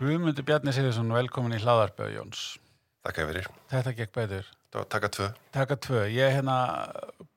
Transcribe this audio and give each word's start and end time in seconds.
Guðmundur 0.00 0.46
Bjarni 0.48 0.72
Sigursson, 0.72 1.10
velkomin 1.12 1.52
í 1.52 1.58
hlaðarpöðu 1.60 2.14
Jóns. 2.14 2.44
Takk 3.04 3.18
fyrir. 3.20 3.48
Þetta 3.68 3.90
gekk 3.98 4.14
betur. 4.14 4.46
Taka 4.72 5.10
tvö. 5.12 5.26
Taka 5.52 5.76
tvö. 5.76 6.04
Ég 6.08 6.24
er 6.24 6.38
hérna 6.38 6.54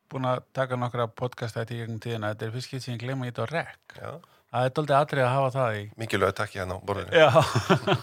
búin 0.07 0.29
að 0.29 0.45
taka 0.55 0.77
nokkra 0.79 1.09
podcast 1.11 1.57
þetta 1.57 1.75
í 1.75 1.79
gegnum 1.81 1.97
tíðina. 1.99 2.29
Þetta 2.31 2.45
er 2.47 2.53
fyrst 2.53 2.69
skipt 2.69 2.85
sem 2.85 2.95
ég 2.95 3.01
glema 3.01 3.27
í 3.27 3.33
þetta 3.33 3.43
á 3.43 3.47
rekk. 3.51 3.97
Já. 3.97 4.13
Það 4.53 4.67
er 4.69 4.73
doldið 4.77 4.95
atrið 4.99 5.25
að 5.25 5.33
hafa 5.33 5.51
það 5.57 5.75
í. 5.75 5.83
Mikið 6.05 6.23
lög 6.23 6.33
takk 6.39 6.55
ég 6.55 6.63
hérna 6.63 6.77
á 6.79 6.85
borðinu. 6.87 7.19
Já. 7.19 7.29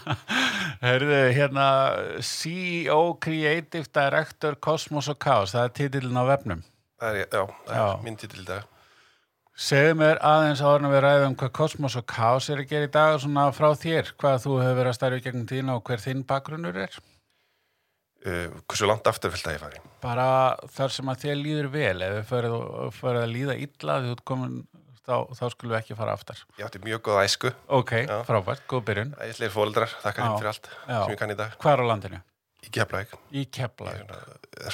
Herðu, 0.85 1.19
hérna 1.39 1.67
CEO 2.29 2.99
Creative 3.25 3.89
Director 3.97 4.59
Cosmos 4.61 5.09
og 5.09 5.17
Chaos. 5.25 5.55
Það 5.55 5.65
er 5.71 5.73
titillin 5.79 6.21
á 6.21 6.25
vefnum. 6.35 6.61
Það 7.01 7.17
er, 7.23 7.33
já, 7.33 7.43
það 7.65 7.81
er 7.87 8.05
minn 8.05 8.21
títil 8.21 8.43
í 8.45 8.47
dag. 8.53 8.69
Segðu 9.51 9.95
mér 9.99 10.19
aðeins 10.23 10.61
áður 10.63 10.85
en 10.85 10.93
við 10.93 11.01
ræðum 11.03 11.33
hvað 11.39 11.51
Cosmos 11.57 11.95
og 11.99 12.05
Chaos 12.09 12.47
er 12.49 12.61
að 12.63 12.69
gera 12.69 12.87
í 12.87 12.91
dag 12.91 13.17
svona 13.19 13.49
frá 13.53 13.67
þér, 13.75 14.13
hvað 14.21 14.37
þú 14.45 14.53
hefur 14.61 14.77
verið 14.79 14.91
að 14.91 14.95
starfa 14.97 15.19
í 15.19 15.25
gegnum 15.25 15.49
tíðina 15.49 15.75
og 15.75 15.83
hver 15.89 16.03
þinn 16.03 16.23
bakgrunnur 16.29 16.79
er. 16.85 16.95
Uh, 18.21 18.53
hversu 18.69 18.87
langt 18.87 19.07
aftur 19.09 19.33
vilt 19.33 19.43
það 19.43 19.57
ég 19.57 19.63
fari? 19.63 19.83
Bara 20.03 20.27
þar 20.71 20.95
sem 20.95 21.11
að 21.11 21.23
þér 21.25 21.37
líður 21.41 21.69
vel, 21.73 21.95
ef 22.05 22.15
við 22.15 22.25
fyrir, 22.31 22.57
fyrir 22.99 23.21
að 23.21 23.33
líða 23.35 23.57
illa 23.65 23.99
því 23.99 24.09
þú 24.11 24.15
ert 24.15 24.25
komin, 24.31 24.57
þá, 25.01 25.15
þá 25.35 25.45
skulum 25.53 25.73
við 25.73 25.79
ekki 25.81 25.97
fara 25.99 26.15
aftar. 26.15 26.43
Ég 26.61 26.67
átti 26.69 26.83
mjög 26.85 27.05
góða 27.09 27.27
æsku. 27.27 27.53
Ok, 27.81 27.95
Já. 28.05 28.17
frábært, 28.29 28.65
góð 28.71 28.85
byrjun. 28.87 29.15
Æsleir 29.25 29.53
fóldrar, 29.53 29.95
þakka 30.05 30.27
þeim 30.27 30.37
fyrir 30.37 30.53
allt 30.53 30.69
Já. 30.71 30.99
sem 31.01 31.15
ég 31.15 31.21
kann 31.21 31.33
í 31.33 31.39
dag. 31.41 31.57
Hvar 31.65 31.81
á 31.81 31.85
landinu? 31.91 32.21
Í 32.61 32.69
Keflavík. 32.69 33.13
Í 33.33 33.45
Keflavík. 33.49 34.15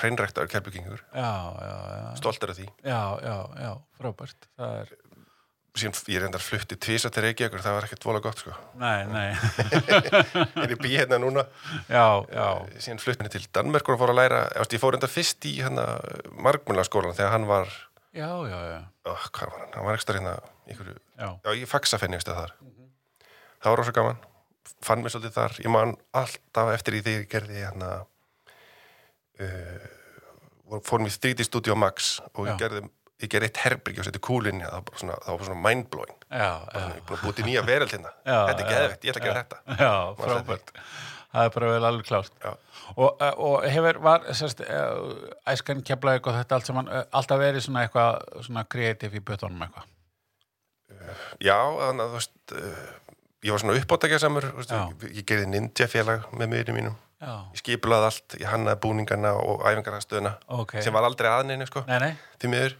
Hreinræktar 0.02 0.50
kelbyggingur. 0.52 1.04
Já, 1.14 1.32
já, 1.64 1.76
já. 1.98 2.08
Stoltur 2.20 2.52
af 2.52 2.58
því. 2.60 2.68
Já, 2.84 3.02
já, 3.24 3.38
já, 3.64 3.72
frábært. 4.00 4.50
Það 4.60 4.80
er, 4.82 4.96
Síðan 5.78 5.94
ég 6.10 6.22
reyndar 6.24 6.42
flutti 6.42 6.74
tvisa 6.82 7.10
til 7.14 7.22
Reykjavíkur, 7.22 7.62
það 7.62 7.76
var 7.76 7.86
ekkert 7.86 8.06
vola 8.08 8.22
gott 8.24 8.40
sko. 8.42 8.54
nei, 8.82 9.06
nei. 9.12 9.28
Er 10.64 10.72
ég 10.74 10.80
bý 10.82 10.96
hérna 10.96 11.20
núna. 11.22 11.44
já, 11.86 12.26
já, 12.34 12.48
Síðan 12.82 13.02
flutti 13.04 13.22
henni 13.22 13.34
til 13.36 13.46
Danmerkur 13.54 13.94
og 13.94 14.02
fór 14.02 14.14
að 14.16 14.18
læra, 14.24 14.40
ég, 14.58 14.72
ég 14.74 14.82
fór 14.82 14.96
reyndar 14.96 15.12
fyrst 15.14 15.46
í 15.46 15.54
hérna 15.62 15.86
margmjölaskólan 16.34 17.14
þegar 17.18 17.36
hann 17.36 17.46
var, 17.50 17.70
já, 18.10 18.26
já, 18.50 18.58
já, 18.72 18.80
oh, 19.06 19.28
hvað 19.38 19.54
var 19.54 19.62
hann? 19.62 19.76
Hann 19.76 19.90
var 19.92 20.00
ekstra 20.00 20.18
hérna, 20.18 20.34
einhverju, 20.66 20.98
já. 21.14 21.30
já, 21.46 21.52
ég 21.62 21.70
faxa 21.70 22.02
fenni 22.02 22.18
einhverstað 22.18 22.42
þar. 22.42 22.58
Það 23.62 23.70
var 23.70 23.82
rosa 23.84 23.96
gaman. 24.00 24.26
Fann 24.86 25.04
mér 25.04 25.14
svolítið 25.14 25.36
þar. 25.38 25.58
Ég 25.64 25.74
man 25.74 25.96
alltaf 26.18 26.74
eftir 26.76 27.00
í 27.00 27.02
því 27.06 27.16
ég 27.18 27.28
gerði 27.32 27.64
hérna 27.64 27.92
uh, 29.42 29.88
fórum 30.86 31.08
í 31.08 31.14
3D 31.14 31.48
Studio 31.48 31.76
Max 31.80 32.18
og 32.34 32.48
ég 32.50 32.60
gerði, 32.60 32.84
ég 33.24 33.32
gerði 33.32 33.50
eitt 33.50 33.62
herbyrgi 33.64 34.04
og 34.04 34.08
setti 34.08 34.22
kúlinni, 34.24 34.66
það 34.68 34.88
var 34.90 35.02
svona, 35.02 35.20
það 35.24 35.32
var 35.32 35.42
bara 35.42 35.50
svona 35.50 35.66
mindblowing. 35.66 36.18
Ég 36.32 37.04
búin 37.08 37.20
að 37.20 37.26
búti 37.26 37.46
nýja 37.48 37.64
veröld 37.68 37.94
hérna. 37.96 38.14
Þetta 38.24 38.58
er 38.58 38.64
já. 38.64 38.72
geðvegt, 38.74 39.06
ég 39.08 39.14
ætla 39.14 39.24
að 39.24 39.30
gera 39.30 39.44
þetta. 39.44 39.78
já, 39.84 39.94
frábært. 40.24 40.74
Það 41.28 41.48
er 41.48 41.54
bara 41.58 41.70
vel 41.74 41.88
alveg 41.90 42.08
klárt. 42.08 42.46
Og, 42.96 43.10
eh, 43.22 43.34
og 43.44 43.66
hefur, 43.68 44.00
var, 44.02 44.30
sérst, 44.38 44.62
uh, 44.64 45.34
æskan 45.52 45.84
keflaðið 45.86 46.30
og 46.32 46.38
þetta 46.40 46.58
allt 46.58 46.70
saman, 46.70 46.88
uh, 46.88 47.04
alltaf 47.20 47.42
verið 47.42 47.66
svona 47.66 47.84
eitthvað, 47.84 48.24
svona 48.48 48.64
kreatív 48.72 49.18
í 49.20 49.24
bjötunum 49.28 49.66
eitthvað. 49.66 49.92
Já, 51.44 51.58
þannig 51.58 52.04
að 52.04 52.08
þú 52.08 52.16
veist, 52.16 52.38
ég 53.46 53.54
var 53.54 53.62
svona 53.62 53.76
veist, 54.58 54.72
Já. 54.72 54.88
ég, 55.12 55.26
gerði 55.28 55.52
ninja 55.52 55.88
félag 55.92 56.26
með 56.34 56.54
miðurum 56.54 56.80
mínum. 56.82 56.96
Já, 57.18 57.34
Ég 57.54 57.62
skipulaði 57.64 58.10
allt, 58.12 58.38
ég 58.38 58.50
hannaði 58.52 58.82
búningana 58.84 59.34
og 59.42 59.64
æfingarastöðuna 59.66 60.36
ok. 60.54 60.76
sem 60.86 60.94
var 60.94 61.08
aldrei 61.08 61.32
aðneinu, 61.32 61.66
sko. 61.66 61.82
Nei, 61.90 61.98
nei, 62.04 62.12
því 62.38 62.52
miður 62.54 62.76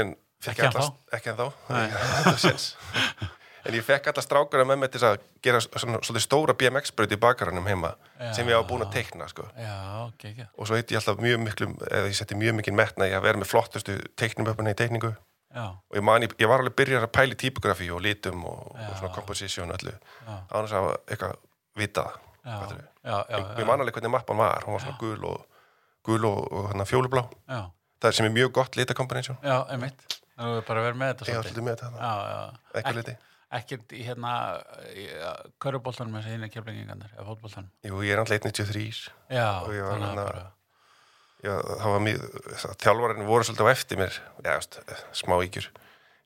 en 0.00 0.14
Ekki 0.40 0.62
ég 0.62 0.70
allast 0.70 0.94
ekki 1.12 1.32
en 1.32 1.36
þá 1.36 1.46
en 3.68 3.76
ég 3.76 3.84
fekk 3.84 4.06
alla 4.08 4.22
strákuna 4.24 4.64
með 4.68 4.78
mig 4.80 4.92
til 4.94 5.02
að 5.04 5.18
gera 5.44 5.60
svona, 5.60 6.00
stóra 6.22 6.54
BMX-braut 6.56 7.12
í 7.12 7.18
bakaranum 7.20 7.66
heima 7.68 7.90
sem 8.32 8.48
ég 8.48 8.56
var 8.56 8.64
búin 8.68 8.84
að 8.86 8.94
teikna 8.96 9.28
sko. 9.28 9.44
já, 9.52 9.74
ok, 10.06 10.24
ekki. 10.30 10.46
og 10.56 10.70
svo 10.70 10.78
heiti 10.78 10.96
ég 10.96 11.02
alltaf 11.02 11.20
mjög 11.20 11.42
miklu 11.44 11.68
eða 11.90 12.06
ég 12.08 12.16
setti 12.16 12.38
mjög 12.40 12.56
mikið 12.60 12.78
metna 12.80 13.10
í 13.10 13.16
að 13.16 13.26
vera 13.26 13.42
með 13.42 13.50
flottustu 13.52 13.98
teiknumöfuna 14.20 14.72
í 14.72 14.78
teikningu 14.80 15.12
Já, 15.12 15.18
og 15.58 15.96
ég, 15.98 16.02
man, 16.06 16.22
ég, 16.22 16.34
ég 16.38 16.50
var 16.50 16.62
alveg 16.62 16.76
byrjar 16.78 17.06
að 17.06 17.12
pæli 17.16 17.38
typografi 17.38 17.88
og 17.90 18.02
litum 18.04 18.44
og, 18.46 18.74
og 18.76 18.92
svona 19.00 19.10
og 19.64 19.74
öllu. 19.76 19.94
Já. 20.26 20.36
að 20.60 20.74
hafa 20.76 20.92
eitthvað 21.08 21.36
vita 21.80 22.04
já, 22.44 22.52
fattarðu? 22.54 22.84
já, 22.84 23.16
já, 23.16 23.36
ég, 23.38 23.48
ég 23.58 23.66
man 23.70 23.82
alveg 23.82 23.98
hvernig 23.98 24.14
mappan 24.14 24.40
var. 24.40 24.66
Hún 24.66 24.76
var 24.76 24.84
svona 24.84 25.00
gul 25.00 25.24
og, 25.32 25.64
gul 26.06 26.28
og, 26.30 26.38
og 26.52 26.68
hérna, 26.70 26.86
fjólublá 26.88 27.24
já, 27.48 27.64
það 28.00 28.12
er 28.12 28.18
sem 28.20 28.28
er 28.30 28.36
mjög 28.36 28.52
gott 28.60 28.78
litakombination 28.78 29.40
já, 29.42 29.56
einmitt. 29.74 30.06
Það 30.40 30.60
er 30.60 30.68
bara 30.70 30.80
að 30.80 30.86
vera 30.88 31.00
með 31.02 31.10
þetta 31.10 31.26
var 31.26 31.42
svolítið. 31.42 31.66
með 31.66 31.82
þetta. 31.82 31.90
Já, 31.98 32.14
já. 32.30 32.70
eitthvað 32.78 33.00
liti. 33.02 33.16
Ekkert 33.50 33.92
í 33.98 34.04
hérna, 34.06 34.32
körubóltanum 35.58 36.14
með 36.14 36.28
þessi 36.28 36.48
keflingingarnir, 36.54 37.10
eða 37.16 37.24
fótboltanum. 37.26 37.70
Jú, 37.82 38.02
ég 38.06 38.14
er 38.14 38.20
alltaf 38.22 38.38
1.93 38.46 39.08
Já, 39.34 39.46
Og 39.64 39.72
ég 39.74 39.82
var 39.82 39.98
hérna- 39.98 40.26
bara, 40.30 40.44
Já, 41.40 41.54
það 41.56 41.94
var 41.94 42.04
mjög, 42.04 42.24
þjálfarinn 42.84 43.28
voru 43.28 43.48
svolítið 43.48 43.68
á 43.68 43.72
eftir 43.72 44.00
mér, 44.00 44.20
já, 44.44 44.54
smá 45.16 45.38
íkjur 45.40 45.70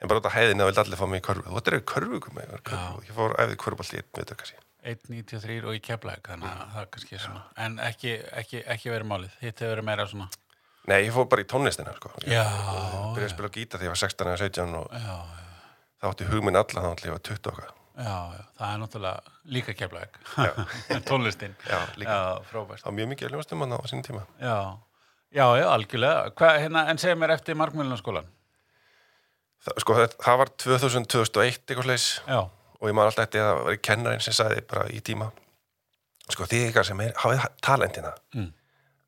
en 0.03 0.11
bara 0.11 0.21
út 0.21 0.27
á 0.27 0.35
hæðinu 0.35 0.65
og 0.65 0.71
vildi 0.73 0.83
allir 0.83 1.01
fá 1.01 1.07
mig 1.09 1.23
í 1.23 1.27
körfu 1.29 1.47
þú 1.49 1.61
ættir 1.61 1.79
að 1.79 1.85
körfu, 1.93 2.21
komið, 2.27 2.55
körfu. 2.67 3.05
ég 3.07 3.15
fór 3.15 3.37
veitur 4.19 4.41
kannski 4.41 4.59
1.93 4.85 5.65
og 5.65 5.77
í 5.77 5.81
keflæk, 5.81 6.27
þannig 6.29 6.51
að 6.51 6.75
er 7.17 7.23
svona. 7.23 7.43
En 7.65 7.79
ekki, 7.81 8.19
ekki, 8.37 8.61
ekki 8.75 8.91
verið 8.93 9.09
málið. 9.09 9.37
Hitt 9.41 9.63
hefur 9.63 9.73
verið 9.73 9.87
meira 9.89 10.05
svona. 10.11 10.27
Nei, 10.91 10.99
ég 11.07 11.15
fór 11.15 11.29
bara 11.33 11.45
í 11.45 11.49
tónlistina, 11.49 11.95
sko 11.97 12.11
ég 12.27 12.35
Já, 12.35 12.45
byrjaði 13.15 13.29
að 13.31 13.33
spila 13.33 13.51
gítar 13.55 13.81
þegar 13.81 13.89
ég 13.89 13.95
var 13.95 14.03
16 14.03 14.29
eða 14.29 14.43
17 14.43 14.77
og 14.81 14.93
já, 14.93 15.15
það 16.03 16.11
átti 16.11 16.29
hugminn 16.29 16.61
alla 16.61 16.85
þá 16.85 16.91
ætla 16.91 17.09
ég 17.09 17.17
var 17.17 17.25
20 17.31 17.53
okkar. 17.55 17.73
Það 18.59 18.67
er 18.69 18.83
náttúrulega 18.83 19.35
líka 19.57 19.77
keflæk. 19.79 20.19
Tónlistin. 21.09 21.57
Frábært. 21.65 22.83
það 22.83 22.91
var 22.91 22.97
mjög 22.99 23.11
mikið 23.15 23.29
að 23.31 23.37
ljóðastum 23.37 23.65
hann 23.65 23.73
á 23.73 23.81
sínum 23.89 24.05
tíma 24.05 24.27
Já, 24.43 24.57
já, 25.35 25.45
já, 25.59 25.67
algjörlega. 25.75 26.31
Hvað, 26.39 26.59
hérna, 26.65 26.85
en 26.93 27.01
segja 27.03 27.17
mér 27.19 27.33
eftir 27.35 27.57
markmjölunaskólan. 27.59 28.27
það, 29.65 29.79
sko, 29.83 29.97
það, 29.99 30.15
það 30.27 30.39
var 30.43 30.53
2000, 30.65 31.09
2001 31.15 31.59
eitthvað 31.65 31.89
slags 31.89 32.09
og 32.81 32.91
ég 32.91 32.95
man 32.99 33.07
alltaf 33.09 33.25
eftir 33.27 33.41
að 33.41 33.49
það 33.51 33.65
var 33.69 33.79
kennarinn 33.89 34.21
sem 34.25 34.35
sagði 34.37 34.63
bara 34.69 34.87
í 34.93 34.99
tíma 35.01 35.31
sko, 36.29 36.45
þið 36.51 36.67
ykkar 36.71 36.85
sem 36.89 37.01
er, 37.01 37.13
hafið 37.23 37.47
talentina 37.65 38.13
Mm. 38.35 38.51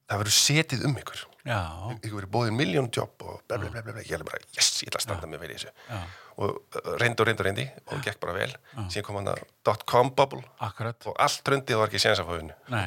það 0.09 0.21
verður 0.23 0.37
setið 0.39 0.85
um 0.89 0.97
ykkur 1.03 1.25
ykkur 1.47 2.21
verið 2.21 2.31
bóðin 2.33 2.57
miljón 2.59 2.89
jobb 2.93 3.23
og 3.23 3.43
bla 3.47 3.59
bla 3.61 3.71
bla 3.71 3.83
bla, 3.83 3.97
bla. 3.97 4.05
ég 4.05 4.17
alveg 4.17 4.31
bara, 4.31 4.41
yes, 4.57 4.71
ég 4.83 4.91
ætla 4.91 5.01
að 5.01 5.05
standa 5.07 5.31
mig 5.31 5.43
fyrir 5.43 5.59
þessu. 5.59 5.73
Já, 5.89 6.01
og 6.37 6.57
uh, 6.77 6.89
reyndi 7.01 7.23
og 7.23 7.29
reyndi 7.29 7.43
og 7.43 7.47
reyndi 7.47 7.67
og 7.87 8.01
gekk 8.05 8.21
bara 8.23 8.35
vel. 8.37 8.55
Síðan 8.93 9.07
kom 9.07 9.19
hann 9.21 9.31
að 9.33 9.43
dot-com 9.67 10.13
bubble. 10.19 10.43
Akkurat. 10.67 11.09
og 11.09 11.19
allt 11.23 11.43
tröndið 11.47 11.79
og 11.79 11.85
var 11.85 11.93
ekki 11.93 12.03
séns 12.03 12.23
að 12.23 12.31
fá 12.31 12.35
unnu 12.37 12.57
Nei, 12.73 12.87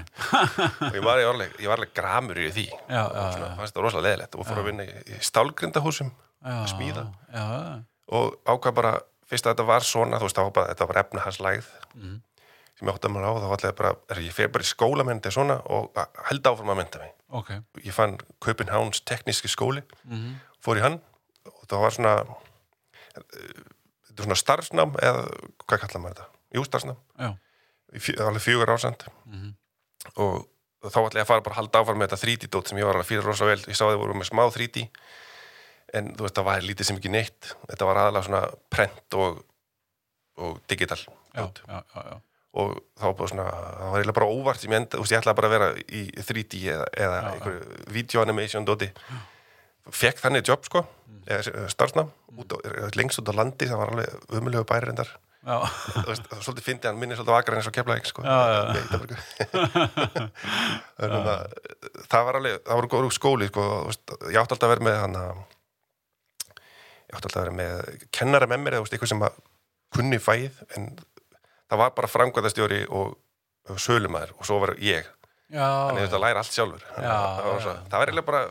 og 0.89 0.97
ég 0.99 1.05
var, 1.05 1.23
alveg, 1.31 1.55
ég 1.57 1.71
var 1.71 1.81
alveg 1.81 1.93
gramur 1.97 2.41
í 2.41 2.49
því. 2.53 2.67
Já, 2.69 3.03
og 3.05 3.37
svona, 3.37 3.53
fannst 3.57 3.73
þetta 3.73 3.85
rosalega 3.85 4.07
leðilegt 4.09 4.37
og 4.37 4.49
fór 4.49 4.61
að 4.61 4.69
vinna 4.69 4.85
í, 4.85 5.21
stálgrindahúsum 5.29 6.11
já, 6.11 6.55
að 6.59 6.67
smíða. 6.75 7.05
Já, 7.33 7.45
og 8.19 8.37
ákvað 8.45 8.77
bara, 8.81 8.93
fyrst 9.29 9.47
að 9.47 9.55
þetta 9.55 9.69
var 9.69 9.87
svona 9.87 10.19
þú 10.21 10.29
veist, 10.29 10.43
bara, 10.55 10.73
þetta 10.73 10.89
var 10.89 11.01
efnahagslægð 11.03 11.71
mm. 11.95 12.17
Sem 12.79 12.87
ég 12.87 12.93
átti 12.95 13.09
að 13.09 13.13
maður 13.15 13.27
á, 13.27 13.31
þá 13.43 13.47
var 13.51 13.73
bara 13.81 13.91
er, 14.15 14.21
ég 14.23 14.35
fer 14.35 14.47
bara 14.55 14.63
í 14.63 14.69
skóla 14.69 15.03
með 15.05 15.19
þetta 15.19 15.33
svona 15.35 15.57
og 15.75 15.99
held 16.29 16.47
áfram 16.51 16.71
að 16.73 16.79
mynda 16.79 17.01
mig 17.03 17.13
ok. 17.41 17.49
ég 17.83 17.93
fann 17.95 18.15
Köpenháns 18.39 19.01
tekníski 19.05 19.51
skóli 19.51 19.83
Mm 20.07 20.37
fór 20.63 20.75
í 20.75 20.81
hann 20.83 20.97
og 21.47 21.61
það 21.71 21.79
var 21.85 21.93
svona 21.95 22.13
eh, 22.19 23.63
þetta 24.09 24.17
er 24.19 24.25
svona 24.27 24.39
starfsnám 24.41 24.95
eða 24.99 25.21
hvað 25.63 25.83
kallar 25.85 26.01
maður 26.03 26.17
þetta? 26.17 26.25
Jú, 26.57 26.63
starfsnám, 26.67 26.97
Já, 27.19 27.29
í 27.95 28.01
fjö, 28.03 28.15
alveg 28.25 28.43
fjögur 28.43 28.73
ásand 28.73 29.05
Mhm. 29.29 29.53
og 30.19 30.47
þá 30.83 30.97
ætla 31.05 31.19
ég 31.19 31.23
að 31.25 31.29
fara 31.31 31.41
bara 31.45 31.55
að 31.55 31.59
halda 31.61 31.79
áfram 31.83 31.97
með 31.99 32.09
þetta 32.09 32.21
3D-dót 32.25 32.67
sem 32.71 32.77
ég 32.79 32.85
var 32.87 32.95
alveg 32.99 33.07
fyrir 33.09 33.23
rosa 33.27 33.45
vel 33.47 33.59
ég 33.59 33.75
sá 33.75 33.83
að 33.87 33.93
þið 33.95 34.01
voru 34.03 34.13
með 34.19 34.29
smá 34.29 34.43
3D 34.55 34.83
en 35.93 36.11
þú 36.15 36.21
veist, 36.27 36.35
það 36.37 36.47
var 36.49 36.61
lítið 36.67 36.85
sem 36.89 36.99
ekki 36.99 37.11
neitt 37.11 37.49
þetta 37.69 37.85
var 37.89 37.97
aðalega 38.03 38.27
svona 38.27 38.41
prent 38.69 39.17
og, 39.19 39.39
og 40.43 40.59
digital 40.71 40.99
já, 40.99 41.47
já, 41.67 41.81
já. 41.95 42.19
Og 42.57 42.77
þá 42.97 43.03
var 43.05 43.17
bara 43.19 43.29
svona, 43.33 43.47
það 43.53 43.89
var 43.91 43.99
eiginlega 43.99 44.17
bara 44.19 44.31
óvart 44.33 44.61
sem 44.63 44.71
ég 44.73 44.79
enda, 44.81 44.97
þú 44.97 45.03
veist, 45.03 45.13
ég 45.13 45.21
ætlaði 45.21 45.37
bara 45.39 45.49
að 45.49 45.55
vera 45.57 45.67
í 45.85 46.01
3D 46.29 46.61
eða, 46.73 46.87
eða 46.97 47.17
Já, 47.19 47.27
einhverju 47.35 47.83
video 47.93 48.23
animation 48.23 48.65
dóti 48.65 48.89
fekk 49.89 50.23
þannig 50.25 50.49
jobb 50.49 50.65
sko 50.69 50.85
Mm. 51.09 52.39
út 52.41 52.53
á, 52.53 52.57
lengst 52.97 53.19
út 53.21 53.29
á 53.29 53.33
landi, 53.37 53.67
það 53.69 53.77
var 53.77 53.89
alveg 53.93 54.31
umulegu 54.33 54.65
bæri 54.65 54.87
reyndar. 54.87 55.09
Svolítið 56.41 56.65
fyndi 56.65 56.87
hann 56.89 56.97
minni 56.97 57.13
svolítið 57.17 57.35
vakar 57.35 57.57
eins 57.59 57.67
og 57.69 57.75
keflaðing 57.75 58.07
sko. 58.09 58.23
Að 58.25 58.79
það 62.09 62.25
var 62.27 62.39
alveg, 62.39 62.57
það 62.65 62.79
var 62.81 62.87
góður 62.93 63.13
skóli 63.15 63.49
sko, 63.51 63.65
ég 64.31 64.39
átti 64.41 64.55
alltaf 64.55 64.65
að 64.67 64.73
vera 64.73 64.87
með 64.89 64.97
hann 65.03 65.17
að 65.19 65.31
ég 67.09 67.13
átti 67.13 67.29
alltaf 67.29 67.37
að 67.39 67.45
vera 67.45 67.57
með 67.59 68.03
kennara 68.19 68.49
með 68.49 68.63
mér 68.65 68.77
eða 68.79 68.89
eitthvað 68.89 69.13
sem 69.13 69.25
að 69.29 69.39
kunni 69.95 70.19
fæð 70.21 70.59
en 70.77 70.89
það 71.69 71.81
var 71.83 71.95
bara 71.97 72.11
framkvæmdastjóri 72.11 72.83
og, 72.89 73.15
og 73.69 73.81
sölumæður 73.81 74.35
og 74.37 74.47
svo 74.49 74.59
var 74.63 74.75
ég. 74.83 75.09
Já, 75.49 75.65
þannig 75.65 76.03
að 76.03 76.07
þetta 76.07 76.21
læra 76.21 76.43
allt 76.43 76.53
sjálfur. 76.55 76.85
Já, 76.85 77.09
að 77.09 77.35
það 77.39 77.49
var, 77.49 77.61
svo, 77.65 77.75
það 77.89 78.01
var 78.01 78.11
eiginlega 78.11 78.29
bara, 78.29 78.41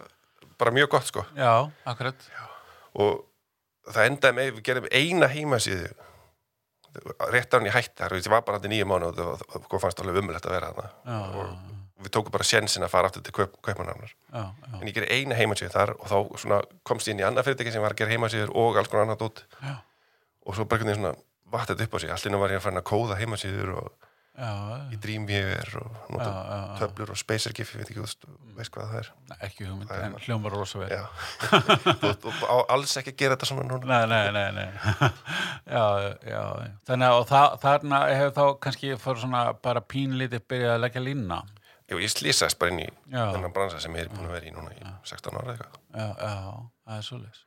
bara 0.58 0.74
mjög 0.74 0.92
gott 0.94 1.08
sko. 1.10 1.24
Já, 1.38 1.52
akkurat. 1.92 2.28
og 2.98 3.24
það 3.94 4.10
endaði 4.10 4.38
með, 4.38 4.52
við 4.56 4.64
gerum 4.68 4.88
eina 4.90 5.28
heimasíðu 5.32 5.90
rétt 7.30 7.52
á 7.52 7.56
hann 7.58 7.68
í 7.68 7.72
hætti 7.72 8.00
þar, 8.00 8.16
ég 8.18 8.30
var 8.32 8.44
bara 8.46 8.60
í 8.64 8.70
nýju 8.72 8.86
mánu 8.88 9.10
og 9.10 9.18
það 9.18 9.68
og 9.68 9.82
fannst 9.82 10.00
alveg 10.02 10.22
umulegt 10.22 10.48
að 10.48 10.56
vera 10.56 10.70
þarna. 10.72 10.88
Og 11.98 12.06
við 12.06 12.12
tókum 12.14 12.34
bara 12.34 12.46
sjensin 12.46 12.86
að 12.86 12.92
fara 12.94 13.10
aftur 13.10 13.24
til 13.26 13.34
kaup, 13.34 13.56
já, 14.32 14.42
en 14.78 14.86
ég 14.86 14.94
gerði 14.96 15.18
eina 15.18 15.38
heimasíðu 15.38 15.70
þar 15.74 15.94
og 15.96 16.06
þá 16.10 16.18
svona 16.42 16.60
komst 16.86 17.08
ég 17.10 17.16
inn 17.16 17.22
í 17.22 17.26
annað 17.26 17.48
fyrirtæki 17.48 17.74
sem 17.74 17.82
var 17.82 17.94
að 17.94 18.02
gera 18.02 18.14
heimasíður 18.14 18.52
og 18.54 18.78
alls 18.78 18.90
konar 18.90 19.06
annað 19.06 19.24
út 19.26 19.42
já, 19.62 19.74
og 20.46 20.58
svo 20.58 20.66
bara 20.70 21.14
vatt 21.52 21.72
þetta 21.72 21.88
upp 21.88 21.96
á 21.96 21.98
sig. 22.02 22.12
Allt 22.14 22.28
innum 22.28 22.42
var 22.44 22.54
ég 22.54 22.60
að 22.60 22.68
fara 22.68 22.82
að 22.82 22.88
kóða 22.88 23.18
heimasíður 23.18 23.74
og 23.80 23.88
já, 24.38 24.50
í 24.94 24.98
Dreamweaver 25.02 25.72
og 25.80 25.96
nota 26.14 26.28
já, 26.30 26.58
töflur 26.78 27.12
og 27.14 27.18
SpacerGIF, 27.18 27.72
ég 27.74 27.82
veit 27.82 27.90
ekki, 27.92 28.04
þú 28.04 28.54
veist, 28.58 28.72
hvað 28.74 28.92
það 28.92 29.00
er. 29.00 29.10
Nei, 29.30 29.36
ekki 29.48 29.66
hugmynd, 29.66 29.90
Það 29.90 30.04
en 30.06 30.16
hljómar 30.26 30.56
rosa 30.56 30.82
vel. 30.82 30.88
Já, 30.94 31.04
þú 32.02 32.12
þú 32.22 32.34
á 32.46 32.56
alls 32.76 32.96
ekki 33.00 33.14
að 33.14 33.20
gera 33.24 33.36
þetta 33.38 33.50
svona 33.50 33.66
núna. 33.68 33.90
Nei, 33.90 34.06
nei, 34.12 34.32
nei, 34.36 34.48
nei. 34.58 35.12
já, 35.76 35.84
já, 36.28 36.42
þannig 36.90 37.10
að 37.10 37.20
og 37.20 37.28
það, 37.32 37.60
þarna 37.66 38.02
hefur 38.14 38.34
þá 38.38 38.58
kannski 38.66 38.96
fór 39.02 39.22
svona 39.24 39.44
bara 39.68 39.84
pínlítið 39.94 40.44
byrjað 40.50 40.76
að 40.76 40.84
leggja 40.86 41.04
línna. 41.04 41.42
Jú, 41.88 41.96
ég 42.04 42.12
slýsast 42.12 42.58
bara 42.60 42.74
inn 42.74 42.82
í 42.84 42.88
þennan 43.08 43.52
bransa 43.56 43.78
sem 43.80 43.94
ég 43.96 44.04
er 44.04 44.10
búin 44.12 44.28
að 44.28 44.34
vera 44.36 44.50
í 44.50 44.52
núna 44.52 44.74
í 44.76 44.82
16 45.08 45.38
ára 45.40 45.54
eitthvað. 45.54 45.78
Já, 45.96 46.08
já, 46.20 46.34
það 46.84 46.98
er 46.98 47.06
svoleiðis. 47.06 47.40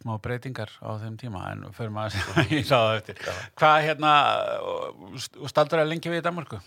Já. 0.00 0.04
Smá 0.04 0.16
breytingar 0.24 0.70
á 0.80 0.90
þeim 0.96 1.16
tíma, 1.20 1.44
en 1.52 1.66
fyrir 1.76 1.92
maður 1.92 2.44
í 2.56 2.62
ráða 2.64 2.98
eftir. 3.02 3.20
Hvað 3.60 3.80
hérna, 3.84 4.12
staldur 5.52 5.82
að 5.84 5.90
lengi 5.92 6.12
við 6.12 6.22
í 6.22 6.26
Danmarku? 6.26 6.60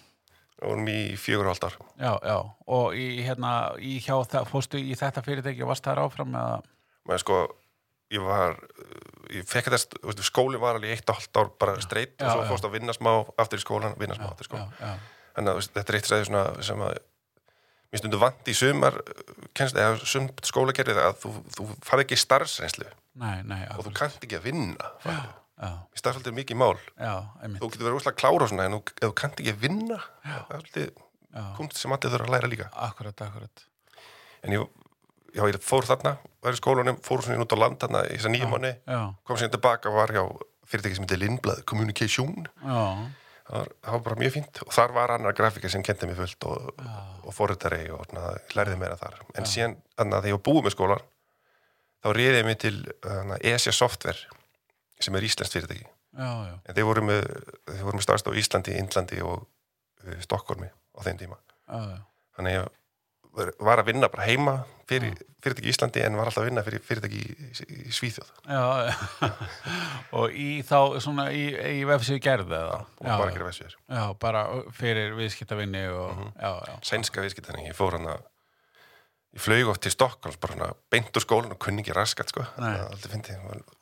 og 0.63 0.69
vorum 0.71 0.87
í 0.87 1.15
fjögur 1.19 1.49
og 1.51 1.57
ár 1.65 1.75
Já, 1.99 2.13
já, 2.23 2.37
og 2.71 2.95
í 2.95 3.07
hérna, 3.25 3.51
í 3.79 3.97
hjá 4.03 4.15
það, 4.31 4.47
fórstu 4.51 4.79
í 4.79 4.95
þetta 4.95 5.23
fyrirtæki 5.25 5.63
og 5.65 5.71
varst 5.73 5.87
þar 5.87 6.03
áfram 6.05 6.35
eða? 6.39 6.59
Men 7.09 7.19
sko, 7.19 7.39
ég 8.13 8.23
var 8.23 8.55
ég 9.33 9.47
fekk 9.49 9.71
þetta, 9.73 9.99
þú 9.99 10.11
veist, 10.11 10.23
skóli 10.29 10.61
var 10.61 10.79
alveg 10.79 10.95
eitt 10.95 11.09
og 11.11 11.19
hálft 11.19 11.39
ár 11.41 11.49
bara 11.59 11.75
streitt 11.83 12.15
Já, 12.15 12.27
og 12.27 12.31
svo 12.35 12.45
já. 12.45 12.49
fórst 12.51 12.67
að 12.69 12.77
vinna 12.77 12.95
smá 12.95 13.11
aftur 13.41 13.59
í 13.59 13.65
skólan, 13.65 13.97
vinna 13.99 14.17
smá 14.19 14.29
aftur 14.29 14.45
í 14.45 14.47
Já, 14.47 14.51
skólan 14.51 14.77
já, 14.79 14.93
þannig 15.35 15.53
að 15.53 15.69
þetta 15.73 15.93
er 15.93 15.99
eitt 15.99 16.09
stæði 16.11 16.29
svona 16.29 16.45
sem 16.69 16.85
að 16.87 16.99
mér 17.93 18.01
stundu 18.03 18.21
vant 18.21 18.49
í 18.49 18.57
sumar 18.57 18.99
kennst, 19.57 19.77
eða 19.77 19.99
sumt 20.09 20.45
skólagerfið 20.47 21.01
að 21.03 21.17
þú, 21.25 21.33
þú 21.57 21.67
farið 21.85 22.07
ekki 22.07 22.21
starfsreynslu 22.23 22.87
nei, 23.19 23.39
nei, 23.47 23.61
og 23.75 23.85
þú 23.87 23.93
kannt 23.97 24.23
ekki 24.25 24.39
að 24.39 24.47
vinna 24.49 24.91
í 25.63 25.99
starfsaldið 25.99 26.35
mikið 26.39 26.59
mál. 26.59 26.77
Þú 26.97 27.69
getur 27.71 27.87
verið 27.87 27.99
úslega 27.99 28.19
klára 28.19 28.47
svona 28.49 28.65
en 28.67 28.79
þú, 28.79 29.11
kannt 29.19 29.39
ekki 29.39 29.53
að 29.53 29.61
vinna 29.63 29.99
er 30.57 30.91
kunst 31.57 31.79
sem 31.79 31.93
allir 31.93 32.13
þurfa 32.13 32.27
að 32.27 32.33
læra 32.35 32.49
líka. 32.51 32.69
Akkurat, 32.87 33.21
akkurat. 33.25 33.63
en 34.43 34.53
ég, 34.57 34.65
já, 35.33 35.43
ég 35.47 35.61
fór 35.63 35.87
þarna 35.87 36.17
var 36.43 36.53
í 36.57 36.59
skólanum, 36.59 36.97
fór 37.05 37.23
svona 37.23 37.45
út 37.45 37.55
á 37.55 37.57
land 37.57 37.79
þarna 37.81 38.03
í 38.09 38.17
þess 38.17 38.27
að 38.27 38.33
nýja 38.35 38.49
manni, 38.51 38.73
kom 39.23 39.39
síðan 39.39 39.53
tilbaka 39.55 39.89
og 39.89 39.95
var 40.01 40.13
hjá 40.13 40.23
fyrirtæki 40.67 40.97
sem 40.97 41.05
heitir 41.07 41.21
Lindblad 41.21 41.63
Communication. 41.69 42.47
Já, 42.59 42.81
það 43.47 43.89
var, 43.93 44.03
bara 44.09 44.19
mjög 44.19 44.35
fínt. 44.37 44.61
Og 44.65 44.73
þar 44.75 44.93
var 44.95 45.13
annar 45.15 45.35
grafika 45.37 45.69
sem 45.71 45.83
kendi 45.85 46.09
mér 46.09 46.19
fullt 46.21 46.47
og, 46.49 46.83
og 47.23 47.33
forritari 47.35 47.85
og 47.93 48.13
lærði 48.57 48.77
meira 48.79 48.97
þar. 48.99 49.21
En 49.37 49.47
síðan, 49.47 49.77
þannig 49.99 50.17
að 50.17 50.25
þegar 50.25 50.33
ég 50.33 50.37
var 50.39 50.45
búið 50.49 50.67
með 50.67 50.75
skólan 50.77 51.03
þá 52.03 52.07
réði 52.17 52.39
ég 52.41 52.47
mig 52.49 52.59
til 52.61 52.75
uh, 53.07 53.33
ESA 53.41 53.73
Software 53.75 54.19
sem 55.03 55.15
er 55.19 55.25
íslenskt 55.27 55.55
fyrirtæki. 55.57 55.87
Já, 56.13 56.29
já, 56.45 56.53
en 56.69 56.75
þeir 56.77 56.85
voru 56.85 57.01
með, 57.07 57.23
þeir 57.71 57.83
voru 57.87 57.97
með 57.97 58.05
starfst 58.05 58.27
á 58.29 58.37
Íslandi, 58.37 58.75
Indlandi 58.77 59.19
og 59.25 59.47
uh, 59.47 60.15
Stokkólmi 60.23 60.69
á 60.69 60.99
þeim 61.07 61.19
tíma. 61.23 61.39
Já, 61.65 61.99
þannig 62.37 62.59
að 62.59 62.59
ég 62.59 63.55
var- 63.65 63.79
að 63.81 63.87
vinna 63.89 64.09
bara 64.13 64.27
heima 64.27 64.53
fyrir 64.87 65.15
fyrirtæki 65.41 65.65
í 65.65 65.71
Íslandi 65.73 66.03
en 66.05 66.15
var 66.19 66.29
alltaf 66.29 66.43
að 66.43 66.49
vinna 66.51 66.63
fyrir 66.67 66.83
fyrirtæki 66.85 67.21
í, 67.23 67.47
í 67.87 67.93
Svíþjóð. 67.97 68.29
Já, 68.45 68.93
og 70.19 70.35
í 70.37 70.49
þá 70.67 70.77
svona 71.03 71.25
í, 71.33 71.47
í 71.79 71.81
vefsíðu 71.89 72.21
gerði 72.23 72.59
eða? 72.59 72.77
og 72.99 73.07
bara 73.07 73.29
að 73.31 73.33
gera 73.39 73.47
vessir 73.49 73.73
Já, 73.89 74.03
bara 74.21 74.43
fyrir 74.77 75.15
viðskiptavinni 75.17 75.83
og, 75.95 76.21
já, 76.37 76.51
já. 76.69 76.75
sænska 76.93 77.25
viðskiptæning, 77.25 77.71
ég 77.71 77.77
fór 77.79 77.97
hann 77.97 78.11
að 78.13 78.21
ég 79.33 79.41
flög 79.41 79.69
oft 79.71 79.81
til 79.81 79.91
Stokkóls 79.93 80.37
bara 80.41 80.53
svona 80.55 80.67
beint 80.93 81.09
úr 81.17 81.23
skólan 81.25 81.53
og 81.55 81.59
kunni 81.63 81.81
ekki 81.81 81.95
raskat 81.97 82.29
sko. 82.33 82.43
Það 82.57 82.81
aldrei 82.85 83.13
fyndi, 83.15 83.37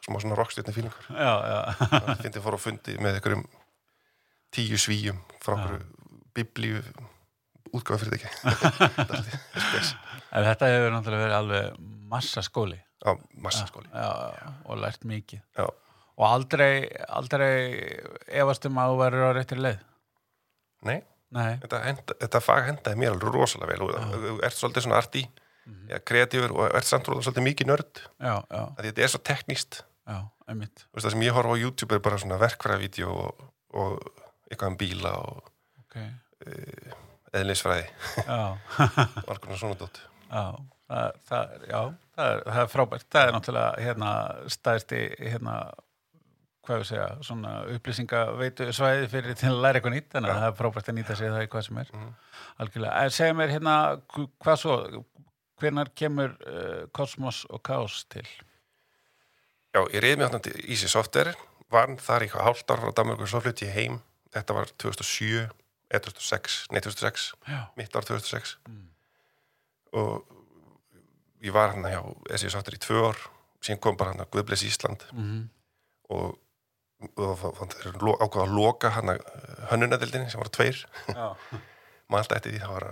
smá 0.06 0.20
svona 0.24 0.38
rockstjörni 0.40 0.76
fílingur 0.76 1.10
Já, 1.12 1.34
já, 1.52 2.16
fyndi 2.24 2.44
fór 2.44 2.56
á 2.56 2.60
fundi 2.62 2.96
með 3.04 3.18
einhverjum 3.20 3.44
tíu 4.56 4.80
svíjum 4.80 5.20
frá 5.44 5.58
einhverju 5.58 5.82
biblíu 6.36 6.80
útgáfa 7.76 8.00
fyrir 8.06 8.20
ekki 8.20 8.30
en 10.32 10.46
þetta 10.48 10.70
hefur 10.72 10.94
náttúrulega 10.96 11.26
verið 11.26 11.38
alveg 11.38 11.78
massa 12.12 12.44
skóli. 12.44 12.78
á 13.04 13.12
massaskóli. 13.44 13.88
Já, 13.92 14.12
já, 14.36 14.50
og 14.66 14.78
lært 14.80 15.04
mikið. 15.08 15.42
já, 15.58 15.68
Og 16.22 16.26
aldrei, 16.28 16.86
aldrei 17.08 17.54
efast 18.28 18.66
um 18.68 18.78
að 18.78 18.92
þú 18.92 18.98
verður 19.00 19.24
á 19.26 19.32
réttir 19.34 19.62
leið. 19.64 19.80
Nei, 20.86 20.98
þetta, 21.62 21.80
henda, 21.86 22.16
þetta 22.26 22.42
fag 22.44 22.66
hendaði 22.68 23.00
mér 23.00 23.14
alveg 23.16 23.34
rosalega 23.36 23.72
vel. 23.72 23.82
Og 23.88 24.16
þú 24.26 24.34
ert 24.44 24.58
svolítið 24.60 24.88
svona 24.88 24.98
arti 25.04 25.24
Mhm. 25.62 25.90
ja, 25.92 26.00
kreatífur 26.00 26.52
og 26.58 26.74
ert 26.76 26.88
samt 26.90 27.06
róða 27.06 27.22
svolítið 27.22 27.44
mikið 27.46 27.68
nörd. 27.70 28.00
Þetta 28.82 29.04
er 29.06 29.12
svo 29.14 29.20
tekníst 29.22 29.84
það 31.06 31.12
sem 31.14 31.22
ég 31.22 31.32
horfa 31.38 31.54
á 31.54 31.62
YouTube 31.62 31.94
er 31.96 32.00
bara 32.02 32.18
svona 32.18 32.40
verkfræðavídeó 32.42 33.12
og, 33.14 33.44
og 33.78 34.02
eitthvað 34.50 34.72
um 34.74 34.78
bíla 34.82 35.12
og 35.22 35.44
Ok, 35.86 36.00
eðlisfræði. 37.38 37.86
Já, 38.26 38.58
og 39.30 39.40
konar 39.40 39.60
svona 39.62 39.78
dótt 39.80 40.02
já, 40.32 40.42
það, 40.90 41.16
það, 41.30 41.54
já, 41.70 41.80
það 42.18 42.32
er, 42.34 42.44
það 42.50 42.62
er 42.64 42.70
frábært. 42.74 43.06
Það 43.12 43.28
er 43.28 43.34
náttúrulega 43.38 43.86
hérna 43.86 44.12
stæðsti, 44.58 45.02
hérna, 45.22 45.56
hvað 46.68 46.82
við 46.82 46.88
segja, 46.92 47.08
svona 47.26 47.52
upplýsingaveitu 47.76 48.68
svæði 48.76 49.08
fyrir 49.10 49.36
til 49.40 49.50
að 49.50 49.62
læra 49.64 49.80
eitthvað 49.80 49.96
nýtt, 49.96 50.10
þannig 50.14 50.32
að 50.34 50.42
það 50.42 50.50
er 50.52 50.58
frábært 50.60 50.90
að 50.92 50.98
nýta 51.00 51.16
sig 51.18 51.32
það 51.34 51.46
í 51.46 51.50
hvað 51.56 51.66
sem 51.68 51.78
er. 51.82 51.90
Mhm. 51.94 52.12
Algjörlega. 52.62 53.00
En 53.06 53.10
segja 53.16 53.34
mér 53.40 53.54
hérna, 53.56 53.76
hv- 54.14 54.30
hvað 54.46 54.60
svo, 54.62 54.76
hvenar 55.62 55.90
kemur 55.96 56.36
uh, 56.48 56.84
Kosmos 56.94 57.46
og 57.50 57.64
Kaos 57.66 58.04
til? 58.10 58.28
Já, 59.74 59.82
ég 59.94 60.02
reyði 60.04 60.18
mig 60.20 60.28
þarna 60.30 60.42
til 60.44 60.56
Easy 60.68 60.88
Software 60.92 61.34
var 61.72 61.88
þar 62.04 62.26
í 62.26 62.28
eitthvað 62.28 62.44
hálft 62.50 62.72
ár 62.74 62.82
frá 62.84 62.92
Danmarku 62.98 63.28
svo 63.30 63.40
flutti 63.42 63.66
ég 63.70 63.76
heim, 63.78 64.00
þetta 64.36 64.54
var 64.58 64.72
2007 64.78 65.48
eða 65.92 66.02
2006, 66.10 66.58
nei 66.72 66.82
2006 66.84 67.30
Já, 67.48 67.62
mitt 67.80 67.96
ár 67.96 68.04
2006 68.08 68.58
Mm. 68.68 68.88
og 69.94 70.26
ég 71.42 71.52
var 71.56 71.72
hann 71.74 71.84
hjá 71.88 72.02
Easy 72.32 72.50
Software 72.52 72.78
í 72.78 72.84
tvö 72.84 73.02
ár 73.10 73.18
síðan 73.64 73.80
kom 73.82 73.98
bara 73.98 74.12
hann 74.14 74.22
að 74.24 74.30
Guðbles 74.36 74.64
Ísland 74.68 75.04
mm 75.16 75.50
og, 76.12 76.34
og 76.36 76.38
það 77.18 77.76
er 77.86 77.98
ákvað 78.22 78.44
að 78.44 78.54
loka 78.56 78.92
hann 78.98 79.14
að 79.14 79.24
hönnunadildinni 79.72 80.32
sem 80.32 80.42
var 80.42 80.52
tveir 80.54 80.84
maður 82.12 82.22
alltaf 82.22 82.38
eftir 82.38 82.56
því, 82.56 82.62
það 82.62 82.76
var, 82.76 82.88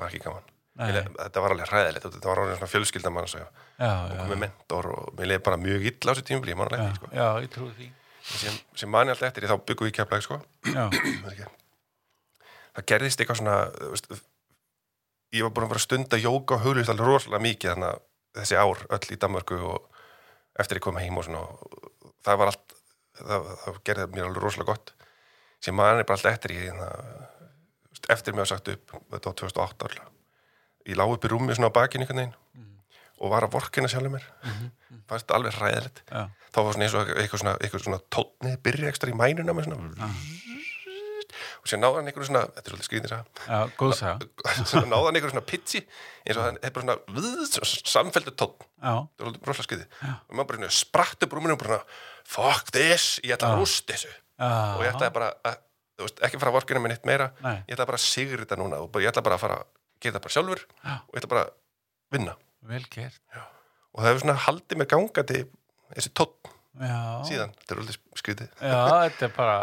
var 0.00 0.10
ekki 0.10 0.24
gaman. 0.24 0.48
Ég, 0.80 1.08
þetta 1.18 1.42
var 1.44 1.52
alveg 1.52 1.68
hræðilegt, 1.68 2.04
þetta 2.06 2.30
var 2.30 2.40
orðin 2.40 2.56
svona 2.56 2.72
fjölskyldamann 2.72 3.26
og, 3.26 3.62
og 3.84 4.12
komið 4.22 4.38
mentor 4.44 4.86
og 4.94 5.08
mér 5.18 5.32
leiði 5.32 5.42
bara 5.48 5.58
mjög 5.60 5.88
illa 5.90 6.08
á 6.08 6.12
þessu 6.14 6.26
tímubli, 6.30 6.54
ég 6.54 6.60
man 6.60 6.70
alveg 6.70 6.84
eftir 6.86 7.00
sko. 7.00 7.10
já, 7.18 7.26
ég 7.44 7.50
trúi 7.52 7.72
því. 7.76 7.88
sem, 8.30 8.60
sem 8.80 8.92
mani 8.94 9.12
alltaf 9.12 9.28
eftir 9.28 9.44
því, 9.44 9.50
þá 9.50 9.66
byggum 9.68 9.90
við 9.90 9.96
keflaði 9.98 10.26
sko. 10.28 10.40
Það 12.70 12.84
er 12.84 12.86
gerðist 12.86 13.20
eitthvað 13.20 13.40
svona 13.40 13.54
veist, 13.90 14.06
ég 15.34 15.42
var 15.42 15.52
búin 15.54 15.66
að 15.66 15.72
vera 15.72 15.80
að 15.80 15.86
stunda 15.88 16.20
jóka 16.22 16.56
og 16.56 16.62
huglist 16.64 16.92
alveg 16.92 17.08
rosalega 17.08 17.42
mikið 17.42 17.72
þannig 17.72 17.88
að 17.90 18.04
þessi 18.38 18.58
ár 18.62 18.84
öll 18.94 19.08
í 19.10 19.18
Danmörku 19.24 19.58
og 19.66 19.98
eftir 20.62 20.78
ég 20.78 20.84
kom 20.86 21.00
heim 21.02 21.18
og 21.18 21.26
svona 21.26 21.42
og 21.42 21.90
það 22.22 22.40
var 22.40 22.52
allt 22.52 22.76
það, 23.20 23.50
það 23.64 23.80
gerði 23.90 24.06
mér 24.14 24.28
alveg 24.28 24.44
rosalega 24.44 24.72
gott. 24.72 24.94
Sem 25.60 25.76
mani 25.76 26.06
bara 26.08 26.16
alltaf 26.18 26.32
eftir 26.36 26.56
ég 26.56 26.70
þannig, 26.70 27.26
eftir 28.14 28.34
mig 28.36 28.46
að 28.46 28.52
sagt 28.54 28.70
upp 28.72 28.94
þetta 29.12 29.30
var 29.30 29.38
2008 29.42 29.88
alveg 29.90 30.08
ég 30.90 30.96
lá 30.96 31.04
upp 31.06 31.24
í 31.26 31.30
rúmi 31.30 31.54
svona 31.54 31.68
á 31.70 31.76
bakinu 31.76 32.06
einhvern 32.06 32.22
veginn 32.22 32.36
og 33.20 33.28
var 33.34 33.44
að 33.44 33.52
vorkina 33.52 33.88
sjálfur 33.92 34.14
mér. 34.14 34.24
Fannst 35.10 35.26
þetta 35.26 35.36
alveg 35.36 35.58
ræðilegt 35.60 35.98
já, 36.08 36.22
þá 36.54 36.58
var 36.64 36.72
svona 36.76 36.86
eins 36.86 36.94
og 36.96 37.10
eitthvað 37.12 37.42
svona, 37.42 37.56
svona 37.84 38.00
tónni 38.16 38.54
byrja 38.64 38.88
ekstra 38.88 39.12
í 39.12 39.16
mænuna 39.18 39.52
með 39.56 39.68
svona 39.68 39.90
og 41.60 41.68
sér 41.68 41.78
náði 41.80 41.98
hann 41.98 42.08
einhverju 42.10 42.26
svona 42.30 42.40
þetta 42.56 42.62
er 42.62 42.72
svolítið 42.72 42.88
skrýnir 42.88 43.12
að 43.14 43.26
náði 44.90 45.04
hann 45.04 45.18
einhverju 45.18 45.34
svona 45.34 45.46
pitchi 45.50 45.82
eins 46.24 46.38
og 46.40 46.46
hann 46.46 46.58
er 46.64 46.72
bara 46.74 46.96
svona 46.96 47.68
samfelldu 47.92 48.32
tónn. 48.40 48.56
Þetta 48.80 49.20
er 49.20 49.28
svolítið 49.28 49.50
rosalega 49.50 49.68
skrýði 49.68 49.86
og 50.08 50.38
maður 50.40 50.48
bara 50.54 50.72
spratt 50.80 51.26
upp 51.26 51.36
rúminu 51.36 51.54
og 51.56 51.60
bara 51.60 51.76
svona, 51.76 52.00
fuck 52.28 52.72
this, 52.74 53.20
ég 53.24 53.36
ætla 53.36 53.52
að 53.54 53.62
rúst 53.62 53.86
þessu. 53.90 54.12
Og 54.40 54.84
ég 54.84 54.92
ætlaði 54.94 55.14
bara 55.16 55.32
að, 55.44 55.60
þú 55.98 56.06
veist, 56.06 56.22
ekki 56.26 56.40
fara 56.42 56.52
að 56.52 56.58
vorkina 56.58 56.82
með 56.84 56.94
neitt 56.94 57.08
meira. 57.08 57.30
Nei. 57.44 57.56
ég 57.68 57.74
ætlaði 57.74 57.90
bara 57.92 58.00
að 58.00 58.06
sigur 58.06 58.44
þetta 58.44 58.60
núna. 58.60 58.82
Og 58.84 59.00
ég 59.00 59.10
ætla 59.12 59.24
bara 59.26 59.38
að 59.40 59.44
fara 59.46 59.58
að 59.60 59.66
gera 60.00 60.14
þetta 60.16 60.24
bara 60.26 60.36
sjálfur 60.36 60.64
Já. 60.84 60.94
og 60.96 61.14
ég 61.14 61.20
ætla 61.20 61.32
bara 61.34 61.46
að 61.48 61.52
vinna. 62.16 62.36
Vel 62.70 62.84
gert. 62.92 63.20
og 63.90 64.02
það 64.02 64.08
hefur 64.10 64.22
svona 64.24 64.40
haldið 64.46 64.78
mér 64.80 64.90
gangandi 64.90 65.44
þessi 65.96 66.12
Já, 66.80 67.20
síðan, 67.26 67.50
þetta 67.58 67.74
er 67.74 67.78
svolítið 67.80 67.96
skrýðið 68.20 68.60
Já, 68.62 68.76
þetta 69.02 69.24
er 69.26 69.32
bara 69.34 69.54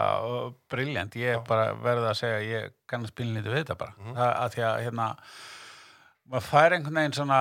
briljant, 0.70 1.16
ég 1.16 1.38
er 1.38 1.46
bara 1.48 1.70
verið 1.80 2.08
að 2.10 2.18
segja 2.20 2.42
ég 2.44 2.74
kann 2.90 3.06
að 3.06 3.14
spila 3.14 3.38
lítið 3.38 3.54
við 3.54 3.62
þetta 3.62 3.78
bara. 3.80 3.96
Mhm. 3.98 4.18
það 4.18 4.34
að 4.34 4.52
því 4.56 4.66
að 4.68 4.82
hérna 4.84 5.06
maður 6.28 6.46
fær 6.50 6.76
einhvern 6.76 7.00
veginn 7.00 7.16
svona 7.16 7.40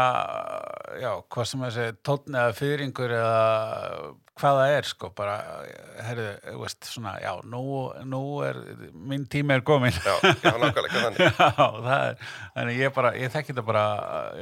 já, 1.02 1.10
hvað 1.34 1.48
sem 1.50 1.64
þessi 1.66 1.86
tónn 2.06 2.38
eða 2.38 2.54
fyrringur 2.60 3.16
eða 3.18 3.42
hvað 4.36 4.58
það 4.60 4.72
er 4.76 4.86
sko, 4.90 5.08
bara, 5.16 5.34
herðu, 6.04 6.26
veist, 6.60 6.84
svona, 6.90 7.14
já, 7.22 7.30
nú, 7.48 7.62
nú 8.04 8.20
er, 8.44 8.58
minn 8.92 9.24
tími 9.32 9.54
er 9.56 9.62
komin. 9.66 9.96
já, 9.96 10.14
já, 10.44 10.52
nákvæmlega, 10.60 11.02
þannig 11.06 11.22
Já, 11.24 11.48
það 11.56 11.94
er, 11.94 12.20
þannig 12.58 12.80
ég 12.82 12.94
bara, 12.98 13.12
ég 13.16 13.32
þekki 13.32 13.54
þetta 13.54 13.64
bara, 13.70 13.84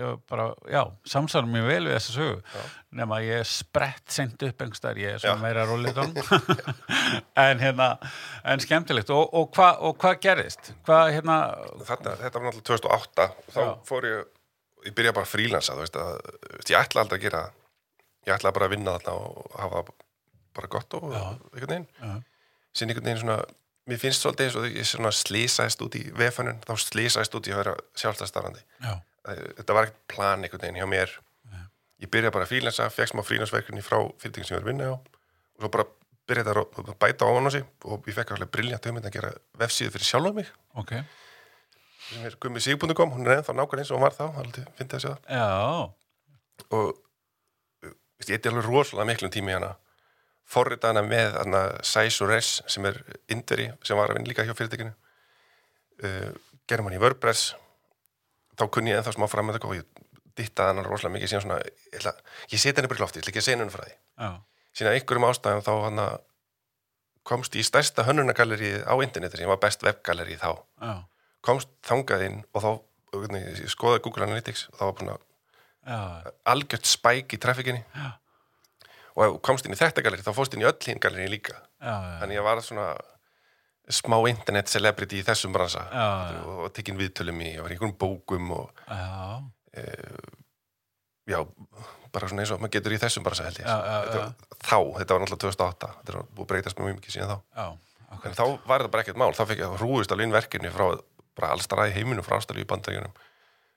ég 0.01 0.19
bara, 0.33 0.49
já, 0.75 0.83
samsvarum 1.15 1.55
mér 1.55 1.69
vel 1.71 1.81
við 1.87 1.97
þessa 1.99 2.17
sögu, 2.19 2.43
Já. 2.43 2.67
nema 3.01 3.21
ég 3.23 3.45
er 3.45 3.49
sprett 3.53 4.17
sent 4.19 4.47
upp 4.49 4.67
einhverstaðar, 4.67 5.03
ég 5.05 5.17
er 5.17 5.23
svona 5.23 5.43
meira 5.45 5.67
rólið 5.71 6.03
en 7.47 7.63
hérna, 7.63 7.91
en 8.51 8.65
skemmtilegt, 8.67 9.15
og, 9.15 9.29
og 9.31 9.51
hvað 9.55 9.83
og 9.89 9.99
hvað 10.03 10.23
gerðist? 10.27 10.73
Hvað, 10.89 11.13
hérna, 11.19 11.41
Þarna, 11.87 12.17
þetta 12.25 12.41
var 12.41 12.49
náttúrulega 12.51 12.71
2008 12.73 13.29
og 13.31 13.53
þá 13.55 13.61
Já. 13.63 13.75
fór 13.87 14.09
ég, 14.11 14.25
ég 14.89 14.97
byrjaði 14.97 15.17
bara 15.21 15.29
að 15.29 15.37
frílansa 15.37 15.77
þú 15.79 15.87
veist 15.87 16.01
að, 16.03 16.17
ég 16.67 16.81
ætla 16.83 17.05
aldrei 17.05 17.21
að 17.21 17.29
gera 17.29 17.45
það 17.47 17.61
ég 18.26 18.35
ætlaði 18.37 18.57
bara 18.59 18.69
að 18.69 18.75
vinna 18.76 18.95
þarna 18.99 19.14
og 19.21 19.59
hafa 19.61 19.85
bara 20.54 20.71
gott 20.71 20.95
og 20.99 21.11
Já. 21.12 21.23
einhvern 21.54 21.71
veginn. 21.75 21.87
Já. 22.00 22.12
síðan 22.75 22.93
einhvern 22.95 23.09
veginn 23.09 23.23
svona, 23.25 23.38
mér 23.90 24.00
finnst 24.00 24.23
svolítið 24.25 24.47
eins 24.49 24.57
og 24.61 24.69
ég 24.71 24.87
svona 24.88 25.11
slísaðist 25.14 25.83
út 25.85 25.99
í 25.99 26.04
vefanun 26.16 26.61
þá 26.64 26.73
slísaðist 26.81 27.35
út 27.38 27.49
í 27.50 27.54
að 27.54 27.61
vera 27.64 27.75
sjálfstæðstarfandi 28.00 28.62
já, 28.81 28.95
þetta 29.59 29.76
var 29.76 29.88
ekkert 29.88 30.07
plan 30.14 30.45
einhvern 30.47 30.62
veginn 30.66 30.81
hjá 30.83 30.88
mér. 30.90 31.12
Ég 32.02 32.11
byrjaði 32.11 32.33
bara 32.35 32.45
að 32.45 32.50
frílansa, 32.50 32.88
fekk 32.90 33.12
smá 33.12 33.23
frílansverkefni 33.25 33.83
frá 33.85 34.00
fyrirtækin 34.21 34.49
sem 34.49 34.57
ég 34.57 34.61
var 34.61 34.64
að 34.66 34.71
vinna 34.73 34.88
á 34.90 34.95
og 34.99 35.62
svo 35.62 35.71
bara 35.76 35.87
byrjaði 36.28 36.54
að 36.64 36.97
bæta 37.00 37.28
á 37.28 37.31
hann 37.33 37.47
á 37.49 37.52
sig 37.54 37.64
og 37.87 38.09
ég 38.11 38.16
fekk 38.16 38.33
alveg 38.35 38.50
briljant 38.52 38.88
hugmynd 38.88 39.07
að 39.09 39.14
gera 39.14 39.31
vefsíðu 39.62 39.93
fyrir 39.95 40.09
sjálfa 40.09 40.33
mig. 40.37 40.50
Ok, 40.75 40.93
sem 42.09 42.26
er 42.26 42.37
gummi 42.43 42.61
sig.com, 42.61 43.14
hún 43.14 43.28
er 43.31 43.38
ennþá 43.38 43.54
nákvæmlega 43.54 43.85
eins 43.85 43.93
og 43.95 44.00
hún 44.00 44.04
var 44.09 44.16
þá, 44.19 44.25
aldrei 44.43 44.64
fyndi 44.78 44.99
að 44.99 45.04
sjá 45.07 45.11
það. 45.14 45.31
Já, 45.38 46.66
og 46.75 46.90
ég 48.31 48.38
eitthvað 48.38 48.57
alveg 48.59 48.71
rosalega 48.71 49.09
miklum 49.11 49.33
tími 49.35 49.54
hana. 49.57 49.75
Forrita 50.45 50.90
hana 50.93 51.02
með 51.07 51.38
hana 51.38 51.62
og 51.81 52.31
Res 52.31 52.57
sem 52.71 52.87
er 52.88 53.00
indveri 53.33 53.71
sem 53.83 53.97
var 53.97 54.12
að 54.12 54.19
vinna 54.19 54.31
líka 54.31 54.45
hjá 54.45 54.54
fyrirtækinu. 54.57 54.93
Uh, 56.04 56.33
gerum 56.69 56.88
hann 56.88 56.99
í 56.99 57.02
WordPress. 57.02 57.54
Þá 58.59 58.66
kunni 58.71 58.93
ég 58.93 59.00
ennþá 59.00 59.14
smá 59.16 59.26
fram 59.31 59.49
með 59.49 59.59
það 59.59 59.71
og 59.71 59.78
ég 59.78 60.04
dittaði 60.38 60.75
hana 60.75 60.85
rosalega 60.87 61.14
mikið 61.16 61.33
svona, 61.35 61.59
ég, 61.62 61.99
ætla, 62.00 62.12
ég 62.50 62.61
seti 62.61 62.81
henni 62.81 62.90
bara 62.90 63.00
í 63.00 63.04
lofti, 63.04 63.21
ég 63.21 63.25
ætla 63.25 63.33
ekki 63.33 63.43
að 63.43 63.47
segja 63.49 63.59
henni 63.61 63.75
frá 63.75 63.85
því. 63.87 63.97
Síðan 64.75 64.90
að 64.90 64.99
einhverjum 64.99 65.26
ástæðum 65.28 65.64
þá 65.64 65.73
hana 65.85 66.07
komst 67.25 67.57
í 67.57 67.62
stærsta 67.64 68.04
hönnunagalerið 68.09 68.83
á 68.85 68.95
interneti 69.00 69.40
sem 69.40 69.50
var 69.50 69.61
best 69.62 69.85
webgalerið 69.87 70.43
þá. 70.43 70.50
Já, 70.83 70.95
komst 71.45 71.71
þangað 71.87 72.26
inn 72.28 72.40
og 72.52 72.64
þá 72.64 72.71
ég 73.38 73.71
skoðaði 73.71 74.02
Google 74.04 74.26
Analytics 74.26 74.66
og 74.73 74.78
þá 74.81 74.85
var 74.85 74.97
búin 74.99 75.12
að 75.14 75.23
algjört 75.85 76.88
spæk 76.88 77.37
í 77.37 77.41
traffikinni. 77.41 77.83
Já. 77.95 78.12
og 79.14 79.25
ef 79.25 79.33
þú 79.35 79.41
komst 79.47 79.67
inn 79.69 79.75
í 79.76 79.79
þetta 79.79 80.03
galeri 80.03 80.25
þá 80.26 80.33
fórst 80.35 80.55
inn 80.57 80.64
í 80.64 80.69
öll 80.69 80.79
hinn 80.87 81.03
galeri 81.03 81.29
líka. 81.31 81.59
Já, 81.79 81.95
þannig 82.23 82.38
ég 82.38 82.47
var 82.47 82.62
svona 82.64 82.87
smá 83.95 84.17
internet 84.31 84.71
celebrity 84.73 85.21
í 85.21 85.26
þessum 85.26 85.53
bransa. 85.55 85.85
Já. 85.93 86.07
og 86.57 86.73
tekinn 86.75 86.99
viðtölum 86.99 87.43
í, 87.45 87.53
ég 87.55 87.62
var 87.62 87.71
í 87.71 87.76
einhverjum 87.76 87.99
bókum 88.00 88.50
og 88.57 88.71
já, 88.88 89.43
já, 91.29 91.38
bara 92.14 92.31
svona 92.31 92.45
eins 92.45 92.53
og 92.55 92.62
maður 92.62 92.76
getur 92.79 92.97
í 92.97 93.00
þessum 93.03 93.26
bransa 93.26 93.47
held 93.49 93.61
ég. 93.61 93.69
Þetta, 93.69 94.53
þá, 94.64 94.79
þetta 95.00 95.17
var 95.19 95.25
náttúrulega 95.25 95.43
2008 95.45 95.91
þetta 95.99 96.17
var 96.17 96.29
búið 96.31 96.47
að 96.47 96.53
breytast 96.55 96.81
mjög 96.81 96.97
mikið 97.00 97.17
síðan 97.19 97.35
þá. 97.35 97.67
En 98.25 98.37
þá 98.38 98.45
var 98.64 98.85
þetta 98.85 98.93
bara 98.95 99.03
ekkert 99.05 99.21
mál, 99.21 99.33
þá 99.35 99.45
fekk 99.50 99.62
ég 99.64 99.79
rúist 99.83 100.12
alveg 100.14 100.29
inn 100.29 100.35
verkefni 100.37 100.71
frá 100.73 100.87
bara 101.35 101.50
allstara 101.55 101.88
í 101.91 101.95
heiminum 101.97 102.25
frá 102.25 102.38
ástælu 102.38 102.62
í 102.62 102.69
bandaríunum 102.71 103.14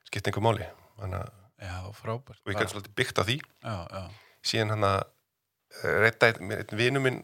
skipt 0.08 0.30
einhver 0.30 0.46
máli. 0.46 0.68
Þannig 1.02 1.24
að 1.26 1.32
já, 1.62 1.76
frábært. 1.98 2.42
og 2.44 2.52
ég 2.54 2.60
gæti 2.60 2.74
svolítið 2.74 2.96
byggt 3.00 3.22
á 3.22 3.24
því. 3.28 3.38
Já, 3.64 3.76
já, 3.92 4.04
síðan 4.52 4.74
hann 4.76 4.88
að 4.88 5.00
reyta 6.04 6.32
einn 6.32 6.54
einn 6.58 6.80
vinu 6.80 7.02
minn 7.04 7.20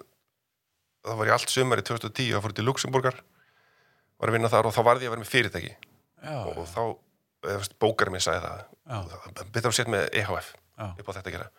það 1.04 1.20
var 1.20 1.30
ég 1.30 1.38
allt 1.38 1.54
sumar 1.54 1.82
í 1.82 1.86
2010 1.88 2.38
og 2.38 2.44
fór 2.46 2.56
til 2.56 2.68
Luxemburgar 2.68 3.18
var 4.20 4.32
að 4.32 4.38
vinna 4.38 4.52
þar 4.52 4.70
og 4.70 4.76
þá 4.76 4.84
varði 4.88 5.08
ég 5.08 5.12
að 5.12 5.16
vera 5.16 5.24
með 5.24 5.32
fyrirtæki. 5.32 5.74
Já, 6.24 6.38
og, 6.40 6.62
og 6.62 6.70
þá, 6.72 6.84
eða, 7.44 7.58
veist, 7.60 7.76
bókarinn 7.82 8.16
minn 8.16 8.24
sagði 8.24 8.46
það. 8.46 8.62
Já, 8.88 9.00
betur 9.56 9.72
að 9.72 9.78
setja 9.80 9.94
með 9.94 10.06
EHF 10.22 10.54
já, 10.54 10.86
upp 10.88 11.10
á 11.10 11.16
þetta 11.18 11.28
að 11.28 11.36
gera. 11.36 11.50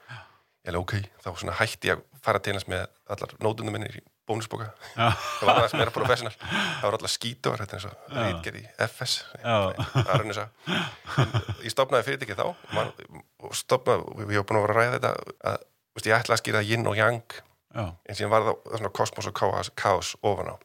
Ég 0.64 0.73
alveg 0.73 0.85
ok, 0.87 0.95
þá 1.21 1.28
svona 1.35 1.57
hætti 1.61 1.90
ég 1.90 2.00
að 2.00 2.23
fara 2.25 2.40
til 2.40 2.54
hans 2.57 2.69
með 2.71 2.87
allar 3.12 3.35
nótundum 3.45 3.76
minnir 3.76 3.99
í 4.00 4.04
bónusbóka. 4.28 4.71
Já, 4.95 5.09
það 5.12 5.49
var 5.49 5.59
aðeins 5.59 5.76
meira 5.78 5.95
professional. 5.95 6.33
Það 6.40 6.85
var 6.87 6.97
allar 6.99 7.12
skítur, 7.12 7.57
þetta 7.61 7.76
er 7.76 7.81
eins 7.81 7.88
og 7.88 8.14
reitgerð 8.14 8.61
í 8.61 8.64
FS 8.87 9.16
það 9.43 10.12
er 10.14 10.23
henni 10.23 10.37
að 10.40 11.64
ég 11.64 11.75
stopnaði 11.75 12.07
fyrirtæki 12.09 12.38
þá 12.38 12.45
og 12.49 13.57
stopnaði, 13.59 14.07
og 14.09 14.23
ég 14.25 14.40
var 14.40 14.47
búin 14.49 14.61
að 14.61 14.66
vera 14.66 14.75
að 14.75 14.81
ræða 14.81 14.95
þetta 14.97 15.12
að 15.52 15.59
veist, 15.95 16.09
ég 16.09 16.16
ætla 16.19 16.37
að 16.37 16.43
skýra 16.43 16.64
yin 16.64 16.88
og 16.90 16.99
yang 16.99 17.37
já, 17.75 17.85
en 17.85 18.19
síðan 18.19 18.33
var 18.33 18.49
það 18.49 18.78
svona 18.78 18.95
kosmos 19.00 19.28
og 19.31 19.37
kaos, 19.38 19.73
kaos 19.78 20.14
ofan 20.23 20.54
á. 20.54 20.57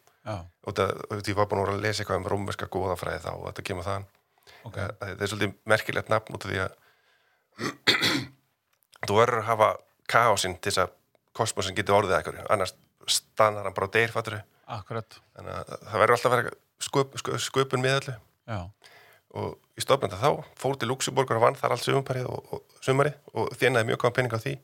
Og 0.67 0.75
það, 0.77 0.95
og 1.09 1.21
ég 1.23 1.37
var 1.37 1.49
búin 1.49 1.63
að 1.63 1.67
vera 1.67 1.77
að 1.77 1.85
lesa 1.87 2.03
eitthvað 2.03 2.21
um 2.21 2.29
rómerska 2.33 2.69
góðafræði 2.71 3.23
þá 3.25 3.31
og 3.33 3.45
þetta 3.49 3.67
kemur 3.69 3.87
ok, 3.89 4.67
okay. 4.69 4.91
það 4.99 5.23
er 5.23 5.31
svolítið 5.31 5.55
merkilegt 5.71 6.11
nafn 6.11 6.35
út 6.35 6.45
af 6.45 6.51
því 6.51 6.59
að 6.63 6.73
þú 9.07 9.17
verður 9.19 9.41
að 9.41 9.49
hafa 9.49 9.69
kaosinn 10.09 10.57
til 10.59 10.71
þess 10.71 10.83
að 10.85 10.95
kosmosin 11.39 11.77
getur 11.77 11.99
orðið 11.99 12.15
að 12.15 12.21
einhverju. 12.21 12.45
Annars 12.53 12.75
stannar 13.13 13.67
hann 13.67 13.75
bara 13.75 13.89
og 13.89 13.93
deyr 13.95 14.13
fattur 14.13 14.39
akkurat, 14.69 15.19
þannig 15.37 15.55
að 15.55 15.71
það 15.75 16.01
verður 16.03 16.15
alltaf 16.15 16.33
að 16.33 16.41
vera 16.41 16.51
sköp, 16.85 17.15
sköp, 17.19 17.39
sköpun 17.45 17.83
með 17.83 17.95
öllu. 17.99 18.15
Já, 18.49 18.59
og 19.39 19.77
í 19.77 19.83
stofnanda 19.83 20.17
þá 20.19 20.45
fór 20.57 20.77
til 20.79 20.89
Luxemburgur 20.89 21.37
og 21.37 21.45
vann 21.45 21.57
þar 21.57 21.75
allt 21.75 21.85
sumarið 21.85 22.29
og, 22.29 22.53
og, 22.53 22.77
sumarið 22.85 23.17
og 23.33 23.51
þjónaði 23.59 23.89
mjög 23.89 24.01
góðan 24.01 24.15
penning 24.17 24.35
á 24.35 24.39
því. 24.41 24.55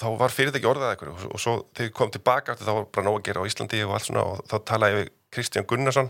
Þá 0.00 0.06
var 0.20 0.32
fyrirtæki 0.32 0.68
orðað 0.68 0.88
að 0.88 0.94
einhverju 0.94 1.14
og, 1.14 1.24
og 1.36 1.42
svo 1.42 1.54
þegar 1.76 1.88
ég 1.90 1.96
kom 1.96 2.12
tilbaka 2.12 2.56
þá 2.60 2.70
var 2.72 2.86
bara 2.88 3.06
nóg 3.08 3.18
að 3.20 3.26
gera 3.28 3.44
á 3.44 3.48
Íslandi 3.48 3.80
og 3.84 3.96
allt 3.96 4.08
svona 4.08 4.24
og 4.28 4.44
þá 4.48 4.56
talaði 4.70 4.94
ég 4.94 5.00
við 5.00 5.10
Kristján 5.36 5.68
Gunnarsson 5.68 6.08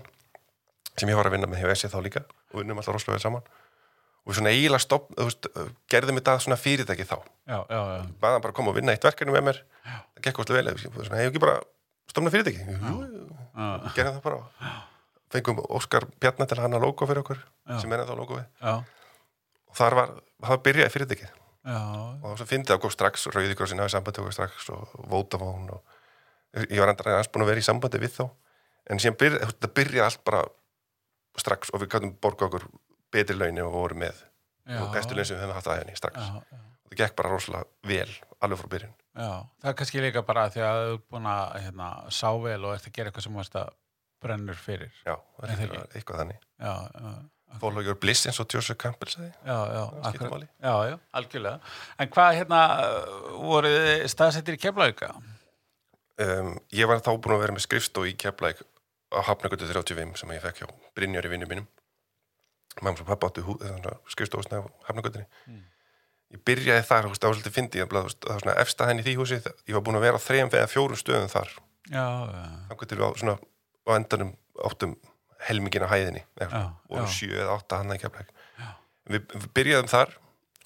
sem 0.99 1.11
ég 1.11 1.19
var 1.19 1.31
að 1.31 1.37
vinna 1.37 1.51
með 1.51 1.65
hjá 1.65 1.75
SE 1.75 1.91
þá 1.91 1.99
líka 2.05 2.23
og 2.51 2.61
vinnum 2.61 2.79
alltaf 2.79 2.97
rosalega 2.97 3.19
vel 3.19 3.25
saman 3.25 3.49
og 4.21 4.31
við 4.31 4.39
svona 4.39 4.53
eiginlega 4.55 4.85
stopp, 4.85 5.11
veist, 5.17 5.49
gerðum 5.91 6.21
þetta 6.21 6.37
svona 6.45 6.59
fyrirtæki 6.61 7.07
þá. 7.09 7.17
Já, 7.49 7.59
já, 7.59 7.81
já, 7.81 8.05
bara 8.21 8.41
að 8.41 8.55
koma 8.57 8.73
og 8.73 8.77
vinna 8.77 8.95
eitt 8.95 9.05
verkefni 9.07 9.35
með 9.35 9.47
mér. 9.49 9.61
Það 9.87 10.25
gekk 10.27 10.41
óslega 10.45 10.61
vel, 10.61 10.75
hefur 10.85 11.21
ekki 11.25 11.43
bara 11.43 11.59
stofna 12.11 12.33
fyrirtæki, 12.35 12.65
gerðum 13.97 14.19
það 14.19 14.25
bara. 14.27 14.73
Fengum 15.31 15.61
Óskar 15.71 16.09
Bjarnar 16.19 16.49
til 16.51 16.59
að 16.59 16.65
hanna 16.67 16.81
logo 16.83 17.07
fyrir 17.07 17.23
okkur 17.23 17.39
sem 17.79 17.93
er 17.95 18.03
ennþá 18.03 18.17
logoið 18.19 18.43
já, 18.43 18.73
og 19.71 19.77
þar 19.79 19.95
var, 19.95 20.15
það 20.43 20.63
byrjaði 20.67 20.95
fyrirtækið. 20.97 21.37
Já, 21.61 21.79
og 22.25 22.39
svo 22.41 22.47
fyndi 22.49 22.71
það 22.71 22.79
að 22.79 22.85
góð 22.87 22.95
strax 22.97 23.27
Rauðikrossin 23.31 23.83
hafi 23.83 23.93
sambandi 23.95 24.23
okkur 24.23 24.35
strax 24.35 24.71
og 24.75 24.95
Vodafone 25.13 25.77
og 25.77 26.65
ég 26.67 26.81
var 26.81 26.91
aðeins 26.95 27.31
búin 27.31 27.45
að 27.45 27.53
vera 27.53 27.63
í 27.63 27.67
sambandi 27.67 28.01
við 28.03 28.17
þá. 28.17 28.25
En 28.91 29.03
síðan 29.03 29.19
byrja, 29.21 29.51
það 29.53 29.75
byrjaði 29.77 30.07
allt 30.09 30.23
bara 30.27 30.41
strax 31.39 31.71
og 31.71 31.85
við 31.85 31.93
gætum 31.95 32.15
borga 32.19 32.49
okkur 32.49 32.67
betri 33.15 33.37
launi 33.39 33.63
og 33.65 33.73
voru 33.75 33.99
með 34.03 34.21
já, 34.21 34.79
og 34.81 34.93
bestu 34.95 35.17
laun 35.17 35.29
sem 35.29 35.39
við 35.39 35.45
höfum 35.45 35.57
haft 35.59 35.71
aðeins 35.73 36.03
strax. 36.03 36.21
Já, 36.21 36.39
já. 36.53 36.61
og 36.61 36.93
það 36.93 37.03
gekk 37.03 37.17
bara 37.19 37.33
rosalega 37.35 37.91
vel 37.91 38.15
alveg 38.41 38.63
frá 38.63 38.71
byrjun. 38.77 38.95
Það 39.21 39.73
er 39.73 39.77
kannski 39.81 40.05
líka 40.05 40.23
bara 40.27 40.47
því 40.55 40.65
að 40.67 40.81
þú 40.85 40.95
er 40.95 41.03
búin 41.15 41.29
að 41.33 41.59
hérna, 41.65 41.91
sá 42.21 42.29
vel 42.45 42.61
og 42.61 42.77
ert 42.77 42.89
að 42.89 42.97
gera 42.97 43.11
eitthvað 43.11 43.27
sem 43.27 43.43
varst 43.43 43.59
að 43.61 43.75
brennur 44.21 44.63
fyrir. 44.69 44.95
já, 45.05 45.17
það 45.41 45.53
er 45.67 45.77
eitthvað, 45.81 46.23
þannig. 46.23 46.49
Your 47.83 47.97
bliss 47.99 48.29
eins 48.31 48.39
og 48.39 48.47
Joseph 48.47 48.79
Campbell 48.79 49.11
sagði. 49.11 49.33
Já, 50.63 50.75
já, 50.87 50.99
algjörlega. 51.19 51.73
En 51.99 52.13
hvað 52.15 52.37
hérna 52.39 52.61
voruð 53.43 53.75
þið 53.89 54.05
staðsettir 54.13 54.55
í 54.55 54.61
keflauka? 54.63 55.11
um, 56.21 56.55
ég 56.75 56.89
var 56.89 57.03
þá 57.03 57.13
búin 57.17 57.37
að 57.37 57.45
vera 57.45 57.57
með 57.57 57.67
skrifstó 57.67 58.05
í 58.09 58.15
Keflæk 58.19 58.63
á 59.11 59.19
Hafnagötu 59.27 59.69
35 59.69 60.21
sem 60.21 60.35
ég 60.37 60.45
fekk 60.45 60.63
hjá 60.63 60.69
Brynjar 60.97 61.27
í 61.27 61.33
vinnu 61.33 61.49
mínum 61.51 61.69
mamma 62.81 62.95
og 63.03 63.07
pappa 63.11 63.29
áttu 63.31 63.43
skrifstóðsna 64.15 64.63
á 64.63 64.65
Hafnagötunni 64.89 65.27
Mm. 65.51 65.65
ég 66.31 66.43
byrjaði 66.47 66.85
þar, 66.87 67.05
þú 67.05 67.11
veist, 67.11 67.23
það 67.25 67.29
var 67.31 67.37
svolítið 67.41 67.55
fyndi 67.57 67.81
það 67.83 68.09
var 68.31 68.41
svona 68.45 68.55
efsta 68.63 68.87
henni 68.87 69.03
í 69.03 69.07
því 69.09 69.15
húsi 69.19 69.39
ég 69.67 69.75
var 69.75 69.83
búin 69.83 69.99
að 69.99 70.05
vera 70.07 70.21
á 70.21 70.27
þrejum 70.27 70.53
eða 70.55 70.69
fjórum 70.71 71.01
stöðum 71.01 71.33
þar. 71.33 71.51
Þannig 72.71 72.89
til 72.93 72.99
við 73.01 73.07
á, 73.07 73.11
svona, 73.19 73.35
á 73.83 73.91
endanum 73.99 74.31
áttum 74.69 74.93
helmingina 75.49 75.89
hæðinni 75.91 76.23
eða, 76.39 76.51
Já, 76.51 76.67
og 76.91 76.99
já. 77.01 77.07
sjö 77.17 77.33
eða 77.43 77.57
átta 77.59 77.81
hann 77.81 77.95
í 77.97 77.99
Keflæk 77.99 78.31
við, 79.11 79.25
við 79.35 79.49
byrjaðum 79.59 79.89
þar 79.91 80.13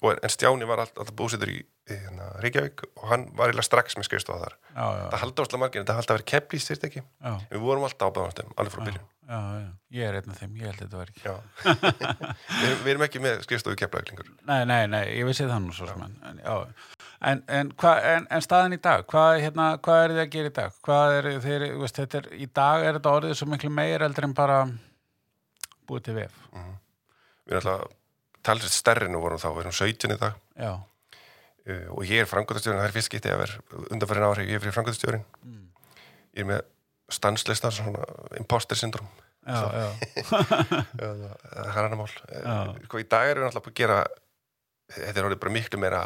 og, 0.03 0.19
en 0.21 0.29
Stjáni 0.29 0.67
var 0.69 0.83
alltaf 0.83 1.13
búsettur 1.17 1.49
í, 1.49 1.63
í 1.85 1.97
hérna, 1.99 2.27
Reykjavík 2.41 2.81
og 2.87 3.03
hann 3.11 3.25
var 3.37 3.51
eiginlega 3.51 3.67
strax 3.67 3.97
með 3.99 4.07
skrifstofa 4.07 4.41
þar. 4.41 4.55
Já, 4.71 4.85
já, 4.85 5.03
það 5.11 5.19
haldi 5.21 5.43
ásla 5.43 5.59
margir, 5.61 5.83
þetta 5.83 5.97
haldi 5.99 6.11
að 6.11 6.17
vera 6.17 6.27
keflís 6.31 6.69
þyrst 6.69 6.87
ekki 6.87 7.01
já, 7.03 7.33
við 7.51 7.65
vorum 7.65 7.85
alltaf 7.85 8.09
á 8.09 8.15
báðastum, 8.15 8.55
alveg 8.55 8.73
frá 8.73 8.87
byrjun. 8.87 9.11
Ég 9.95 10.05
er 10.05 10.17
einn 10.19 10.33
af 10.33 10.39
þeim, 10.41 10.55
ég 10.61 10.69
held 10.69 10.81
þetta 10.81 10.99
var 10.99 11.11
ekki. 11.11 11.31
Við, 12.61 12.73
við 12.83 12.89
erum 12.91 13.05
ekki 13.05 13.21
með 13.23 13.39
skrifstofu 13.45 13.77
keflaug 13.79 14.09
lengur. 14.09 14.27
Nei, 14.45 14.59
nei, 14.69 14.81
nei, 14.91 15.01
ég 15.17 15.25
vissi 15.25 15.47
það 15.49 15.63
nú 15.63 15.73
svo 15.73 15.87
sem 15.89 16.03
en, 16.05 16.17
en, 16.29 16.41
en, 17.31 17.41
en, 17.57 17.71
hva, 17.81 17.93
en, 18.11 18.27
en 18.29 18.45
staðin 18.45 18.77
í 18.77 18.81
dag, 18.85 19.05
hvað, 19.09 19.39
hérna, 19.41 19.67
hvað 19.85 20.01
er 20.03 20.13
þið 20.13 20.23
að 20.25 20.31
gera 20.35 20.51
í 20.51 20.55
dag? 20.59 20.77
Hvað 20.85 21.15
er 21.15 21.29
þeir, 21.41 21.67
þú 21.71 21.81
veist, 21.81 22.01
þetta 22.01 22.21
er, 22.21 22.29
í 22.37 22.49
dag 22.61 22.85
er 22.85 22.99
þetta 22.99 23.15
orðið 23.17 23.37
svo 23.39 23.49
miklu 23.49 23.71
meir 23.73 24.05
eldur 24.05 24.29
en 24.29 24.37
bara 24.37 24.59
búið 25.89 26.05
til 26.09 26.17
vef. 26.19 26.41
við 27.45 27.57
erum 27.57 27.61
alltaf 27.61 27.95
talsett 28.45 28.77
stærri 28.77 29.09
nú 29.09 29.21
vorum 29.23 29.41
þá, 29.41 29.49
við 29.55 29.63
erum 29.65 29.77
17 29.79 30.13
í 30.13 30.19
dag. 30.21 30.37
Já, 30.61 30.73
uh, 31.69 31.87
og 31.95 32.03
ég 32.05 32.21
er 32.23 32.29
frangöndastjórin, 32.29 32.79
það 32.81 32.87
er 32.89 32.95
fyrst 32.95 33.11
getið 33.13 33.35
að 33.35 33.41
vera 33.43 33.83
undanfærin 33.91 34.27
ári, 34.29 34.47
ég 34.49 34.55
er 34.59 34.63
fyrir 34.65 34.75
frangöndastjórin 34.77 35.25
Mm. 35.45 35.67
ég 36.35 36.43
er 36.43 36.49
með 36.49 36.61
stanslista 37.09 37.69
svona 37.71 38.03
imposter 38.39 38.75
syndrom 38.79 39.07
Já, 39.45 39.55
það 40.97 41.75
er 41.77 41.83
annar 41.85 41.99
mál. 41.99 42.07
Já. 42.33 42.55
sko, 42.87 42.97
í 43.01 43.05
dag 43.09 43.27
erum 43.29 43.43
við 43.45 43.49
alltaf 43.51 43.67
að 43.69 43.75
gera 43.77 43.97
þetta 44.95 45.19
er 45.21 45.27
orðið 45.27 45.41
bara 45.43 45.53
miklu 45.53 45.79
meira 45.81 45.99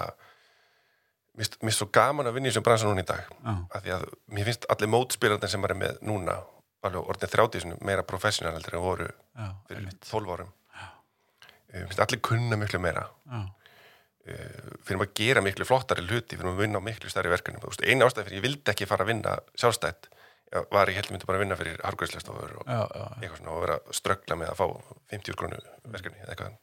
mér 1.40 1.48
finnst- 1.48 1.78
svo 1.80 1.88
gaman 1.96 2.28
að 2.28 2.36
vinna 2.36 2.50
í 2.50 2.52
þessum 2.52 2.66
bransa 2.68 2.90
núna 2.90 3.04
í 3.06 3.08
dag. 3.08 3.24
Já, 3.46 3.54
af 3.78 3.84
því 3.86 3.94
að 3.96 4.04
mér 4.36 4.50
finnst 4.50 4.66
allir 4.74 4.92
mótspyrarnir 4.92 5.50
sem 5.54 5.64
er 5.70 5.74
með 5.80 6.02
núna 6.04 6.36
alveg 6.84 7.08
orðin 7.14 7.32
30 7.32 7.64
sinni 7.64 7.78
meira 7.88 8.04
professional 8.08 8.54
heldur 8.58 8.76
en 8.80 8.84
voru 8.84 9.08
já, 9.08 9.48
fyrir 9.68 9.80
einmitt. 9.86 10.02
12 10.10 10.34
árum. 10.36 10.52
Eh, 10.76 11.80
mér 11.80 11.88
finnst 11.88 12.04
allir 12.04 12.22
kunna 12.22 12.60
miklu 12.60 12.80
meira. 12.84 13.08
Já, 13.30 13.40
Eh, 13.40 13.48
fyrir 14.26 15.04
að 15.04 15.14
gera 15.18 15.42
miklu 15.42 15.66
flottari 15.66 16.06
hluti 16.06 16.38
fyrir 16.38 16.52
að 16.52 16.64
vinna 16.64 16.82
á 16.82 16.84
miklu 16.86 17.10
stærri 17.10 17.32
veist, 17.32 17.84
eina 17.84 18.06
ástæð 18.06 18.28
fyrir 18.28 18.40
ég 18.40 18.46
vildi 18.46 18.74
ekki 18.74 18.88
fara 18.90 19.06
að 19.06 19.14
vinna 19.14 19.38
sjálfstætt 19.58 20.10
já, 20.50 20.64
var 20.72 20.90
ég 20.90 20.98
held 20.98 21.10
ég 21.10 21.14
myndi 21.14 21.30
bara 21.30 21.40
að 21.40 21.44
vinna 21.46 21.58
fyrir 21.60 21.84
hargræslestofur 21.86 22.56
og 22.62 22.66
já, 22.68 22.82
já, 22.84 23.06
eitthvað 23.20 23.40
svona 23.40 23.54
og 23.54 23.64
vera 23.64 23.78
að 23.80 23.96
ströggla 24.00 24.40
með 24.40 24.52
að 24.52 24.60
fá 24.60 24.66
50 25.14 25.40
krónu 25.40 25.62
verkefni 25.94 26.24
eða 26.24 26.34
eitthvað. 26.36 26.58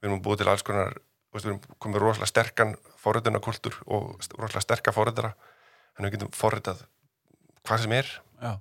Við 0.00 0.08
erum 0.08 0.18
að 0.18 0.24
búa 0.26 0.36
til 0.36 0.48
alls 0.48 0.62
konar 0.62 0.94
við 1.30 1.44
erum 1.46 1.60
komið 1.78 2.00
rosalega 2.02 2.26
sterkan 2.26 2.76
forritunarkultur 3.00 3.76
og 3.86 4.18
rosalega 4.38 4.60
sterka 4.60 4.92
forritara. 4.92 5.34
En 5.98 6.04
við 6.04 6.16
getum 6.16 6.30
forritað 6.34 6.84
hvað 7.64 7.84
sem 7.84 7.92
er. 7.92 8.08
Já, 8.40 8.52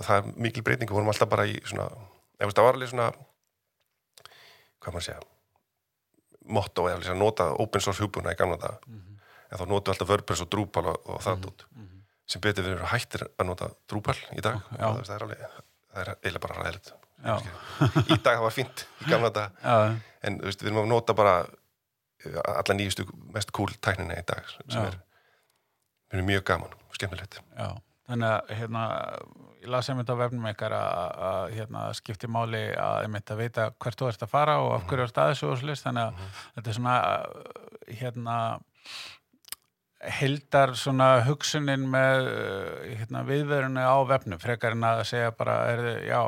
það 0.00 0.16
er 0.16 0.32
mikil 0.40 0.62
breyting. 0.64 0.88
Við 0.90 0.96
vorum 0.98 1.10
alltaf 1.12 1.28
bara 1.28 1.46
í 1.46 1.58
svona 1.66 1.88
ef 2.40 2.50
það 2.54 2.64
var 2.66 2.74
alveg 2.78 2.90
svona 2.90 3.08
hvað 4.82 4.92
maður 4.94 5.00
að 5.00 5.06
segja 5.08 5.20
motto 6.44 6.84
eða 6.90 7.14
nota 7.16 7.46
open 7.62 7.80
source 7.80 8.02
hugbúna 8.04 8.32
í 8.34 8.36
gamla 8.36 8.56
dag 8.60 8.78
Mhm. 8.86 9.13
En 9.54 9.62
þá 9.62 9.68
notu 9.70 9.94
alltaf 9.94 10.10
WordPress 10.10 10.44
og 10.44 10.50
Drupal 10.50 10.90
og, 10.90 10.98
og 11.06 11.22
það 11.22 11.48
út 11.52 11.64
mhm. 11.70 12.02
sem 12.26 12.42
betur 12.42 12.66
við 12.66 12.84
hættir 12.90 13.28
að 13.30 13.48
nota 13.48 13.70
Drupal 13.90 14.18
í 14.34 14.42
dag. 14.44 14.60
Það 14.74 15.14
er 15.14 15.26
alveg 15.28 15.46
það 15.94 16.02
er 16.02 16.14
eiginlega 16.16 16.44
bara 16.46 16.60
ræðilegt 16.60 16.94
í 17.24 18.18
dag 18.18 18.36
það 18.36 18.44
var 18.44 18.54
fínt 18.54 18.84
í 19.04 19.08
gamla 19.08 19.30
dag 19.32 19.54
já, 19.64 19.96
en 20.26 20.38
veist, 20.42 20.62
við 20.62 20.72
erum 20.72 20.82
að 20.82 20.90
nota 20.90 21.16
bara 21.16 21.34
uh, 21.46 22.38
alla 22.42 22.76
nýjustu 22.76 23.06
mest 23.34 23.52
cool 23.56 23.72
tæknina 23.80 24.18
í 24.18 24.26
dag 24.28 24.46
sem 24.50 24.80
er, 24.82 24.98
er 26.12 26.24
mjög 26.26 26.44
gaman 26.50 26.74
og 26.74 26.98
skemmtilegt. 26.98 27.40
Já, 27.56 27.70
þannig 28.10 28.30
að, 28.30 28.52
hérna, 28.60 28.84
ég 29.62 29.72
las 29.72 29.90
einmitt 29.90 30.12
á 30.12 30.16
vefnum 30.20 30.46
ykkar 30.50 30.76
að, 30.76 31.56
hérna, 31.56 31.86
skipti 31.96 32.30
máli 32.30 32.66
að 32.78 33.06
einmitt 33.06 33.32
að 33.34 33.42
vita 33.42 33.66
hvert 33.82 34.00
þú 34.00 34.10
ert 34.10 34.26
að 34.26 34.34
fara 34.34 34.60
og 34.62 34.76
af 34.76 34.86
hverju 34.90 35.08
ert 35.08 35.20
að 35.22 35.32
þessu 35.32 35.50
og 35.50 35.58
svo 35.58 35.70
list, 35.70 35.88
þannig 35.88 36.06
að 36.06 36.40
þetta 36.58 36.72
er 36.72 36.78
svona, 36.78 36.96
uh, 37.00 37.98
hérna, 38.02 38.38
heldar 40.18 40.74
svona 40.78 41.08
hugsunin 41.26 41.86
með 41.90 42.28
uh, 42.30 42.82
hérna, 43.00 43.22
viðverunni 43.28 43.84
á 43.84 43.96
vefnum, 44.08 44.40
frekar 44.42 44.76
en 44.76 44.86
að 44.88 45.04
segja 45.08 45.32
bara, 45.36 45.56
er 45.72 46.04
já, 46.08 46.20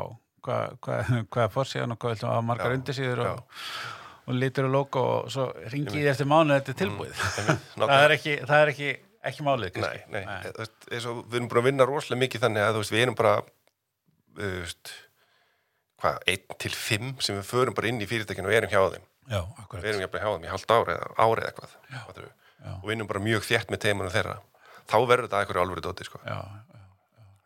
hvað 0.45 0.77
hva, 0.81 0.97
hva 1.33 1.43
er 1.45 1.53
fórsíðan 1.53 1.95
og 1.95 2.01
hvað 2.01 2.15
viltum 2.15 2.31
hafa 2.31 2.45
margar 2.49 2.73
Já, 2.73 2.79
undirsýður 2.79 3.23
já. 3.23 3.31
og, 3.33 3.65
og 4.27 4.37
lítur 4.37 4.69
og 4.69 4.73
logo 4.75 5.03
og 5.15 5.33
svo 5.33 5.49
ringi 5.73 6.03
ég 6.03 6.13
eftir 6.13 6.29
mánuð 6.29 6.61
þetta 6.61 6.73
er 6.73 6.79
tilbúið. 6.83 7.25
Einmitt, 7.41 7.67
það 7.81 7.97
er 7.97 8.15
ekki, 8.17 8.37
það 8.43 8.63
er 8.63 8.73
ekki, 8.73 8.93
ekki 9.31 9.47
málið, 9.47 9.81
Nei, 9.83 9.97
nei, 10.15 10.23
þú 10.47 10.55
veist, 10.63 10.87
og 11.11 11.21
við 11.25 11.41
erum 11.41 11.51
búin 11.51 11.61
að 11.63 11.69
vinna 11.71 11.89
rosalega 11.89 12.23
mikið 12.25 12.47
þannig 12.47 12.65
að 12.67 12.79
veist, 12.81 12.95
við 12.95 13.05
erum 13.05 13.19
bara 13.19 13.35
þú 14.37 14.55
veist, 14.63 14.95
hvað, 16.01 16.19
einn 16.33 16.57
til 16.63 16.73
fimm 16.77 17.13
sem 17.25 17.39
við 17.39 17.47
förum 17.51 17.77
bara 17.77 17.91
inn 17.91 18.01
í 18.01 18.09
fyrirtækinu 18.09 18.49
og 18.49 18.57
erum 18.57 18.73
hjá 18.73 18.81
þeim. 18.95 19.07
Já, 19.27 19.41
við 19.75 19.87
erum 19.91 20.03
hjá 20.03 20.11
þeim 20.31 20.45
í 20.45 20.51
halvt 20.51 20.75
ári 20.75 20.93
eða 20.95 21.07
ári 21.17 21.41
eða 21.41 21.49
eitthvað. 21.51 21.79
Fattarðu? 21.97 22.33
Já. 22.57 22.71
og 22.81 22.87
vinnum 22.89 23.07
bara 23.09 23.21
mjög 23.23 23.45
þétt 23.47 23.71
með 23.73 23.83
teimunum 23.85 24.13
þeirra. 24.13 24.37
Þá 24.87 24.97
verður 25.07 25.27
þetta 25.27 25.41
eitthvað 25.43 25.61
alvöru 25.63 25.83
dóti 25.85 26.07
sko. 26.07 26.21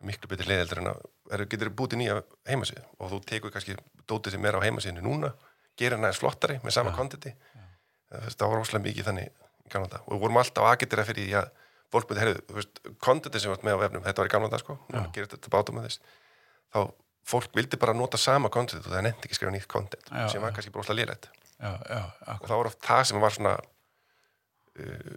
Miklu 0.02 0.28
betur 0.30 0.48
leiðeldur 0.50 0.82
en 0.82 0.92
að 0.92 1.46
getur 1.52 1.70
bútið 1.70 2.00
nýja 2.00 2.20
heimasíð 2.48 2.82
og 2.98 3.12
þú 3.12 3.18
tekur 3.28 3.52
kannski 3.54 3.76
dótið 4.10 4.34
sem 4.34 4.46
er 4.48 4.58
á 4.58 4.64
heimasíðinu 4.64 5.04
núna 5.04 5.30
gerir 5.78 5.96
hann 5.96 6.04
aðeins 6.08 6.20
flottari 6.20 6.58
með 6.64 6.74
sama 6.74 6.92
kontenti 6.96 7.32
það 8.10 8.48
var 8.50 8.58
rosalega 8.58 8.84
mikið 8.88 9.08
þannig 9.08 9.30
og 10.02 10.10
við 10.12 10.22
vorum 10.24 10.40
alltaf 10.42 10.66
aðgetira 10.68 11.06
fyrir 11.08 11.28
því 11.28 11.36
að 11.40 11.46
fólk 11.92 12.10
myndi, 12.12 12.40
veist, 12.56 12.80
kontenti 13.04 13.40
sem 13.40 13.52
var 13.52 13.62
með 13.66 13.76
á 13.76 13.82
vefnum 13.84 14.04
þetta 14.04 14.22
var 14.22 14.28
í 14.30 14.32
gamla 14.32 14.50
dag 14.52 14.62
sko, 14.62 14.76
núna 14.90 15.04
gerir 15.12 15.28
þetta 15.32 15.52
bátum 15.52 15.78
með 15.78 15.88
þess. 15.88 16.00
Þá 16.72 16.78
fólk 17.32 17.56
vildi 17.56 17.78
bara 17.80 17.94
nota 17.96 18.20
sama 18.20 18.50
kontenti 18.52 18.88
og 18.88 18.94
það 18.94 19.04
nefndi 19.08 19.28
ekki 19.28 19.38
skrifa 19.38 19.52
nýtt 19.54 19.68
kontent 19.70 20.08
sem 20.32 20.42
var 20.42 20.54
kannski 20.56 20.72
lélegt. 20.96 21.28
Já, 21.62 21.76
já, 21.86 22.00
og 22.40 22.46
það 22.48 22.56
var 22.58 22.70
oft 22.72 22.80
það 22.82 23.02
sem 23.10 23.20
var 23.22 23.36
svona 23.36 23.52
uh, 24.80 25.16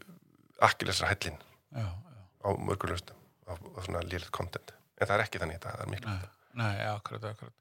akkilesra 0.70 1.08
hellin 1.12 1.38
Já, 1.76 1.86
já. 1.86 2.22
á 2.44 2.50
mörgur 2.60 2.92
lustum 2.94 3.18
á, 3.48 3.54
á 3.56 3.80
svona 3.86 4.02
lélegt 4.08 4.32
kontent 4.36 4.74
en 5.00 5.08
það 5.08 5.16
er 5.20 5.24
ekki 5.26 5.42
þannig, 5.44 5.62
það 5.64 5.84
er 5.86 5.92
miklu 5.92 6.16
Nei, 6.56 6.72
nei, 6.78 6.86
akkurat, 6.88 7.24
akkurat. 7.34 7.54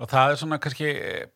Og 0.00 0.08
það 0.08 0.30
er 0.32 0.38
svona 0.40 0.56
kannski, 0.64 0.86
eh, 0.88 1.26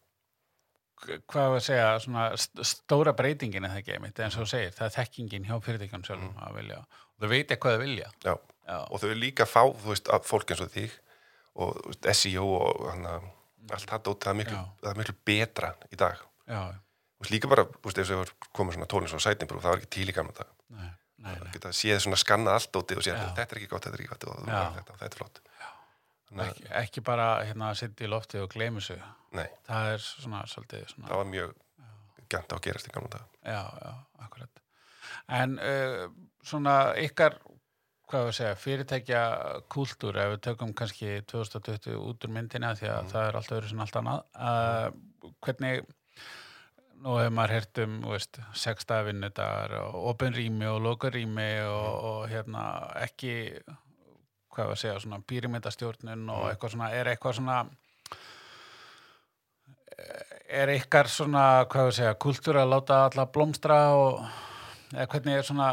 hvað 1.29 1.49
var 1.53 1.59
að 1.59 1.65
segja, 1.67 1.89
svona 2.01 2.23
st- 2.41 2.65
stóra 2.65 3.13
breytingin 3.13 3.67
er 3.69 3.75
það 3.75 3.83
ekki 3.83 4.23
eins 4.25 4.39
og 4.39 4.47
þú 4.47 4.49
segir, 4.55 4.71
það 4.79 4.87
er 4.87 4.95
þekkingin 4.95 5.45
hjá 5.51 5.59
fyrirtækjum 5.67 6.05
sjálfum 6.09 6.39
að 6.47 6.55
vilja. 6.57 6.79
Og 7.13 7.21
þau 7.21 7.29
veit 7.35 7.53
hvað 7.53 7.77
þau 7.77 7.83
vilja. 7.85 8.09
Já. 8.25 8.33
Já, 8.67 8.79
og 8.91 8.99
þau 9.03 9.07
eru 9.11 9.19
líka 9.21 9.45
að 9.45 9.53
fá, 9.53 9.61
þú 9.77 9.93
veist, 9.93 10.09
að 10.17 10.25
fólk 10.27 10.51
eins 10.55 10.63
og 10.65 10.73
þig 10.73 10.97
og 11.63 11.77
veist, 11.91 12.09
SEO 12.23 12.47
og 12.57 12.81
hana, 12.95 13.13
allt 13.77 13.93
það 13.93 14.03
dót, 14.09 14.25
það 14.25 14.33
er 14.33 14.39
miklu, 14.41 14.63
það 14.81 14.91
er 14.95 14.99
miklu 15.03 15.17
betra 15.29 15.71
í 15.93 16.01
dag 16.01 16.25
já, 16.49 16.63
Þú 17.17 17.25
veist, 17.25 17.33
líka 17.33 17.49
bara, 17.49 17.65
þú 17.65 17.89
veist, 17.89 17.99
ef 18.03 18.11
það 18.13 18.33
komið 18.59 18.77
svona 18.77 18.89
tólins 18.93 19.15
og 19.17 19.23
sætinbrú, 19.25 19.61
það 19.65 19.73
var 19.73 19.83
ekki 19.83 19.93
til 19.97 20.09
í 20.11 20.15
gamla 20.17 20.35
dag 20.37 20.51
nei, 20.77 20.89
nei, 21.25 21.35
það 21.41 21.53
geta 21.57 21.71
séð 21.79 22.01
svona 22.05 22.19
skannað 22.21 22.59
allt 22.59 22.73
dóti 22.77 22.99
og 22.99 23.05
séð, 23.07 23.17
Já. 23.17 23.29
þetta 23.39 23.55
er 23.57 23.61
ekki 23.63 23.71
gott, 23.73 23.87
þetta 23.87 23.97
er 23.97 24.03
ekki 24.05 24.13
gott 24.13 24.27
og 24.27 24.41
þú 24.43 24.51
þetta, 24.51 24.97
og 24.97 25.01
þetta 25.01 25.09
er 25.15 25.21
flott. 25.23 25.41
Að, 26.37 26.43
Ekki, 26.51 26.65
ekki 26.83 27.03
bara 27.07 27.27
hérna 27.47 27.69
að 27.71 27.77
sitja 27.81 28.05
í 28.05 28.11
loftið 28.11 28.43
og 28.43 28.51
gleyma 28.53 28.81
sig. 28.83 28.99
nei, 29.33 29.47
Það 29.69 29.91
er 29.95 30.01
svona 30.03 30.41
svolítið 30.51 30.89
svona, 30.91 31.09
það 31.09 31.21
var 31.23 31.29
mjög 31.31 31.53
gænt 32.35 32.51
á 32.53 32.57
að 32.57 32.65
gerast 32.67 32.89
í 32.91 32.95
gamla 32.97 33.11
dag 33.13 33.27
já, 33.47 33.61
já, 33.87 33.93
akkurat. 34.27 34.63
En 35.39 35.55
uh, 35.63 36.09
svona 36.43 36.75
ykkar, 36.99 37.39
hvað 38.11 38.27
við 38.29 38.37
segja, 38.41 38.57
fyrirtækja 38.65 39.23
kúltúr, 39.73 40.19
ef 40.19 40.33
við 40.35 40.43
tökum 40.49 40.75
kannski 40.77 41.13
2020 41.31 41.95
út 42.03 42.27
úr 42.27 42.35
myndina 42.35 42.75
því 42.79 42.91
að 42.91 43.09
það 43.15 43.29
er 43.31 43.39
allt 43.41 43.55
öðru 43.57 43.71
sem 43.71 43.85
allt 43.87 44.01
annað. 44.03 44.27
Uh, 44.35 45.31
hvernig, 45.47 45.87
nú 47.07 47.21
hefur 47.21 47.35
maður 47.39 47.55
heyrt 47.55 47.81
um, 47.85 47.99
sextafinnudagar 48.59 49.77
og 49.79 50.09
opin 50.11 50.35
rými 50.35 50.67
og 50.67 50.81
loka 50.83 51.11
rými 51.15 51.51
og, 51.63 52.07
og 52.09 52.23
hérna 52.33 52.65
ekki, 53.05 53.35
hvað 54.51 54.73
við 54.73 54.81
segja, 54.83 54.97
svona 55.05 55.21
pírimindastjórnun 55.23 56.27
og 56.35 56.49
eitthvað 56.51 56.75
svona, 56.75 56.91
er 56.99 57.13
eitthvað 57.13 57.39
svona 57.39 57.61
er 60.51 60.75
ykkar 60.75 61.11
svona, 61.11 61.47
hvað 61.71 61.93
við 61.93 61.97
segja, 62.01 62.19
kultúr 62.27 62.59
að 62.61 62.73
láta 62.75 63.01
alla 63.07 63.31
blómstra 63.31 63.79
og 63.95 64.21
eða 64.91 65.09
hvernig 65.15 65.39
er 65.39 65.47
svona, 65.47 65.71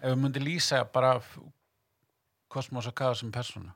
ef 0.00 0.08
við 0.08 0.20
myndi 0.24 0.42
lýsa 0.42 0.82
bara 0.88 1.18
kosmos 2.50 2.88
og 2.88 2.96
kaos 2.96 3.20
sem 3.20 3.32
persónu? 3.32 3.72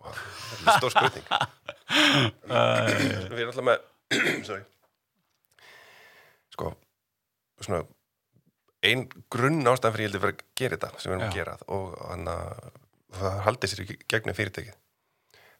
Þetta 0.00 0.64
er 0.64 0.78
stór 0.78 0.94
spurning. 0.94 1.26
Við 3.34 3.42
erum 3.42 3.50
alltaf 3.50 3.66
með 3.66 3.88
sorry 4.48 4.62
svona 7.66 7.82
ein 8.90 9.02
grunn 9.32 9.60
ástæðan 9.68 9.92
fyrir 9.96 10.06
ég 10.06 10.10
heldur 10.10 10.22
fyrir 10.24 10.36
að 10.36 10.44
gera 10.60 10.76
þetta 10.78 11.00
sem 11.02 11.10
við 11.10 11.16
erum 11.16 11.26
að 11.26 11.30
Já. 11.30 11.38
gera 11.40 11.56
og 11.76 11.98
þannig 12.00 12.32
að 12.34 12.70
það 13.20 13.40
haldið 13.46 13.72
sér 13.74 13.82
í 13.84 13.96
gegnum 14.14 14.38
fyrirtækið. 14.38 14.76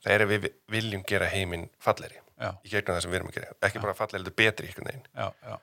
Það 0.01 0.15
er 0.15 0.25
að 0.25 0.31
við 0.33 0.47
viljum 0.73 1.03
gera 1.11 1.27
heiminn 1.29 1.67
falleri 1.83 2.17
Já, 2.41 2.51
í 2.65 2.71
gegnum 2.73 2.95
það 2.97 3.03
sem 3.05 3.13
við 3.13 3.19
erum 3.21 3.29
að 3.33 3.37
gera. 3.37 3.53
Ekki 3.69 3.83
bara 3.85 3.97
falleri, 3.99 4.21
heldur 4.23 4.37
betri 4.41 4.71
einhvern 4.71 4.89
veginn. 4.89 5.07
Já, 5.13 5.27
já, 5.45 5.59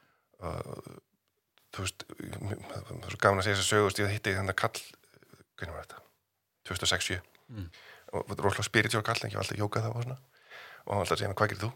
þú 1.74 1.84
veist, 1.86 2.06
það 2.08 2.92
er 2.94 3.12
svo 3.16 3.20
gaman 3.24 3.42
að 3.42 3.48
segja 3.48 3.58
þess 3.58 3.66
að 3.66 3.72
sögust 3.74 4.02
ég 4.04 4.12
hitti 4.14 4.34
þannig 4.38 4.58
kall 4.62 4.82
hvernig 5.58 5.74
var 5.78 5.88
þetta? 5.88 6.04
2006-7 6.70 7.20
Mm. 7.48 7.70
og 8.12 8.26
þetta 8.28 8.42
er 8.42 8.44
rosalega 8.44 8.66
spiritual 8.68 9.04
kall 9.08 9.22
en 9.24 9.30
ég 9.32 9.38
var 9.38 9.46
alltaf 9.46 9.56
jókað 9.62 9.86
þá 9.86 9.92
og 9.96 10.02
svona. 10.04 10.16
Og 10.84 10.90
hann 10.92 10.98
var 10.98 11.04
alltaf 11.06 11.14
að 11.16 11.20
segja 11.22 11.30
mér, 11.32 11.38
hvað 11.40 11.52
gerir 11.54 11.62
þú? 11.62 11.70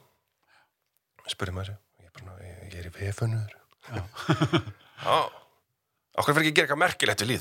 spurði 1.32 1.54
maður 1.56 1.69
ég, 1.71 1.78
er 2.04 2.12
bara 2.17 2.34
ég 2.43 2.76
er 2.82 2.89
í 2.89 2.91
vefunur 2.97 3.54
Já. 3.89 4.02
okkur 6.22 6.36
fyrir 6.36 6.44
ekki 6.44 6.52
að 6.52 6.58
gera 6.60 6.67
eitthvað 6.67 6.84
merkilegt 6.84 7.24
við 7.24 7.32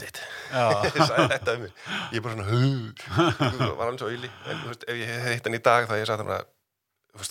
sagði 1.11 1.27
þetta 1.35 1.57
um 1.57 1.67
mig 1.67 1.75
ég 2.15 2.17
er 2.17 2.25
bara 2.25 2.37
svona 2.39 2.49
hú 2.49 3.75
var 3.77 3.91
hann 3.91 4.01
svo 4.01 4.09
auðli 4.09 4.31
en 4.31 4.65
veist, 4.69 4.87
ef 4.89 5.03
ég 5.03 5.13
hefði 5.13 5.37
hitt 5.37 5.51
hann 5.51 5.59
í 5.59 5.63
dag 5.69 5.91
þá 5.91 5.95
ég 5.99 6.09
sagði 6.09 6.25
hann 6.27 6.37
að 6.39 6.49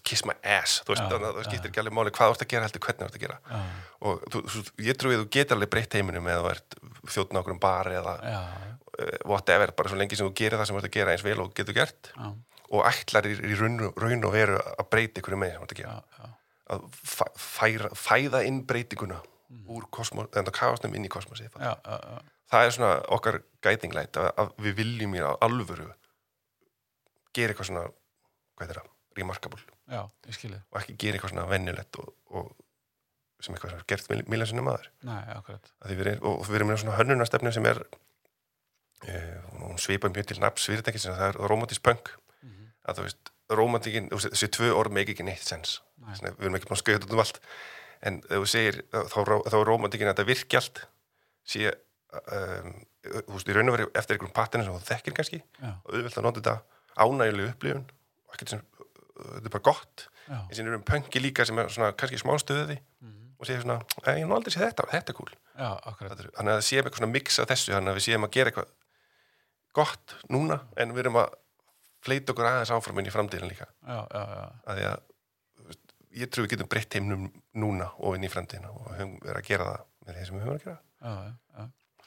kiss 0.04 0.26
my 0.28 0.36
ass. 0.44 0.82
Þú 0.84 0.94
veist, 0.94 1.04
Já, 1.04 1.10
þannig 1.14 1.28
að 1.30 1.38
það 1.38 1.46
skiptir 1.48 1.72
ekki 1.72 1.82
alveg 1.84 1.96
máli 1.96 2.12
hvað 2.16 2.30
þú 2.32 2.36
ert 2.36 2.44
að 2.44 2.52
gera 2.54 2.68
heldur 2.68 2.84
hvernig 2.86 3.00
þú 3.00 3.08
ert 3.08 3.18
að 3.18 3.24
gera. 3.24 3.38
Já, 3.48 3.60
og 4.10 4.26
þú, 4.34 4.42
þú, 4.54 4.64
ég 4.86 5.00
trúi 5.00 5.14
að 5.16 5.22
þú 5.22 5.30
getur 5.36 5.58
alveg 5.58 5.72
breytt 5.76 5.96
heiminum 5.98 6.30
eða 6.30 6.42
þú 6.44 6.52
ert 6.52 6.78
þjóttn 7.16 7.40
okkur 7.42 7.56
um 7.56 7.62
bar 7.64 7.90
eða 7.94 8.16
já, 8.20 8.40
uh, 8.90 9.14
whatever, 9.32 9.74
bara 9.80 9.92
svo 9.92 10.00
lengi 10.00 10.20
sem 10.20 10.28
þú 10.28 10.36
gerir 10.42 10.60
það 10.60 10.70
sem 10.70 10.78
þú 10.78 10.82
ert 10.82 10.90
að 10.90 10.98
gera 10.98 11.16
eins 11.16 11.26
vel 11.26 11.38
og 11.46 11.54
getur 11.58 11.78
gert. 11.80 12.12
Já, 12.12 12.28
og 12.70 12.90
ætlar 12.92 13.30
í, 13.30 13.38
í 13.40 13.60
raun, 13.60 13.80
raun 13.96 14.28
og 14.30 14.36
veru 14.36 14.60
að 14.60 14.90
breyta 14.92 15.24
ykkur 15.24 15.40
með 15.40 15.56
sem 15.56 15.64
þú 15.64 15.70
ert 15.70 15.76
að 15.78 15.82
gera. 15.82 15.96
Já, 15.96 16.20
já, 16.20 16.36
að 16.70 16.86
fæ, 16.94 17.26
færa, 17.36 17.94
fæða 17.98 18.44
inn 18.48 18.64
breytinguna 18.70 19.22
úr 19.70 19.88
kosmos, 19.94 20.30
en 20.38 20.46
það 20.46 20.56
kafastum 20.60 20.94
inn 20.96 21.08
í 21.08 21.10
kosmosi 21.12 21.48
já, 21.48 21.50
já, 21.58 21.96
já, 21.98 22.20
það 22.52 22.66
er 22.66 22.76
svona 22.76 22.92
okkar 23.16 23.40
gætinglætt 23.66 24.20
að, 24.22 24.30
að 24.38 24.52
við 24.66 24.76
viljum 24.84 25.16
í 25.18 25.24
alvöru 25.26 25.90
gera 27.34 27.54
eitthvað 27.54 27.70
svona 27.72 27.86
hvað 28.60 28.74
er 28.74 28.80
það, 28.82 28.90
remarkable. 29.20 29.62
Já, 29.90 30.02
og 30.04 30.80
ekki 30.82 30.98
gera 31.00 31.18
eitthvað 31.18 31.34
svona 31.34 31.48
vennilegt 31.50 32.00
og, 32.02 32.12
og 32.36 32.52
sem 33.40 33.56
eitthvað 33.56 33.74
sem 33.74 33.82
er 33.82 33.88
gert 33.90 34.30
miljansinni 34.30 34.64
maður. 34.66 34.90
Nei, 35.08 35.20
akkurat. 35.34 35.72
Að 35.80 35.92
því 35.92 35.98
við 36.00 36.12
erum, 36.12 36.26
og 36.28 36.48
við 36.48 36.60
erum 36.60 36.72
með 36.72 36.82
svona 36.84 36.98
hönnunastefnu 37.00 37.54
sem 37.56 37.68
er 37.70 37.82
uh, 37.86 39.36
hún 39.62 39.80
svipar 39.82 40.14
mjög 40.14 40.32
til 40.32 40.40
nafns 40.44 40.68
fyrirtæki 40.68 41.02
sem 41.02 41.16
það 41.16 41.32
er 41.32 41.42
romantisk 41.52 41.86
punk. 41.88 42.14
Mhm. 42.44 42.72
að 42.90 43.00
þú 43.00 43.08
veist, 43.08 43.32
veist, 43.50 44.30
þessi 44.34 44.50
tvö 44.56 44.72
orð 44.78 44.92
meik 44.96 45.10
ekki 45.14 45.26
neitt 45.26 45.44
sens 45.46 45.80
Nei. 46.00 46.16
Svona, 46.16 46.32
við 46.38 46.48
erum 46.48 46.56
ekki 46.60 46.70
búin 46.70 46.78
að 46.78 46.82
skauða 46.84 47.06
út 47.06 47.14
um 47.14 47.20
allt. 47.20 47.40
En 48.08 48.22
þú 48.24 48.46
segir, 48.48 48.78
þá, 48.94 49.18
þá 49.52 49.56
er 49.60 49.66
romantikin 49.68 50.08
að 50.08 50.14
þetta 50.14 50.28
virki 50.30 50.60
allt 50.60 50.80
sé 51.50 51.74
um, 52.16 52.70
þú 53.04 53.34
veist, 53.36 53.50
í 53.52 53.56
raun 53.58 53.72
og 53.72 53.76
veri 53.76 53.88
eftir 54.00 54.16
einhverjum 54.16 54.36
patternu 54.38 54.66
sem 54.68 54.78
þú 54.78 54.88
þekkir 54.88 55.18
kannski 55.18 55.40
Já, 55.42 55.74
og 55.84 55.92
auðvitað 55.94 56.22
að 56.22 56.28
nota 56.30 56.40
þetta 56.40 57.04
ánægjuleg 57.04 57.52
upplifun 57.52 57.84
og 58.30 58.38
ekkert 58.38 58.54
sem, 58.56 58.64
þetta 59.20 59.44
er 59.50 59.54
bara 59.58 59.66
gott. 59.68 60.06
En 60.30 60.54
síðan 60.56 60.72
erum 60.72 60.86
pönki 60.88 61.22
líka 61.24 61.46
sem 61.50 61.60
er 61.60 61.70
svona 61.74 61.92
kannski 62.00 62.22
smá 62.22 62.36
stöði 62.40 62.78
mhm, 63.02 63.34
og 63.40 63.48
segir 63.50 63.64
svona, 63.66 63.80
"Æ, 64.06 64.16
ég 64.16 64.24
hef 64.24 64.30
nú 64.30 64.36
aldrei 64.38 64.54
sé 64.56 64.64
þetta, 64.64 64.88
þetta 64.94 65.12
er 65.14 65.18
cool. 65.20 65.32
Er- 66.24 66.32
þannig 66.38 66.54
að 66.54 66.60
það 66.60 66.68
séum 66.70 66.86
eitthvað 66.86 67.02
svona 67.04 67.12
mix 67.18 67.40
af 67.40 67.48
þessu 67.52 67.74
þannig 67.76 67.92
að 67.92 67.98
við 68.00 68.06
séum 68.08 68.28
að 68.28 68.32
gera 68.38 68.52
eitthvað 68.52 68.70
gott 69.74 70.16
núna 70.30 70.60
en 70.78 70.94
við 70.96 71.04
erum 71.06 71.20
að 71.20 71.34
fleita 72.06 72.34
okkur 72.34 72.50
aðeins 72.50 72.74
áfram 72.76 73.02
inn 73.02 73.10
í 73.10 73.14
framtíðin 73.14 73.52
líka. 73.52 73.68
Já, 73.84 74.00
já, 74.14 74.24
að 74.66 74.80
því 74.80 74.88
að 74.90 75.08
ég 76.20 76.32
trú 76.32 76.46
við 76.46 76.54
getum 76.56 76.70
breytt 76.72 76.96
heimnum 76.98 77.28
núna 77.60 77.92
og 77.98 78.18
inn 78.18 78.26
í 78.26 78.32
framtíðina 78.32 78.72
og 78.74 78.88
við 78.88 79.02
höfum 79.02 79.18
verið 79.26 79.42
að 79.42 79.50
gera 79.50 79.68
það 79.70 79.84
með 80.06 80.18
því 80.18 80.26
sem 80.30 80.38
við 80.38 80.46
höfum 80.46 80.56
að 80.56 80.64
gera. 80.66 80.80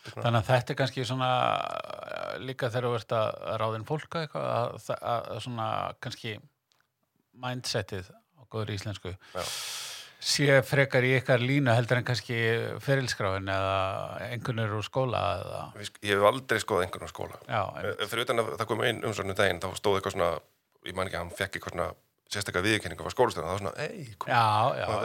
Þannig 0.02 0.38
að 0.40 0.48
þetta 0.48 0.72
er 0.72 0.78
kannski 0.80 1.04
svona 1.06 1.28
uh, 1.62 2.32
líka 2.42 2.70
þegar 2.72 2.88
þú 2.88 2.96
ert 2.98 3.14
að 3.14 3.28
ráðin 3.62 3.86
fólk 3.86 4.16
eitthvað 4.18 4.48
að, 4.50 4.88
að, 4.96 5.28
að 5.36 5.42
svona 5.44 5.68
kannski 6.02 6.32
mindsetið 7.44 8.10
á 8.10 8.42
góður 8.50 8.74
íslensku. 8.74 9.14
Já. 9.14 9.44
Sé 10.22 10.60
frekar 10.66 11.02
í 11.06 11.16
ykkar 11.18 11.42
línu 11.42 11.72
heldur 11.74 11.98
en 11.98 12.06
kannski 12.06 12.36
ferilskráin 12.84 13.48
eða 13.50 13.74
einhvernir 14.28 14.70
úr 14.76 14.84
skóla 14.86 15.22
eða, 15.40 15.62
ég 16.06 16.14
hef 16.14 16.26
aldrei 16.30 16.60
skoðað 16.62 16.86
einhvern 16.86 17.08
á 17.08 17.10
skóla. 17.10 17.40
Já, 17.48 17.62
Eh, 17.82 18.06
fyrir 18.06 18.24
utan 18.28 18.42
að 18.42 18.52
það 18.60 18.68
kom 18.70 18.84
einn 18.86 19.02
umsvörnum 19.08 19.38
daginn 19.38 19.60
þá 19.64 19.68
stóð 19.80 19.98
eitthvað 19.98 20.16
svona, 20.16 20.30
ég 20.86 20.94
man 20.98 21.10
ekki 21.10 21.18
að 21.18 21.24
hann 21.24 21.34
fekk 21.40 21.58
eitthvað 21.58 21.74
svona 21.74 21.88
sérstaklega 22.32 22.66
viðurkenningu 22.68 23.04
á 23.10 23.14
skólastöðuna 23.16 23.50
það 23.50 23.56
var 23.58 23.62
svona, 23.64 23.88
ei, 23.88 24.06
kom, 24.18 24.30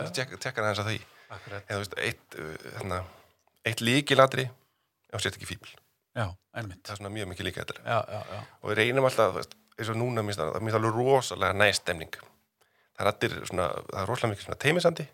og 0.05 0.13
tek, 0.15 0.37
tekkar 0.39 0.63
aðeins 0.67 0.83
að 0.83 0.91
því? 0.93 0.99
Akkurat, 1.35 1.65
eða 1.67 1.75
þú 1.75 1.81
veist, 1.83 1.97
eitt, 2.07 2.37
uh, 2.39 2.71
hérna, 2.77 3.01
eitt 3.67 3.81
líkilatri 3.83 4.45
og 5.13 5.23
sétt 5.23 5.35
ekki 5.35 5.49
fíbl 5.49 5.73
já, 6.15 6.29
það 6.55 6.71
er 6.93 6.99
svona 7.01 7.11
mjög 7.11 7.27
mikið 7.33 7.49
líka 7.49 7.65
þetta 7.65 7.81
já, 7.83 7.97
já, 8.13 8.21
já, 8.31 8.39
og 8.61 8.71
við 8.71 8.79
reynum 8.79 9.07
alltaf, 9.09 9.41
eins 9.75 9.91
og 9.91 9.99
núna 9.99 10.23
minnst 10.23 10.39
það 10.39 10.61
minnst 10.63 10.79
alveg 10.79 10.95
rosalega 11.01 11.57
næst 11.59 11.83
stemning 11.83 12.15
það 12.97 13.05
er 13.05 13.11
allir 13.13 13.39
svona, 13.47 13.67
það 13.93 14.01
er 14.01 14.07
rosalega 14.11 14.33
mikið 14.33 14.45
svona 14.47 14.59
teimisandi 14.65 15.07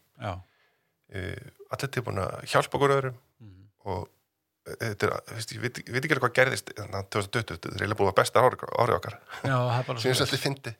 uh, 1.14 1.48
allir 1.76 1.92
tilbúin 1.94 2.22
að 2.24 2.36
hjálpa 2.54 2.78
okkur 2.80 2.94
öðrum. 2.98 3.18
Mhm, 3.44 3.66
og 3.86 4.02
uh, 4.04 4.78
þetta 4.80 5.10
er, 5.10 5.44
ég 5.58 5.64
veit, 5.66 5.82
veit 5.92 6.00
ekki 6.06 6.16
alveg 6.16 6.24
hvað 6.28 6.36
gerðist 6.40 6.72
þannig 6.78 6.98
að 7.02 7.10
2020, 7.18 7.50
þetta 7.58 7.70
er 7.74 7.76
eiginlega 7.84 8.00
búið 8.02 8.12
að 8.14 8.18
besta 8.22 8.44
ári, 8.46 8.60
ári 8.86 8.96
okkar. 8.98 9.18
Já, 9.44 9.58
það 9.58 9.76
er 9.82 9.88
bara 9.90 10.04
sem 10.06 10.10
ég 10.14 10.18
svo 10.18 10.26
svolítið 10.30 10.44
fyndi. 10.48 10.74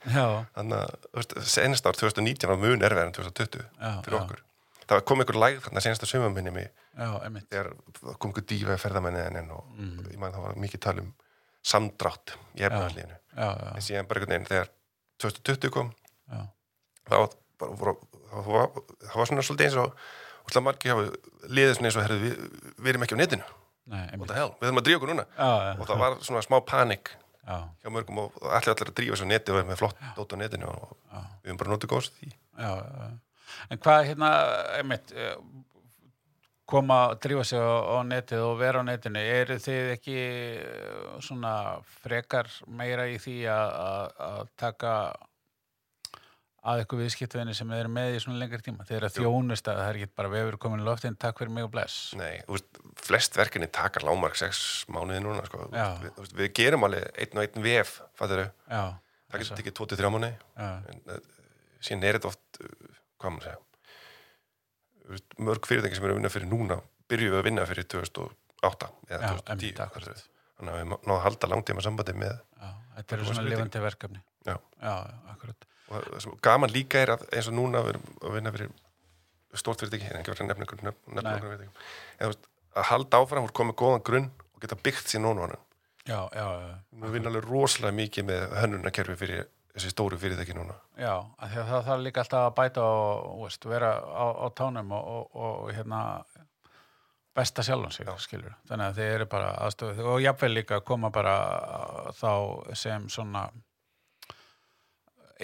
Þannig 0.56 0.80
að, 0.80 1.38
senast 1.58 1.90
ár 1.92 2.00
2019 2.00 2.52
var 2.54 2.62
mun 2.64 2.88
erfið 2.90 3.04
en 3.08 3.16
2020 3.20 3.68
já, 3.68 3.92
fyrir 4.06 4.18
já, 4.18 4.22
okkur. 4.24 4.44
Það 4.84 5.02
kom 5.08 5.22
einhver 5.24 5.38
læg 5.40 5.60
þarna 5.64 5.82
senasta 5.84 6.08
sumaminni 6.10 6.52
mig. 6.52 6.72
Já, 7.00 7.10
einmitt. 7.24 7.46
Þegar 7.52 7.70
kom 8.20 8.32
einhver 8.34 8.44
dífa 8.52 8.76
ferðamenni 8.84 9.22
en 9.30 9.52
og 9.56 9.70
Mhm. 9.78 10.10
ég 10.12 10.18
man 10.20 10.34
það 10.36 10.44
var 10.48 10.58
mikið 10.60 10.82
tal 10.84 10.98
um 11.00 11.14
samdrátt 11.64 12.34
í 12.60 12.60
já, 12.60 12.68
en 12.68 13.82
síðan 13.82 14.08
bara 14.08 14.20
einhvern 14.20 14.34
veginn 14.36 14.50
þegar 14.50 14.68
2020 15.24 15.72
kom 15.72 15.94
já, 16.28 16.42
þá 17.10 17.16
var, 17.20 17.98
það 18.30 18.52
var, 18.52 18.70
það 19.08 19.18
var 19.22 19.32
svona 19.32 19.46
svolítið 19.48 19.68
eins 19.70 19.80
og 19.82 20.64
margir 20.64 20.94
hafa 20.94 21.10
liðið 21.50 21.76
svona 21.78 21.90
eins 21.90 21.98
og 21.98 22.06
herrðu, 22.06 22.22
við, 22.24 22.64
við 22.78 22.94
erum 22.94 23.06
ekki 23.06 23.18
á 23.18 23.22
netinu, 23.22 23.50
nei, 23.92 24.06
hell, 24.12 24.22
við 24.24 24.64
þurfum 24.68 24.82
að 24.82 24.88
drífa 24.88 25.00
okkur 25.02 25.14
núna. 25.14 25.28
Já, 25.38 25.52
já, 25.68 25.74
og 25.78 25.90
það 25.90 26.02
var 26.04 26.18
svona 26.28 26.46
smá 26.46 26.58
panik 26.68 27.14
já, 27.44 27.58
hjá 27.84 27.92
mörgum 27.94 28.24
og 28.26 28.40
allir 28.48 28.74
allir 28.74 28.92
að 28.92 28.98
drífa 29.00 29.20
svo 29.20 29.28
neti 29.30 29.54
og 29.54 29.60
vera 29.60 29.70
með 29.72 29.84
flott 29.84 30.02
dót 30.18 30.36
á 30.36 30.38
netinu 30.40 30.72
og 30.72 30.96
við 31.14 31.52
höfum 31.52 31.62
bara 31.62 31.76
notið 31.76 31.94
góðs 31.94 32.12
því. 32.20 32.34
En 33.72 33.80
hvað 33.84 34.08
hérna, 34.10 34.32
einmitt, 34.80 35.14
eh, 35.16 35.36
koma 36.70 37.00
að 37.10 37.18
drífa 37.26 37.44
sig 37.48 37.60
á, 37.60 37.76
á 37.96 37.98
netið 38.08 38.46
og 38.48 38.56
vera 38.60 38.82
á 38.82 38.88
netinu, 38.88 39.20
eru 39.20 39.60
þið 39.62 39.92
ekki 39.98 40.18
eh, 40.18 41.20
svona 41.24 41.54
frekar 42.04 42.50
meira 42.68 43.08
í 43.12 43.20
því 43.22 43.38
að 43.52 44.50
taka 44.60 44.96
að 46.64 46.84
ykkur 46.86 47.02
viðskiptvinni 47.04 47.54
sem 47.58 47.72
eru 47.76 47.92
með 47.92 48.16
í 48.16 48.20
svona 48.24 48.40
lengri 48.40 48.62
tíma? 48.64 48.86
Þið 48.88 48.98
eru 48.98 49.10
að 49.10 49.18
þjónust 49.20 49.68
að 49.68 49.80
það 49.82 49.90
er 49.90 50.00
ekki 50.00 50.18
bara 50.22 50.32
vefur 50.32 50.58
komin 50.64 50.84
í 50.84 50.88
loftin, 50.88 51.18
takk 51.20 51.42
fyrir 51.42 51.52
mig 51.56 51.68
og 51.68 51.72
bless. 51.74 51.98
Nei, 52.20 52.40
veist, 52.48 52.82
flest 53.04 53.36
verkefni 53.36 53.68
taka 53.68 54.04
lámark 54.06 54.40
sex 54.40 54.84
mánuði 54.88 55.24
núna 55.26 55.44
sko. 55.50 55.68
Við, 55.74 56.14
veist, 56.22 56.38
við 56.40 56.54
gerum 56.62 56.88
alveg 56.88 57.10
einn 57.26 57.42
og 57.42 57.48
einn 57.48 57.68
vef 57.68 57.98
það 59.34 59.44
getur 59.44 59.60
tekið 59.60 59.78
23 59.82 60.12
mánuði 60.14 60.34
uh, 60.62 61.18
síðan 61.84 62.08
er 62.08 62.20
þetta 62.20 62.32
oft 62.32 62.62
uh, 62.62 63.00
hvað 63.22 63.36
maður 63.36 63.48
segja 63.48 65.14
veist, 65.14 65.38
mörg 65.50 65.70
fyrirtæki 65.70 65.98
sem 65.98 66.08
eru 66.08 66.16
að 66.16 66.22
vinna 66.22 66.34
fyrir 66.34 66.52
núna 66.52 66.80
byrjuðu 67.12 67.40
að 67.40 67.48
vinna 67.50 67.66
fyrir 67.70 67.90
2008 67.96 68.92
eða 69.10 69.20
já, 69.20 69.36
2010 69.42 69.54
einmitt, 69.56 69.84
akkurat. 69.88 70.24
þannig 70.60 70.74
að 70.76 70.80
við 70.80 70.90
náðum 70.94 71.16
að 71.18 71.24
halda 71.28 71.52
langtíma 71.54 71.86
sambandi 71.86 72.18
með 72.18 72.34
Já, 72.34 72.70
þetta 72.98 73.18
eru 73.18 73.30
svona 73.30 73.46
lifandi 73.48 73.84
verkefni. 73.84 74.24
Já, 74.44 74.56
já, 74.56 74.94
akkurat. 75.34 75.70
Og 75.90 76.08
það 76.08 76.24
sem 76.26 76.40
gaman 76.48 76.74
líka 76.74 77.02
er 77.04 77.16
að 77.18 77.28
eins 77.32 77.50
og 77.52 77.58
núna 77.58 77.84
við 77.84 77.96
erum 77.96 78.10
að 78.22 78.38
vinna 78.38 78.54
fyrir 78.56 78.72
stórt 79.54 79.84
fyrirtæki, 79.84 80.10
en 80.10 80.20
ekki 80.22 80.34
verið 80.34 80.46
að 80.46 80.50
nefna 80.50 80.68
ykkur 80.68 80.84
nefna, 80.88 81.14
nefna 81.14 81.30
Nei. 81.30 81.36
okkur 81.38 81.54
fyrirtæki 81.54 82.50
að 82.74 82.88
halda 82.90 83.20
áfram, 83.22 83.46
hún 83.46 83.58
komið 83.60 83.78
góðan 83.82 84.06
grunn 84.08 84.30
og 84.56 84.64
geta 84.64 84.80
byggt 84.80 85.12
sér 85.12 85.22
nónu 85.24 85.46
hann 85.46 85.60
Já, 86.04 86.28
já, 86.36 86.48
já. 86.60 86.72
við 87.00 87.14
vinna 87.16 87.30
alveg 87.32 87.46
rosalega 87.48 87.96
mikið 87.96 88.26
með 88.28 88.56
hönnunarkerfi 88.60 89.14
fyrir 89.16 89.46
þessi 89.74 89.92
stóru 89.94 90.18
fyrirtæki 90.20 90.56
núna. 90.58 90.76
Já, 91.00 91.14
af 91.40 91.52
því 91.54 91.62
að 91.62 91.70
það 91.70 91.86
þarf 91.88 92.04
líka 92.04 92.24
alltaf 92.24 92.48
að 92.48 92.56
bæta 92.58 92.84
og 92.84 93.38
veist, 93.46 93.68
vera 93.72 93.92
á, 94.04 94.26
á 94.44 94.48
tánum 94.58 94.92
og, 94.98 95.06
og, 95.08 95.30
og 95.64 95.72
hérna 95.74 96.02
besta 97.34 97.64
sjálfan 97.66 97.94
sig, 97.96 98.10
skilur 98.22 98.54
þannig 98.70 98.92
að 98.92 99.00
þið 99.00 99.14
eru 99.16 99.30
bara 99.32 99.54
aðstofið 99.66 100.10
og 100.12 100.20
jafnvel 100.22 100.52
líka 100.54 100.78
að 100.78 100.86
koma 100.92 101.10
bara 101.14 101.38
þá 102.14 102.34
sem 102.78 103.08
svona 103.10 103.48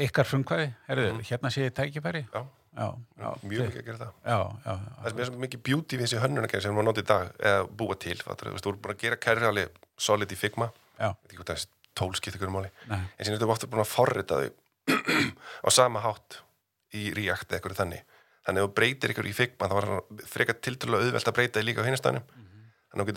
ykkar 0.05 0.25
frumkvæði, 0.29 0.67
Mhm. 0.89 1.19
hérna 1.29 1.49
sé 1.51 1.59
ég 1.69 1.73
tækifæri. 1.77 2.23
Já. 2.33 2.41
já, 2.79 2.87
já, 3.19 3.29
mjög 3.43 3.61
mikið 3.67 3.81
að 3.81 3.85
gera 3.85 3.97
það 3.97 4.11
já, 4.25 4.39
já, 4.65 4.73
það 5.01 5.09
sem 5.09 5.19
er 5.19 5.25
svo 5.25 5.39
mikið 5.43 5.61
beauty 5.63 5.97
við 5.97 6.03
þessi 6.05 6.19
hönnunarkerfi 6.23 6.61
sem 6.63 6.75
við 6.75 6.83
notið 6.87 7.03
í 7.03 7.07
dag 7.09 7.31
eða 7.39 7.67
búa 7.81 7.95
til, 7.99 8.17
þú 8.17 8.25
veist, 8.53 8.63
þú 8.65 8.69
erum 8.69 8.81
bara 8.81 8.93
að 8.93 8.99
gera 9.03 9.15
kerfi 9.25 9.45
alveg 9.49 9.69
solid 9.97 10.31
í 10.31 10.35
Figma. 10.37 10.67
Já. 10.99 11.07
veit 11.09 11.31
ekki 11.31 11.37
hvað 11.39 11.49
það 11.49 11.57
er 11.57 11.65
tólskipt 11.95 12.35
ykkur 12.37 12.49
máli. 12.53 12.69
Nei, 12.87 12.99
en 13.17 13.25
síðan 13.25 13.35
ertu 13.39 13.49
ofta 13.49 13.67
búin 13.67 13.81
að 13.83 13.91
forrita 13.91 14.35
þau 14.39 14.49
á 15.65 15.69
sama 15.71 15.99
hátt 15.99 16.39
í 16.93 17.11
React 17.13 17.49
eða 17.51 17.59
ykkur 17.59 17.75
þannig. 17.75 18.01
Þannig 18.45 18.61
að 18.63 18.67
þú 18.69 18.73
breytir 18.79 19.09
ykkur 19.13 19.27
í 19.29 19.33
Figma 19.35 19.67
þá 19.69 19.73
var 19.79 19.85
það 19.89 19.99
frekar 20.29 20.57
tiltölulega 20.63 21.03
auðvelt 21.09 21.27
að 21.27 21.35
breyta 21.39 21.59
því 21.59 21.65
líka 21.65 21.81
á 21.83 21.87
hinnastanum 21.89 22.23
þannig 22.89 23.03
að 23.03 23.09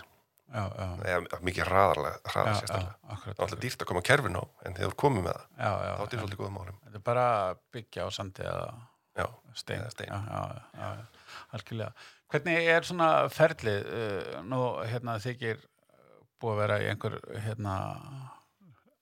þú 0.00 0.09
mikið 0.50 1.68
hraðarlega, 1.68 2.18
já, 2.18 2.30
hraðar 2.32 2.52
já, 2.52 2.60
sérstaklega. 2.60 2.94
það 3.10 3.26
er 3.32 3.42
alltaf 3.44 3.60
dýrt 3.64 3.82
að 3.84 3.90
koma 3.90 4.04
kerfin 4.06 4.38
á 4.40 4.44
en 4.66 4.78
þegar 4.78 4.94
þú 4.94 5.00
komið 5.04 5.26
með 5.26 5.36
það, 5.36 5.44
já, 5.56 5.70
já, 5.70 5.90
þá 5.90 6.00
er 6.00 6.00
þetta 6.00 6.22
svolítið 6.22 6.40
góðum 6.40 6.56
málum. 6.58 6.80
Þetta 6.86 7.00
er 7.00 7.04
bara 7.10 7.26
byggja 7.76 8.06
á 8.06 8.08
sandi 8.14 8.46
eða 8.46 9.28
stein, 9.54 9.84
stein. 9.94 10.10
Já, 10.10 10.40
já, 10.74 10.90
já, 11.78 11.90
hvernig 12.30 12.70
er 12.74 12.88
svona 12.88 13.10
ferlið 13.32 13.86
uh, 13.90 14.40
nú 14.46 14.62
hérna 14.90 15.18
þykir 15.22 15.62
búið 16.40 16.54
að 16.54 16.60
vera 16.64 16.80
í 16.80 16.90
einhver 16.90 17.16
hérna 17.44 17.76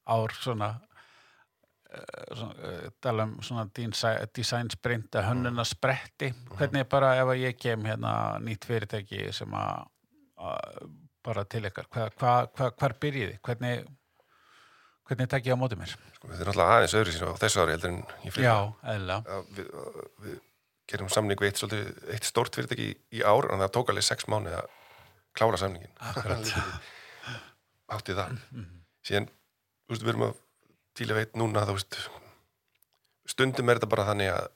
ár 0.08 0.32
svona 0.34 0.70
eh, 1.92 2.40
eh, 2.40 2.86
tala 3.00 3.28
um 3.28 3.36
svona 3.44 3.66
design, 3.70 4.70
sprint 4.72 5.14
að 5.14 5.28
hönnuna 5.28 5.64
spretti. 5.68 6.32
Hvernig 6.56 6.88
bara 6.90 7.12
ef 7.20 7.34
ég 7.38 7.58
kem 7.60 7.84
hérna 7.86 8.12
nýtt 8.42 8.66
fyrirtæki 8.66 9.28
sem 9.36 9.54
að 9.54 9.86
bara 11.28 11.44
til 11.48 11.62
ykkar 11.68 11.88
hva, 11.92 12.08
hva, 12.18 12.34
hva, 12.56 12.72
hvar 12.80 12.96
byrjiði, 13.04 13.38
hvernig 13.46 13.86
hvernig 15.08 15.30
tek 15.32 15.46
ég 15.48 15.56
á 15.56 15.60
móti 15.60 15.78
mér 15.78 15.92
Sko, 16.18 16.28
þetta 16.32 16.42
er 16.42 16.50
náttúrulega 16.50 16.76
aðeins 16.76 16.96
öðru 16.98 17.14
sín 17.14 17.30
á 17.30 17.40
þessu 17.40 17.62
ári 17.62 17.74
heldur 17.76 17.92
en 17.92 18.00
í 18.26 18.32
fyrir. 18.34 18.48
já, 18.48 18.56
Við, 19.54 19.70
við 20.24 20.38
gerum 20.90 21.10
samning 21.12 21.40
við 21.40 21.50
eitt, 21.52 21.60
svolítið, 21.60 21.88
eitt 22.16 22.26
stórt 22.28 22.58
fyrirtæki 22.58 22.88
í, 22.90 22.96
í 23.20 23.22
ár 23.22 23.48
en 23.52 23.62
það 23.62 23.74
tók 23.76 23.92
alveg 23.92 24.06
sex 24.08 24.28
mánu 24.32 24.52
að 24.56 24.68
klára 25.38 25.60
samningin. 25.60 25.92
Átti 27.94 28.16
það. 28.18 28.34
Síðan, 29.06 29.28
þú 29.86 29.94
veist, 29.94 30.04
við 30.04 30.12
erum 30.12 30.26
að 30.26 30.40
tíla 30.98 31.16
veit 31.16 31.38
núna, 31.38 31.64
þú 31.68 31.76
veist, 31.78 32.00
stundum 33.28 33.70
er 33.70 33.78
þetta 33.78 33.92
bara 33.94 34.08
þannig 34.10 34.32
að 34.34 34.48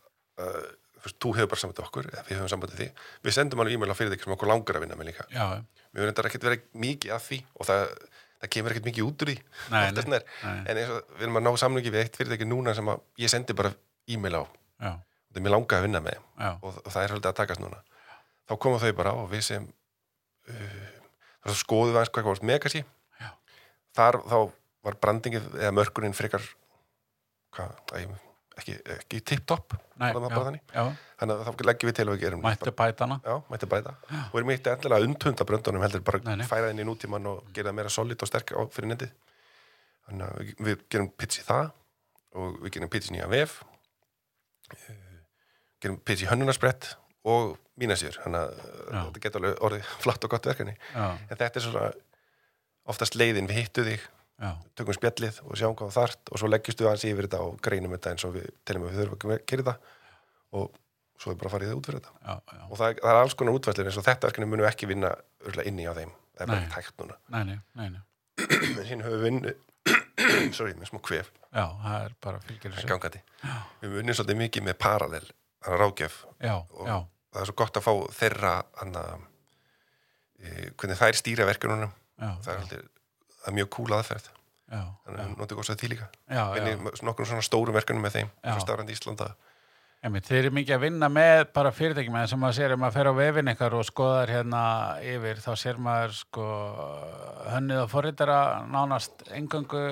uh, 0.43 0.71
þú 1.11 1.33
hefur 1.37 1.49
bara 1.51 1.61
sambandið 1.63 1.85
okkur, 1.89 2.09
við 2.29 2.37
höfum 2.39 2.51
sambandið 2.53 2.79
því. 2.83 2.89
Við 3.27 3.35
sendum 3.37 3.63
alveg 3.65 3.75
e-mail 3.79 3.91
á 3.91 3.97
fyrirtæki 3.99 4.23
sem 4.27 4.35
okkur 4.37 4.51
langar 4.53 4.79
að 4.79 4.85
vinna 4.87 4.99
með 5.01 5.09
líka. 5.11 5.25
já, 5.35 5.47
Við 5.93 6.01
höfum 6.03 6.13
þetta 6.15 6.27
ekkert 6.31 6.47
verið 6.49 6.63
mikið 6.85 7.15
af 7.17 7.25
því 7.29 7.39
og 7.59 7.67
það, 7.69 7.83
það 8.43 8.53
kemur 8.57 8.71
ekkert 8.75 8.87
mikið 8.91 9.09
út 9.09 9.25
úr 9.27 9.33
því. 9.33 9.37
Nei, 9.73 9.81
nei, 9.93 10.05
nei. 10.13 10.21
En 10.71 10.79
eins 10.83 10.93
og 10.95 11.11
við 11.19 11.27
erum 11.27 11.41
að 11.41 11.47
ná 11.49 11.53
samlingi 11.63 11.93
við 11.93 12.01
eitt 12.05 12.17
fyrirtæki 12.21 12.49
núna 12.49 12.75
sem 12.79 12.89
að 12.95 13.03
ég 13.25 13.33
sendi 13.35 13.57
bara 13.59 13.75
e-mail 14.09 14.39
á. 14.39 14.45
já, 14.83 14.93
Það 15.33 15.41
er 15.41 15.45
mér 15.47 15.55
langað 15.57 15.79
að 15.79 15.87
vinna 15.89 16.01
með 16.05 16.19
og, 16.63 16.81
og 16.85 16.91
það 16.93 17.03
er 17.03 17.13
svolítið 17.13 17.31
að 17.33 17.39
takast 17.43 17.61
núna. 17.65 17.79
Þá 18.49 18.53
koma 18.61 18.79
þau 18.83 18.93
bara 18.99 19.13
á 19.13 19.17
og 19.23 19.31
við 19.33 19.45
sem 19.47 19.69
uh, 20.49 20.91
þá 21.47 21.55
skoðum 21.57 21.93
við 21.95 22.01
aðeins 22.03 22.13
hvað 22.17 22.29
var 22.31 22.43
með 22.51 22.59
kannski. 22.65 22.83
Þar 23.97 24.19
þá 24.29 24.37
var 24.83 24.97
brandingið 25.05 25.49
eða 25.61 25.73
mörkurinn 25.77 26.17
frekar 26.17 26.45
hvað, 27.57 27.73
ekki, 28.59 28.75
ekki 28.97 29.21
já, 30.31 30.35
bara 30.37 30.45
þannig. 30.49 30.63
já, 30.75 30.83
að 31.33 31.43
þá 31.47 31.51
leggjum 31.71 31.89
við 31.91 31.97
til 31.99 32.07
að 32.07 32.13
við 32.17 32.23
gerum 32.25 32.43
mættu 32.45 32.73
bætana 32.79 33.17
Já, 33.25 33.35
mætti 33.51 33.69
bæta. 33.73 33.95
Og 34.33 34.39
erum 34.41 34.53
eitt 34.55 34.67
endilega 34.73 34.99
að 35.01 35.07
undhunda 35.09 35.47
bröndunum 35.49 35.85
heldur 35.87 36.03
bara 36.09 36.21
Nei, 36.27 36.35
nei. 36.43 36.47
færa 36.51 36.71
inn 36.75 36.83
í 36.83 36.87
nútíman 36.89 37.29
og 37.33 37.45
gera 37.57 37.71
það 37.71 37.79
meira 37.81 37.93
solid 37.95 38.23
og 38.23 38.29
sterk 38.31 38.53
á, 38.53 38.61
fyrir 38.75 38.91
netið. 38.93 39.13
Þannig 40.09 40.27
að 40.29 40.39
við, 40.43 40.55
við 40.69 40.85
gerum 40.93 41.11
pitch 41.23 41.41
í 41.41 41.47
það 41.47 41.71
og 42.43 42.61
við 42.65 42.75
gerum 42.77 42.93
pitch 42.93 43.11
í 43.13 43.17
nýja 43.17 43.29
vef, 43.33 43.59
eh, 44.75 44.97
gerum 45.83 46.01
pitch 46.05 46.25
í 46.27 46.31
hönnunasbrett 46.31 46.93
og 47.29 47.55
mínasýr. 47.81 48.17
Þannig 48.25 48.41
að 48.41 48.57
Já. 48.59 49.03
þetta 49.07 49.23
getur 49.27 49.43
alveg 49.45 49.63
orðið 49.69 49.93
flatt 50.05 50.25
og 50.27 50.35
gott 50.35 50.49
verkefni. 50.51 50.75
já, 50.95 51.07
En 51.31 51.37
þetta 51.37 51.53
er 51.61 51.67
svona 51.69 51.87
oftast 52.93 53.15
leiðin 53.17 53.47
við 53.49 53.61
hittu 53.63 53.85
þig, 53.87 54.05
já, 54.43 54.51
tökum 54.79 54.97
spjallið 54.99 55.41
og 55.47 55.57
sjáum 55.61 55.77
hvað 55.79 55.93
þart 55.97 56.33
og 56.35 56.41
svo 56.43 56.51
leggjustu 56.53 56.87
aðeins 56.89 57.05
yfir 57.09 57.29
þetta 57.29 57.41
og 57.47 57.59
greinum 57.65 57.95
þetta 57.97 58.13
eins 58.17 58.25
og 58.29 58.35
við 58.37 58.49
telum 58.69 58.87
að 58.89 58.93
við 58.97 59.03
þurfum 59.05 59.35
að 59.37 59.45
gera 59.53 59.67
þetta 59.67 59.77
og 60.61 60.79
svo 61.23 61.31
er 61.33 61.39
bara 61.39 61.49
að 61.49 61.55
fara 61.55 61.65
í 61.65 61.69
það 61.71 61.79
út 61.79 61.87
fyrir 61.89 62.01
þetta. 62.03 62.15
já, 62.27 62.35
já. 62.59 62.63
og 62.69 62.77
það, 62.81 62.89
er- 62.91 63.03
það 63.05 63.13
er 63.13 63.21
alls 63.23 63.37
konar 63.39 63.55
útvæslir 63.59 63.89
eins 63.93 63.99
og 64.03 64.07
þetta 64.09 64.27
verkefni 64.29 64.49
munum 64.51 64.67
ekki 64.67 64.89
vinna 64.91 65.13
örgulega 65.47 65.69
inni 65.71 65.85
á 65.87 65.93
þeim. 65.95 66.11
Það 66.33 66.43
er 66.43 66.51
bara 66.51 66.63
ekki 66.63 66.73
tækt 66.75 66.99
núna. 67.03 67.17
Nei, 67.31 67.43
nei, 67.45 67.59
nei, 67.79 67.87
en 67.93 68.83
hinn 68.91 69.05
höfum 69.05 69.15
við 69.15 69.25
vinnu 69.29 69.53
sorry, 70.57 70.75
með 70.79 70.91
smá 70.91 70.99
kvef, 71.07 71.31
Já, 71.53 71.65
það 71.85 72.05
er 72.09 72.13
bara 72.27 72.41
fylgir 72.43 72.73
það 72.73 72.73
er 72.73 72.79
þessu. 72.81 72.91
gangandi. 72.91 73.21
Við 73.83 73.95
vunnið 73.99 74.19
svolítið 74.19 74.39
mikið 74.43 74.67
með 74.69 74.77
parallel 74.83 75.23
þannig 75.29 75.77
að 75.77 75.83
rákjef 75.85 76.17
Já, 76.43 76.55
og 76.59 76.89
já, 76.91 76.97
það 77.33 77.43
er 77.45 77.51
svo 77.53 77.57
gott 77.63 77.79
að 77.81 77.87
fá 77.87 77.93
þeirra 78.19 78.53
hana, 78.83 79.03
e, 80.43 80.71
hvernig 80.75 80.99
þær 81.01 81.19
stýra 81.21 81.47
verkefnunum. 81.49 81.93
Það 82.23 82.51
er, 82.53 82.61
aldrei, 82.63 82.83
það 83.43 83.53
er 83.53 83.59
mjög 83.61 83.73
kúl 83.77 83.97
aðferð. 83.99 84.29
Já, 84.73 84.83
þannig 85.05 85.23
að 85.23 85.33
notum 85.43 85.59
góðs 85.59 85.73
að 85.75 85.81
því 85.83 85.93
líka. 85.93 86.07
Nokkur 87.05 87.29
svona 87.29 87.45
stórum 87.45 87.77
verkefnum 87.77 88.07
með 88.07 88.21
þeim 88.21 88.31
svo 88.41 88.63
stárandi 88.63 88.95
Íslanda 88.97 89.33
Einmitt, 90.03 90.27
þeir 90.27 90.49
eru 90.49 90.51
mikið 90.57 90.75
að 90.75 90.81
vinna 90.83 91.09
með 91.15 91.41
bara 91.55 91.71
fyrirtækjum 91.71 92.17
en 92.19 92.25
sem 92.27 92.41
maður 92.43 92.57
sér 92.57 92.73
ef 92.75 92.79
maður 92.83 92.95
fer 92.97 93.09
á 93.15 93.15
vefin 93.15 93.51
ykkar 93.53 93.75
og 93.79 93.85
skoðar 93.87 94.33
hérna 94.35 94.63
yfir 95.07 95.43
þá 95.45 95.51
sér 95.61 95.77
maður 95.79 96.17
sko 96.17 96.47
hönnið 97.53 97.83
og 97.85 97.93
forritara 97.93 98.39
nánast 98.67 99.23
engöngu 99.31 99.85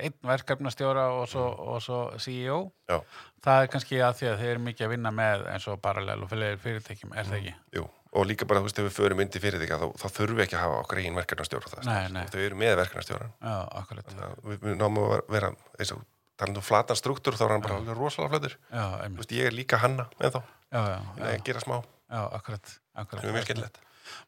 einn 0.00 0.16
verkefnastjóra 0.30 1.04
og 1.18 1.28
svo, 1.28 1.44
og 1.44 1.84
svo 1.84 2.00
CEO 2.16 2.56
Já. 2.88 3.02
það 3.44 3.66
er 3.66 3.70
kannski 3.74 4.00
að 4.00 4.16
því 4.22 4.30
að 4.30 4.40
þeir 4.40 4.54
eru 4.54 4.64
mikið 4.70 4.88
að 4.88 4.94
vinna 4.94 5.12
með 5.20 5.44
eins 5.52 5.68
og 5.68 5.82
parallel 5.84 6.24
og 6.24 6.32
fyrirtækjum 6.32 7.12
er 7.12 7.28
það 7.28 7.38
ekki? 7.42 7.54
Jú, 7.76 7.84
og 8.18 8.28
líka 8.28 8.46
bara, 8.48 8.60
þú 8.62 8.68
veist, 8.68 8.80
ef 8.82 8.86
við 8.88 8.96
förum 8.98 9.22
indi 9.24 9.42
fyrir 9.42 9.62
þig 9.62 9.72
þá, 9.72 9.86
þá 10.02 10.06
þurfum 10.18 10.38
við 10.38 10.44
ekki 10.44 10.58
að 10.58 10.62
hafa 10.64 10.78
okkar 10.82 11.00
eigin 11.02 11.18
verkefnastjóra 11.18 11.72
það, 11.72 11.88
Nei, 11.88 12.12
nei. 12.16 12.22
þau 12.32 12.38
eru 12.44 12.60
með 12.60 12.84
að 12.84 14.38
við, 14.44 14.62
við 14.64 14.78
náum 14.78 15.00
að 15.04 15.18
vera 15.32 15.50
eins 15.78 15.92
og 15.94 16.04
talandi 16.38 16.62
um 16.62 16.66
flatan 16.68 16.98
struktúr 16.98 17.38
þá 17.38 17.44
er 17.48 17.54
hann 17.56 17.66
bara 17.66 17.98
rosalega 17.98 18.38
flöður 18.38 18.56
Þú 18.70 19.18
veist, 19.18 19.34
ég 19.38 19.50
er 19.50 19.56
líka 19.56 19.80
hanna 19.82 20.08
með 20.20 20.38
þá 20.38 20.40
já, 20.40 20.78
já, 20.78 20.96
en 20.96 21.20
já, 21.24 21.28
að 21.34 21.44
gera 21.48 21.62
smá, 21.64 21.76
já, 21.82 22.22
akkurat, 22.38 22.72
akkurat. 22.94 23.22
Sem 23.22 23.30
er 23.30 23.36
mjög 23.38 23.46
skemmtilegt. 23.48 23.80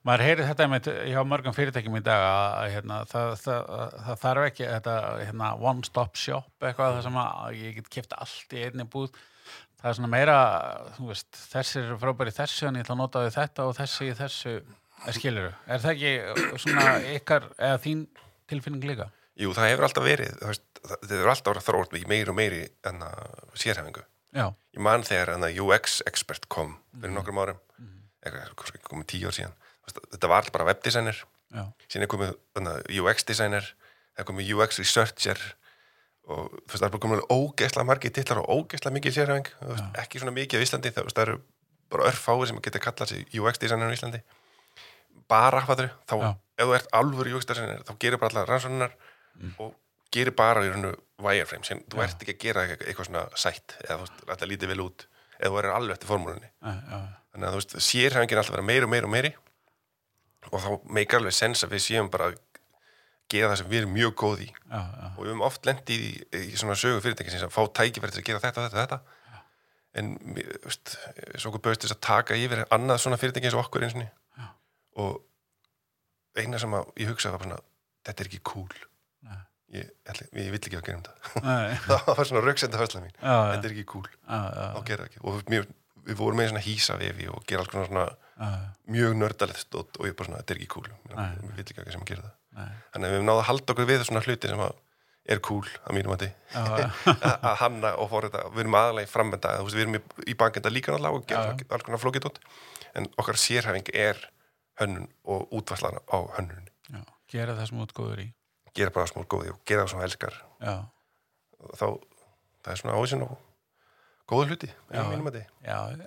Maður 0.04 0.24
heyri 0.26 0.44
þetta 0.44 0.64
einmitt 0.66 0.88
hjá 1.08 1.20
mörgum 1.24 1.56
fyrirtækjum 1.56 1.96
í 1.96 2.02
dag 2.04 2.24
að, 2.26 2.66
hérna, 2.74 2.98
það, 3.08 3.30
það, 3.40 3.70
það 4.06 4.20
þarf 4.24 4.46
ekki 4.50 4.66
þetta 4.68 4.94
hérna, 5.22 5.50
one 5.70 5.86
stop 5.88 6.20
shop 6.20 6.66
eitthvað 6.68 6.98
það 6.98 7.06
sem 7.06 7.18
að 7.22 7.56
ég 7.60 7.78
get 7.78 7.90
kæft 7.96 8.16
allt 8.18 8.56
í 8.56 8.64
einni 8.66 8.86
búð 8.92 9.14
það 9.80 9.88
er 9.90 9.96
svona 9.98 10.10
meira 10.12 10.36
veist, 10.98 11.30
þessir 11.52 11.86
eru 11.86 11.98
frábæri 12.00 12.34
þessu 12.36 12.68
en 12.68 12.78
ég 12.78 12.84
ætla 12.86 12.96
að 12.96 13.02
nota 13.02 13.24
við 13.24 13.36
þetta 13.38 13.66
og 13.68 13.76
þessi 13.78 14.10
í 14.10 14.16
þessu. 14.18 14.54
Skiluru, 15.16 15.50
er 15.64 15.80
það 15.80 15.94
ekki 15.94 16.58
svona 16.60 16.86
ykkar 17.14 17.46
eða 17.56 17.78
þín 17.80 18.02
tilfinning 18.52 18.84
líka? 18.84 19.06
Jú, 19.40 19.54
það 19.56 19.70
hefur 19.70 19.86
alltaf 19.86 20.04
verið, 20.04 20.34
það 20.42 20.58
það 20.90 21.14
hefur 21.14 21.30
alltaf 21.32 21.54
verið 21.54 21.66
þrótt 21.70 21.96
í 21.96 22.02
meiri 22.10 22.32
og 22.32 22.36
meiri 22.36 22.60
en 22.90 23.04
að 23.06 23.54
sérhefingu 23.56 24.04
Já, 24.36 24.44
Ég 24.76 24.82
man 24.84 25.02
þegar 25.02 25.32
en 25.34 25.46
að 25.48 25.56
UX 25.64 25.96
expert 26.06 26.44
kom 26.52 26.76
fyrir 26.92 27.14
nokkrum 27.16 27.40
árum 27.40 27.62
eitthvað, 28.20 28.52
kannski 28.60 28.82
komið 28.84 29.08
tíu 29.10 29.30
ár 29.30 29.34
síðan. 29.34 29.56
Þetta 29.88 30.28
var 30.30 30.42
alltaf 30.42 30.54
bara 30.54 30.68
webdesigner. 30.68 31.22
Síðan 31.88 32.04
er 32.04 32.10
komið 32.12 32.36
UX 33.00 33.26
designer 33.26 33.72
það 34.20 34.22
er 34.22 34.28
komið 34.28 34.52
UX 34.54 34.80
researcher 34.82 35.40
og 36.28 36.50
þú 36.52 36.70
veist, 36.70 36.76
það 36.80 36.86
er 36.86 36.92
bara 36.94 37.04
komið 37.06 37.22
ógeðslega 37.34 37.86
margir 37.88 38.12
titlar 38.14 38.42
og 38.42 38.50
ógeðslega 38.56 38.96
mikið 38.96 39.16
sérhæfing. 39.16 39.48
Veist, 39.70 39.86
ekki 40.02 40.20
svona 40.22 40.34
mikið 40.36 40.60
á 40.60 40.64
Íslandi, 40.66 40.92
þú 40.94 41.04
veist, 41.06 41.16
það 41.16 41.26
eru 41.28 41.38
bara 41.90 42.08
örfáir 42.10 42.46
sem 42.50 42.60
geta 42.62 42.78
kallað 42.82 43.12
sig 43.14 43.38
UX 43.40 43.58
designer 43.58 43.90
á 43.90 43.96
Íslandi. 43.96 44.20
Bara, 45.30 45.62
fattur, 45.66 45.90
þá 46.10 46.14
Já. 46.20 46.30
ef 46.58 46.66
þú 46.66 46.74
ert 46.78 46.90
alvöru 47.00 47.36
UX 47.38 47.46
designer, 47.46 47.82
þá 47.86 47.92
gerir 48.02 48.18
bara 48.18 48.30
allar 48.34 48.48
rannsóknar 48.50 48.94
og 49.58 49.74
gerir 50.12 50.34
bara 50.34 50.62
í 50.66 50.70
rauninu 50.70 50.92
wireframe, 51.22 51.64
sem 51.64 51.82
þú 51.90 51.98
Já. 51.98 52.04
ert 52.06 52.22
ekki 52.22 52.34
að 52.36 52.42
gera 52.44 52.64
eitthvað, 52.76 53.06
svona 53.10 53.26
sætt, 53.34 53.76
eða 53.86 53.96
þú 53.98 54.06
veist, 54.06 54.24
alltaf 54.28 54.48
lítið 54.50 54.72
vel 54.74 54.80
út 54.86 55.06
eða 55.40 55.50
þú 55.50 55.58
er 55.62 55.70
alveg 55.72 55.94
eftir 55.96 56.10
formúlunni. 56.10 56.50
Þannig 56.60 57.46
að 57.46 57.54
þú 57.54 57.60
veist, 57.62 57.76
sérhæfingin 57.86 58.38
alltaf 58.42 58.54
vera 58.56 58.66
meiri 58.66 58.84
og 58.84 58.90
meiri 58.92 59.06
og 59.06 59.12
meiri 59.14 59.30
og 60.50 60.60
þá 60.60 60.68
meikar 60.90 61.20
alveg 61.20 61.34
sens 61.36 61.62
að 61.64 61.74
við 61.76 61.82
séum 61.84 62.10
bara 62.10 62.30
að 62.30 62.38
gera 63.32 63.52
það 63.52 63.60
sem 63.62 63.70
við 63.70 63.80
erum 63.82 63.94
mjög 63.96 64.12
góð 64.22 64.44
í. 64.44 64.50
Já, 64.50 64.80
já, 64.80 65.06
og 65.10 65.22
við 65.22 65.30
höfum 65.30 65.46
oft 65.46 65.68
lent 65.68 65.92
í, 65.94 65.98
í 66.36 66.58
svona 66.58 66.76
sögu 66.78 67.00
fyrirtæki 67.04 67.32
sem 67.34 67.52
fá 67.52 67.62
tækifæri 67.80 68.14
til 68.16 68.22
að 68.22 68.28
gera 68.28 68.42
þetta 68.44 68.64
og 68.66 68.74
þetta, 68.74 68.82
og 68.84 68.84
þetta. 68.84 69.46
en 70.00 70.12
mér, 70.34 70.52
þú 70.60 70.70
veist, 70.70 70.94
svo 71.34 71.50
okkur 71.50 71.64
bauðst 71.66 71.86
þess 71.86 71.96
að 71.96 72.04
taka 72.06 72.38
yfir 72.38 72.62
annað 72.70 73.02
svona 73.04 73.18
fyrirtæki 73.20 73.50
eins 73.50 73.56
og 73.58 73.64
okkur 73.64 73.86
eins 73.86 73.96
og 73.98 74.04
Já. 74.04 74.46
og 75.02 75.18
eina 76.38 76.60
sem 76.62 76.76
að 76.78 76.92
ég 77.02 77.10
hugsaði 77.10 77.36
var 77.36 77.46
svona, 77.46 77.60
þetta 78.06 78.24
er 78.24 78.30
ekki 78.30 78.42
cool. 78.52 78.70
Ég, 79.70 79.86
ætli, 80.10 80.24
ég 80.34 80.48
vill 80.50 80.58
ekki 80.58 80.78
að 80.80 80.88
gera 80.88 80.98
um 80.98 81.44
Nei, 81.44 81.76
það 81.86 82.08
var 82.18 82.26
svona 82.26 82.40
rauksenda 82.42 82.78
hörsla 82.80 83.04
mín. 83.04 83.12
Já, 83.20 83.30
já, 83.30 83.50
þetta 83.52 83.68
er 83.68 83.74
ekki 83.76 83.86
cool, 83.92 84.08
já, 84.10 84.38
já, 84.40 84.64
þá 84.74 84.80
gera 84.88 85.04
það 85.04 85.10
ekki. 85.12 85.20
Og 85.30 85.52
mér, 85.52 85.68
við 86.08 86.18
vorum 86.18 86.40
með 86.40 86.50
svona 86.50 86.62
hýsa 86.64 86.96
vefi 86.98 87.28
og 87.30 87.44
gera 87.46 87.62
alls 87.62 87.76
svona 87.76 88.06
já, 88.10 88.48
mjög 88.90 89.14
nördalegt 89.20 89.62
stótt 89.62 90.00
og 90.00 90.08
ég 90.10 90.16
bara 90.18 90.30
svona, 90.30 90.42
þetta 90.42 90.56
er 90.56 90.62
ekki 90.64 90.72
cool. 90.74 90.90
Ég 91.12 91.44
vill 91.54 91.62
ekki 91.62 91.78
að 91.78 92.08
gera 92.10 92.24
það 92.24 92.39
þannig 92.92 93.06
að 93.06 93.10
við 93.10 93.18
höfum 93.18 93.28
náða 93.28 93.42
að 93.42 93.48
halda 93.50 93.74
okkur 93.74 93.88
við 93.90 94.04
svona 94.06 94.22
hluti 94.26 94.50
sem 94.50 94.64
að 94.64 94.78
er 95.30 95.40
cool 95.46 95.66
að 95.84 95.96
mínum 95.96 96.14
að 96.16 96.24
já, 96.80 96.86
að 97.36 97.56
hanna 97.60 97.92
og 98.00 98.10
fór 98.10 98.26
þetta 98.28 98.44
við 98.50 98.62
erum 98.64 98.76
aðalega 98.80 99.06
í 99.06 99.12
veist, 99.64 99.76
við 99.76 99.84
erum 99.84 99.98
í, 99.98 100.02
í 100.32 100.36
bankenda 100.40 100.72
líka 100.72 100.94
náttúrulega 100.94 101.40
og 101.60 101.64
alls 101.76 101.86
konar 101.86 102.02
flókið 102.02 102.26
tótt 102.26 102.40
en 102.98 103.06
okkar 103.20 103.38
sérhæfing 103.38 103.92
er 103.94 104.18
hönnun 104.80 105.06
og 105.28 105.52
útvarslan 105.54 106.00
á 106.00 106.18
hönnun. 106.38 106.66
Já, 106.88 107.04
gera 107.30 107.54
það 107.58 107.70
sem 107.70 107.84
út 107.84 107.94
góður 107.94 108.24
í. 108.24 108.26
Gera 108.74 108.94
bara 108.94 109.10
smúr 109.10 109.28
góði 109.30 109.52
og 109.52 109.60
gera 109.68 109.84
það 109.84 109.92
sem 109.92 110.00
þú 110.00 110.08
elskar. 110.08 110.40
Já, 110.64 110.74
og 111.60 111.78
þá, 111.78 111.86
það 112.64 112.72
er 112.72 112.82
svona 112.82 112.98
ávísin 112.98 113.24
og 113.26 113.36
góðu 114.30 114.50
hluti, 114.50 114.72
að 114.90 115.10
mínum 115.12 115.30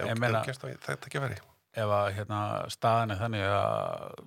að 0.09 0.21
meina 0.23 0.43
þetta 0.47 0.97
ekki 0.97 1.21
að 1.21 1.27
veri 1.27 1.41
ef 1.73 1.89
að 1.89 2.07
hérna, 2.17 2.39
staðan 2.73 3.13
er 3.13 3.21
þannig 3.21 3.45
að 3.49 4.17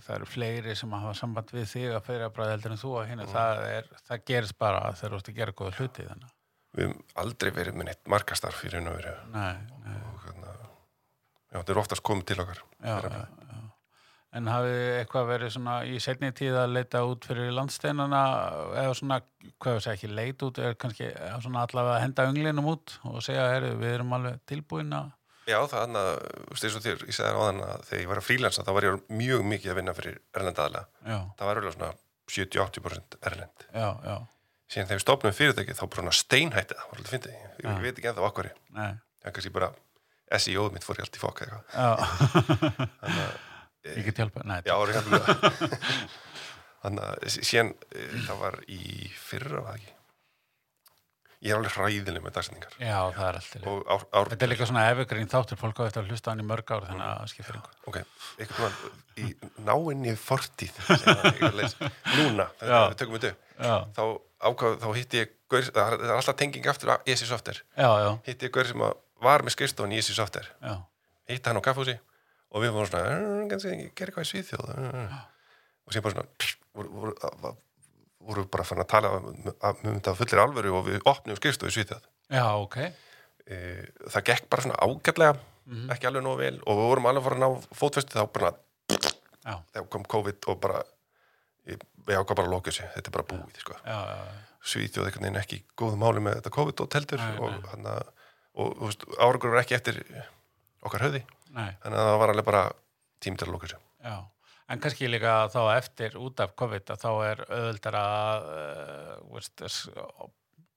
það 0.00 0.14
eru 0.16 0.28
fleiri 0.28 0.76
sem 0.78 0.94
hafa 0.96 1.14
samband 1.18 1.52
við 1.52 1.68
þig 1.72 1.96
að 1.96 2.10
að 2.16 2.34
bræða 2.36 2.54
heldur 2.56 2.74
en 2.74 2.82
þú 2.82 2.94
að 3.00 3.08
hérna, 3.10 3.28
það, 3.32 3.64
er, 3.76 3.90
það 4.08 4.24
gerist 4.32 4.58
bara 4.58 4.80
þegar 4.98 5.14
þú 5.14 5.20
ert 5.20 5.30
að 5.32 5.38
gera 5.40 5.56
góða 5.60 5.76
hluti 5.78 6.08
þannig. 6.08 6.34
við 6.72 6.88
höfum 6.88 7.22
aldrei 7.24 7.50
verið 7.58 7.78
með 7.78 7.90
neitt 7.90 8.12
markastarf 8.14 8.64
í 8.64 8.72
raun 8.72 8.90
og 8.92 8.98
veru 8.98 9.14
og 9.20 10.26
hérna, 10.26 10.56
já, 10.56 11.56
þetta 11.58 11.74
er 11.74 11.82
oftast 11.84 12.06
komið 12.08 12.28
til 12.32 12.40
okkar 12.44 12.62
já, 12.62 12.96
já. 13.12 13.24
En 14.32 14.48
hafið 14.48 14.78
eitthvað 14.96 15.26
verið 15.28 15.50
svona 15.52 15.72
í 15.84 15.98
setni 16.00 16.30
tíð 16.32 16.54
að 16.56 16.70
leita 16.72 17.02
út 17.04 17.26
fyrir 17.28 17.50
landsteinana 17.52 18.20
eða 18.80 18.94
svona, 18.96 19.18
hvað 19.60 19.74
við 19.76 19.82
segja 19.84 19.96
ekki, 19.98 20.08
leita 20.08 20.46
út 20.48 20.60
eða 20.62 20.78
kannski 20.80 21.10
allavega 21.20 21.98
að 21.98 22.00
henda 22.00 22.24
önglinum 22.30 22.70
út 22.72 22.94
og 23.10 23.18
segja, 23.26 23.50
herru, 23.52 23.74
við 23.82 23.98
erum 23.98 24.14
alveg 24.16 24.38
tilbúin 24.48 24.96
að, 24.96 25.10
Já, 25.52 25.58
það 25.68 25.82
annað, 25.86 26.10
þú 26.32 26.54
veist, 26.54 26.64
eins 26.68 26.76
og 26.80 26.84
þér, 26.86 27.02
ég 27.08 27.16
segði 27.16 27.28
þér 27.28 27.40
áðan 27.42 27.62
að 27.68 27.82
þegar 27.90 28.02
ég 28.04 28.10
var 28.12 28.20
að 28.22 28.26
frílansa, 28.28 28.64
þá 28.66 28.72
var 28.78 28.86
ég 28.88 29.02
mjög 29.22 29.44
mikið 29.52 29.72
að 29.74 29.78
vinna 29.82 29.94
fyrir 29.98 30.18
erlenda 30.40 30.64
aðla. 30.66 30.82
já, 31.12 31.18
Það 31.38 31.48
var 31.50 31.60
alveg 31.62 31.76
svona 31.76 31.92
70-80% 32.32 33.16
erlend. 33.30 33.66
já, 33.74 33.88
já, 34.08 34.16
Síðan 34.72 34.86
þegar 34.88 34.96
við 34.98 35.04
stopnum 35.04 35.34
fyrirtækið, 35.36 35.76
þá 35.76 35.86
bara 35.92 36.12
steinhætti 36.16 36.76
það, 36.78 36.84
var 36.88 37.00
alltaf 37.02 37.12
fyndið. 37.12 37.32
Ég, 37.36 37.64
Já. 37.66 37.72
veit 37.84 37.98
ekki 37.98 38.08
ennþá 38.08 38.22
okkur. 38.30 38.46
nei, 38.78 38.92
Það 39.22 39.34
kannski 39.36 39.50
bara 39.52 39.68
SEO 40.40 40.62
mitt 40.72 40.86
fór 40.86 40.96
ég 40.96 41.04
allt 41.04 41.18
í 41.18 41.20
fokka 41.20 41.44
eitthvað. 41.44 41.64
já, 41.76 41.90
Þannig 43.02 43.24
að, 43.26 43.34
ég 43.98 44.06
get 44.08 44.20
hjálpa, 44.22 44.44
nei, 44.48 44.56
já, 44.64 44.72
er 44.78 44.94
hjálpulega. 44.96 45.34
Þannig 46.82 47.04
að 47.10 47.26
sí- 47.34 47.44
síðan, 47.50 47.74
e, 47.92 48.06
það 48.26 48.40
var 48.46 48.56
í 48.72 48.80
fyrra, 49.12 49.60
var 49.66 49.76
ekki? 49.76 49.92
Ég 51.42 51.50
er 51.50 51.58
alveg 51.58 51.72
hræðileg 51.74 52.22
með 52.22 52.34
dagsendingar. 52.36 52.74
já, 52.78 52.98
það 53.16 53.24
er 53.28 53.36
alltaf. 53.40 53.64
Og 53.66 53.78
ár, 53.90 54.02
ár, 54.14 54.28
Þetta 54.30 54.44
er 54.46 54.50
líka 54.52 54.66
svona 54.70 54.84
evergreen 54.92 55.26
þáttur, 55.32 55.58
fólk 55.58 55.80
á 55.82 55.82
eftir 55.88 56.02
að 56.04 56.12
hlusta 56.12 56.30
hann 56.30 56.42
í 56.42 56.46
mörg 56.46 56.70
ár, 56.70 56.84
þannig 56.86 57.08
að 57.08 57.30
skiptir 57.32 57.56
einhver. 57.58 57.74
ok, 57.90 57.98
eitthvað 58.38 58.76
í 59.18 59.26
náinni 59.66 60.14
fortíð, 60.22 60.78
núna, 62.16 62.46
þegar 62.60 62.86
við 62.92 62.98
tökum 63.02 63.18
þetta 63.18 63.34
þá 63.96 64.04
ákvað, 64.52 64.78
þá 64.82 64.88
hitti 65.00 65.20
ég, 65.22 65.34
gaur, 65.50 65.66
það 65.74 65.96
er 65.98 66.14
alltaf 66.16 66.38
tenging 66.38 66.70
aftur 66.70 66.94
að 66.94 67.10
ESI 67.12 67.28
Software, 67.30 67.62
já, 67.78 67.90
já, 68.06 68.10
hitti 68.30 68.46
ég 68.48 68.54
gaur 68.54 68.70
sem 68.70 68.86
var 69.22 69.44
með 69.46 69.54
skrifstofan 69.56 69.92
í 69.94 69.98
ESI 69.98 70.16
Software, 70.16 70.50
já, 70.62 70.74
hitti 71.30 71.50
hann 71.50 71.58
á 71.58 71.66
kaffhúsi 71.66 71.98
og 72.52 72.62
við 72.64 72.74
vorum 72.74 72.90
svona, 72.90 73.18
"Eh, 73.18 73.44
kannski 73.50 73.74
ég 73.74 73.94
ger 73.98 74.10
eitthvað 74.10 74.26
í 74.26 74.30
Svíþjóð. 74.30 74.72
Eh." 74.78 75.20
og 75.82 75.90
síðan 75.92 76.02
bara 76.06 76.14
svona 76.14 76.28
voru, 76.78 77.56
voru, 78.22 78.42
voru, 78.42 78.42
voru 78.42 78.48
bara 78.52 78.64
fann 78.64 78.82
að 78.82 78.90
tala 78.92 79.12
um 79.18 79.94
þetta 79.94 80.14
fullir 80.18 80.42
alvöru 80.42 80.74
og 80.78 80.86
við 80.88 81.08
opnum 81.10 81.38
skrifstofu 81.38 81.72
í 81.72 81.76
Svíþjóð. 81.76 82.06
Já, 82.32 82.44
ok, 82.56 82.78
e, 83.46 83.58
það 84.08 84.28
gekk 84.30 84.48
bara 84.52 84.66
svona 84.66 84.80
ágætlega 84.82 85.34
ekki 85.94 86.08
alveg 86.08 86.24
nógu 86.24 86.40
vel 86.40 86.56
og 86.66 86.78
við 86.78 86.88
vorum 86.90 87.06
alveg 87.06 87.26
fara 87.26 87.36
að 87.38 87.42
ná 87.42 87.76
fótfesti 87.78 88.18
þá 88.18 88.24
bara 88.34 88.50
þegar 89.72 89.86
kom 89.92 90.06
COVID 90.14 90.48
og 90.50 90.58
bara 90.62 90.80
ég, 91.70 91.84
við 92.06 92.18
ákvað 92.18 92.38
bara 92.40 92.48
að 92.48 92.54
loka 92.56 92.70
þessu, 92.70 92.88
þetta 92.96 93.10
er 93.10 93.16
bara 93.16 93.28
búið 93.30 93.62
sko. 93.62 93.78
Svíþjóð 94.72 95.06
einhvern 95.06 95.26
veginn 95.26 95.40
ekki 95.42 95.60
í 95.60 95.64
góðu 95.78 95.98
máli 95.98 96.22
með 96.22 96.40
þetta 96.40 96.54
COVID 96.58 96.82
og 96.84 96.90
teltur 96.90 97.22
og, 97.38 97.70
og 98.54 98.74
þú 98.78 98.90
veist, 98.90 99.06
árangur 99.18 99.54
var 99.54 99.62
ekki 99.62 99.78
eftir 99.78 100.02
okkar 100.82 101.06
höfði. 101.08 101.22
Nei, 101.52 101.70
þannig 101.82 101.98
að 102.00 102.10
það 102.10 102.20
var 102.22 102.32
alveg 102.32 102.48
bara 102.48 102.62
tím 103.22 103.38
til 103.38 103.46
að 103.46 103.54
loka 103.54 103.68
þessu 103.68 103.82
já. 104.02 104.16
En 104.72 104.80
kannski 104.80 105.08
líka 105.10 105.36
þá 105.52 105.62
eftir 105.76 106.14
út 106.16 106.40
af 106.40 106.54
COVID 106.56 106.92
að 106.94 107.00
þá 107.02 107.10
er 107.28 107.42
auðvöldar 107.48 107.96
að, 108.00 108.46
uh, 109.68 110.28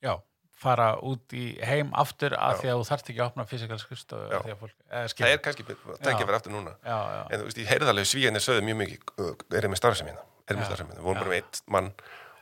já, 0.03 0.13
fara 0.59 0.87
út 1.05 1.35
í 1.35 1.45
heim 1.65 1.91
aftur 1.97 2.35
að 2.37 2.55
Já. 2.55 2.59
því 2.61 2.71
að 2.71 2.79
þú 2.79 2.87
þarft 2.89 3.09
ekki 3.11 3.21
að 3.21 3.29
opna 3.29 3.45
fysikal 3.49 3.79
skrifstofu 3.81 4.27
Já. 4.29 4.37
af 4.37 4.45
því 4.45 4.53
að 4.53 4.61
fólk, 4.63 4.75
eða 4.89 5.11
það 5.11 5.31
er 5.31 5.41
kannski, 5.45 5.65
það 5.67 6.11
ekki 6.11 6.25
að 6.25 6.29
vera 6.29 6.39
aftur 6.41 6.55
núna. 6.55 6.75
Já, 6.85 6.97
en 7.25 7.41
þú 7.41 7.49
veist, 7.49 7.59
ég 7.61 7.71
heyrði 7.71 7.91
alveg 7.91 8.09
svíðinni 8.11 8.43
sögðu 8.43 8.65
mjög 8.69 8.79
mikið 8.81 9.13
uh, 9.25 9.33
erum 9.59 9.75
með 9.75 9.81
starfsemina, 9.81 10.25
erum 10.47 10.61
með 10.61 10.65
Já. 10.65 10.69
starfsemina 10.71 10.99
við 10.99 11.07
vorum 11.09 11.21
bara 11.21 11.33
með 11.33 11.41
eitt 11.41 11.61
mann 11.75 11.91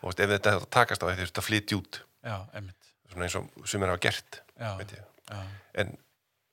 og 0.03 0.07
veist, 0.09 0.23
ef 0.25 0.33
þetta 0.35 0.55
að 0.59 0.67
takast 0.77 1.03
á 1.03 1.05
því 1.09 1.17
þetta 1.23 1.45
flytja 1.47 1.79
út. 1.79 2.01
Já, 2.23 2.35
einmitt, 2.53 2.93
svona 3.11 3.27
eins 3.27 3.37
og 3.39 3.69
sumir 3.69 3.93
hafa 3.93 4.03
gert 4.07 4.41
veit 4.77 4.95
ég. 4.95 5.05
en 5.81 5.97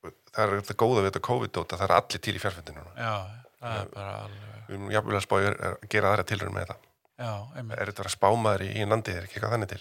það 0.00 0.44
er 0.46 0.56
alltaf 0.60 0.78
góða 0.80 1.02
við 1.04 1.10
þetta 1.10 1.26
COVID-dót 1.28 1.74
að 1.74 1.82
það 1.82 1.88
er 1.88 1.96
allir 1.98 2.24
til 2.24 2.34
í 2.34 2.42
fjárfundinu 2.42 2.84
núna. 2.84 2.94
Já, 2.96 3.14
það 3.60 3.76
er 3.80 3.92
bara 3.94 4.14
alveg, 4.24 4.49
við 4.70 4.78
erum 4.78 4.94
jafnvel 4.94 5.18
að 5.18 5.26
spája 5.26 5.52
að 5.58 5.90
gera 5.92 6.14
aðra 6.14 6.26
tilraun 6.30 6.54
með 6.56 6.66
þetta. 6.68 6.86
Er 7.20 7.90
þetta 7.90 8.04
að 8.06 8.12
spámaður 8.14 8.62
í 8.64 8.68
einn 8.80 8.92
landi 8.94 9.12
er 9.12 9.26
ekki 9.26 9.36
eitthvað 9.36 9.50
þannig 9.52 9.72
til? 9.74 9.80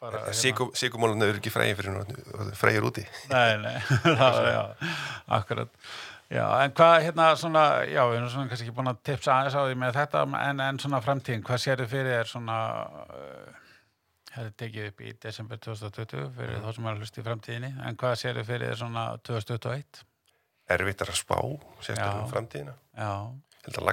Bara, 0.00 0.22
hérna. 0.24 0.68
Sigumólun 0.80 1.26
er 1.26 1.36
ekki 1.36 1.52
frægir 1.52 1.76
fyrir 1.76 1.92
nú 1.92 2.46
frægir 2.56 2.86
úti. 2.88 3.04
Nei, 3.28 3.58
nei, 3.60 3.74
það 4.06 4.22
var, 4.22 4.48
já, 4.48 4.94
akkurat. 5.36 5.74
Já, 6.28 6.44
en 6.62 6.72
hvað, 6.76 6.94
hérna, 7.06 7.28
svona, 7.40 7.62
já, 7.88 8.02
við 8.04 8.18
erum 8.18 8.32
svona 8.32 8.48
kannski 8.50 8.66
ekki 8.66 8.76
búin 8.76 8.90
að 8.90 8.98
tipsa 9.08 9.34
aðeins 9.34 9.56
á 9.56 9.62
því 9.64 9.78
með 9.80 9.94
þetta, 9.96 10.24
en, 10.40 10.58
en 10.60 10.80
svona 10.82 11.00
framtíðin, 11.04 11.44
hvað 11.44 11.62
sér 11.62 11.82
þið 11.82 11.94
fyrir 11.94 12.16
er 12.18 12.28
svona, 12.28 12.58
uh, 13.16 13.62
hefði 14.34 14.52
tekið 14.62 14.90
upp 14.90 15.00
í 15.00 15.14
desember 15.24 15.62
2020 15.64 16.28
fyrir 16.36 16.60
þá 16.64 16.68
sem 16.76 16.88
er 16.88 16.92
að 16.92 17.00
hlusta 17.00 17.22
í 17.22 17.26
framtíðinni, 17.28 17.72
en 17.88 18.00
hvað 18.02 18.20
sér 18.20 18.40
þið 18.40 18.52
fyrir 18.52 18.74
er 18.74 18.80
svona 18.82 19.06
2021? 19.24 20.04
Erfitt 20.74 21.04
er 21.04 21.12
að 21.12 21.18
spá 21.20 21.36
sérstaklega 21.82 22.22
um 22.24 22.30
framtíðina. 22.32 22.74
Já, 22.98 23.10
held 23.64 23.78
að 23.80 23.86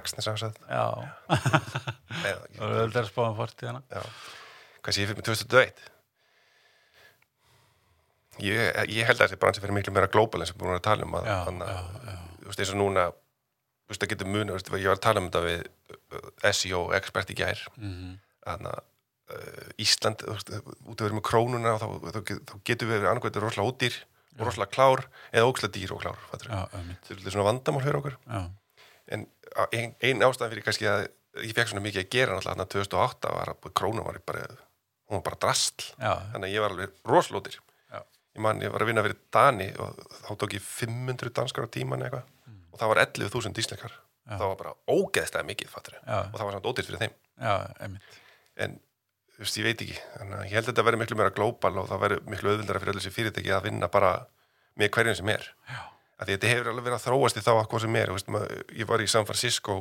Nei, 1.26 2.32
það 2.32 2.46
ekki. 2.46 2.60
og 2.60 2.74
höldum 2.80 3.02
að 3.04 3.10
spáðum 3.12 3.38
fortíðina. 3.42 3.82
Já. 3.92 4.02
hvað 4.86 4.96
sé 4.98 5.02
ég 5.04 5.10
fyrir 5.12 5.20
með 5.22 5.28
2021 5.32 5.92
ég, 8.46 8.82
ég 8.92 9.08
held 9.08 9.20
að 9.22 9.28
þessi 9.30 9.40
bransi 9.42 9.62
fyrir 9.64 9.76
miklu 9.78 9.94
meira 9.96 10.10
global 10.12 10.42
eins 10.44 10.52
og 10.54 10.60
búin 10.60 10.76
að 10.76 10.84
tala 10.90 11.06
um 11.08 11.16
að, 11.20 11.30
Já, 11.30 11.38
að, 11.46 11.62
já, 11.62 11.78
já. 12.10 12.18
þú 12.42 12.50
veist 12.52 12.64
eins 12.66 12.74
og 12.76 12.80
núna 12.82 13.06
þú 13.86 13.94
veist 13.94 14.02
það 14.04 14.12
getur 14.16 14.30
muni, 14.34 14.52
veist, 14.56 14.72
ég 14.76 14.90
var 14.92 14.98
að 15.00 15.06
tala 15.06 15.22
um 15.24 15.30
þetta 15.30 15.44
við 15.46 15.64
uh, 15.96 16.52
SEO 16.52 16.82
expert 16.98 17.32
í 17.32 17.38
gær. 17.42 17.66
Mm 17.80 18.16
þannig 18.46 18.68
að 18.70 18.82
uh, 19.34 19.70
Ísland, 19.82 20.22
út 20.30 20.52
að 20.54 21.00
vera 21.08 21.16
með 21.18 21.24
krónuna 21.26 21.72
þá, 21.82 21.86
þá, 22.14 22.20
þá 22.46 22.52
getur 22.70 22.92
við 22.92 23.08
annarkvæmt 23.10 23.40
rosalega 23.42 23.72
ódýr 23.72 23.96
og 24.40 24.46
rosalega 24.48 24.72
klár 24.76 25.06
eða 25.32 25.48
ókslega 25.50 25.74
dýr 25.78 25.92
og 25.96 26.02
klár 26.04 26.18
þetta 26.32 27.26
er 27.26 27.32
svona 27.32 27.48
vandamál 27.50 27.84
fyrir 27.86 28.00
okkur. 28.02 28.18
Já, 28.28 28.42
en 29.16 29.28
á- 29.56 29.70
ein, 29.72 29.96
ein 30.02 30.20
ástæðan 30.26 30.52
fyrir 30.54 30.66
kannski 30.66 30.88
að 30.92 31.08
ég 31.46 31.54
fekk 31.56 31.68
svona 31.72 31.84
mikið 31.86 32.04
að 32.06 32.10
gera 32.16 32.36
náttúrulega 32.36 32.56
þarna 32.56 32.66
2008 32.74 33.34
var 33.36 33.54
að 33.54 33.74
krónan 33.74 34.06
var 34.08 34.20
bara 34.26 34.46
hún 35.06 35.20
var 35.20 35.26
bara 35.30 35.40
drastl 35.46 35.92
já, 36.00 36.14
þannig 36.34 36.48
að 36.50 36.54
ég 36.56 36.62
var 36.64 36.72
alveg 36.74 36.94
rosalótir 37.06 37.60
Já. 37.92 38.00
ég 38.36 38.42
man, 38.42 38.62
ég 38.62 38.72
var 38.74 38.82
að 38.82 38.88
vinna 38.90 39.04
fyrir 39.06 39.20
Dani 39.32 39.68
og 39.80 40.00
þá 40.26 40.32
tók 40.42 40.56
ég 40.58 40.64
500 40.66 41.30
danskar 41.36 41.68
á 41.68 41.70
tíman 41.70 42.02
eitthvað. 42.02 42.24
Og 42.74 42.80
það 42.82 42.90
var 42.92 43.04
11.000 43.06 43.62
ísleikar 43.64 43.92
Mm. 44.26 44.32
Já. 44.34 44.38
það 44.42 44.48
var 44.50 44.56
bara 44.58 44.72
ógeðslega 44.90 45.46
mikið 45.46 45.68
fattur. 45.70 45.94
Og 46.02 46.34
það 46.34 46.46
var 46.48 46.54
samt 46.56 46.66
ódýrt 46.66 46.88
fyrir 46.90 47.02
þeim. 47.04 47.12
Já, 47.38 47.56
en 48.58 48.80
veist, 49.40 49.58
ég 49.60 49.66
veit 49.68 49.82
ekki. 49.86 49.98
Þannig 50.18 50.38
að 50.40 50.46
ég 50.46 50.56
held 50.56 50.64
að 50.66 50.72
þetta 50.72 50.86
verði 50.88 51.02
miklu 51.02 51.18
meira 51.20 51.34
glóbal 51.36 51.74
og 51.82 51.90
það 51.90 52.02
verði 52.06 52.20
miklu 52.34 52.52
auðvildara 52.54 52.82
fyrir 52.84 52.94
öll 52.96 53.00
þessi 53.02 53.14
fyrirtæki 53.16 53.54
að 53.56 53.66
vinna 53.70 53.90
bara 53.92 54.12
með 54.80 54.92
hverjum 54.96 55.18
sem 55.20 55.32
er. 55.36 55.48
Að 56.20 56.32
þetta 56.32 56.52
hefur 56.54 56.70
alveg 56.72 56.86
verið 56.88 56.98
að 57.00 57.06
þróast 57.10 57.40
í 57.40 57.44
þá 57.44 57.52
að 57.58 57.66
hvað 57.74 57.84
sem 57.86 57.98
er. 58.02 58.14
Veist, 58.16 58.30
maður, 58.32 58.62
ég 58.80 58.88
var 58.92 59.04
í 59.04 59.08
San 59.12 59.28
Francisco 59.28 59.78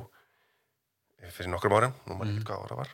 fyrir 1.35 1.49
nokkrum 1.55 1.73
árum 1.79 1.95
nú 2.05 2.17
maður 2.19 2.35
ekki 2.35 2.49
hvað 2.51 2.65
ára 2.67 2.77
var. 2.83 2.91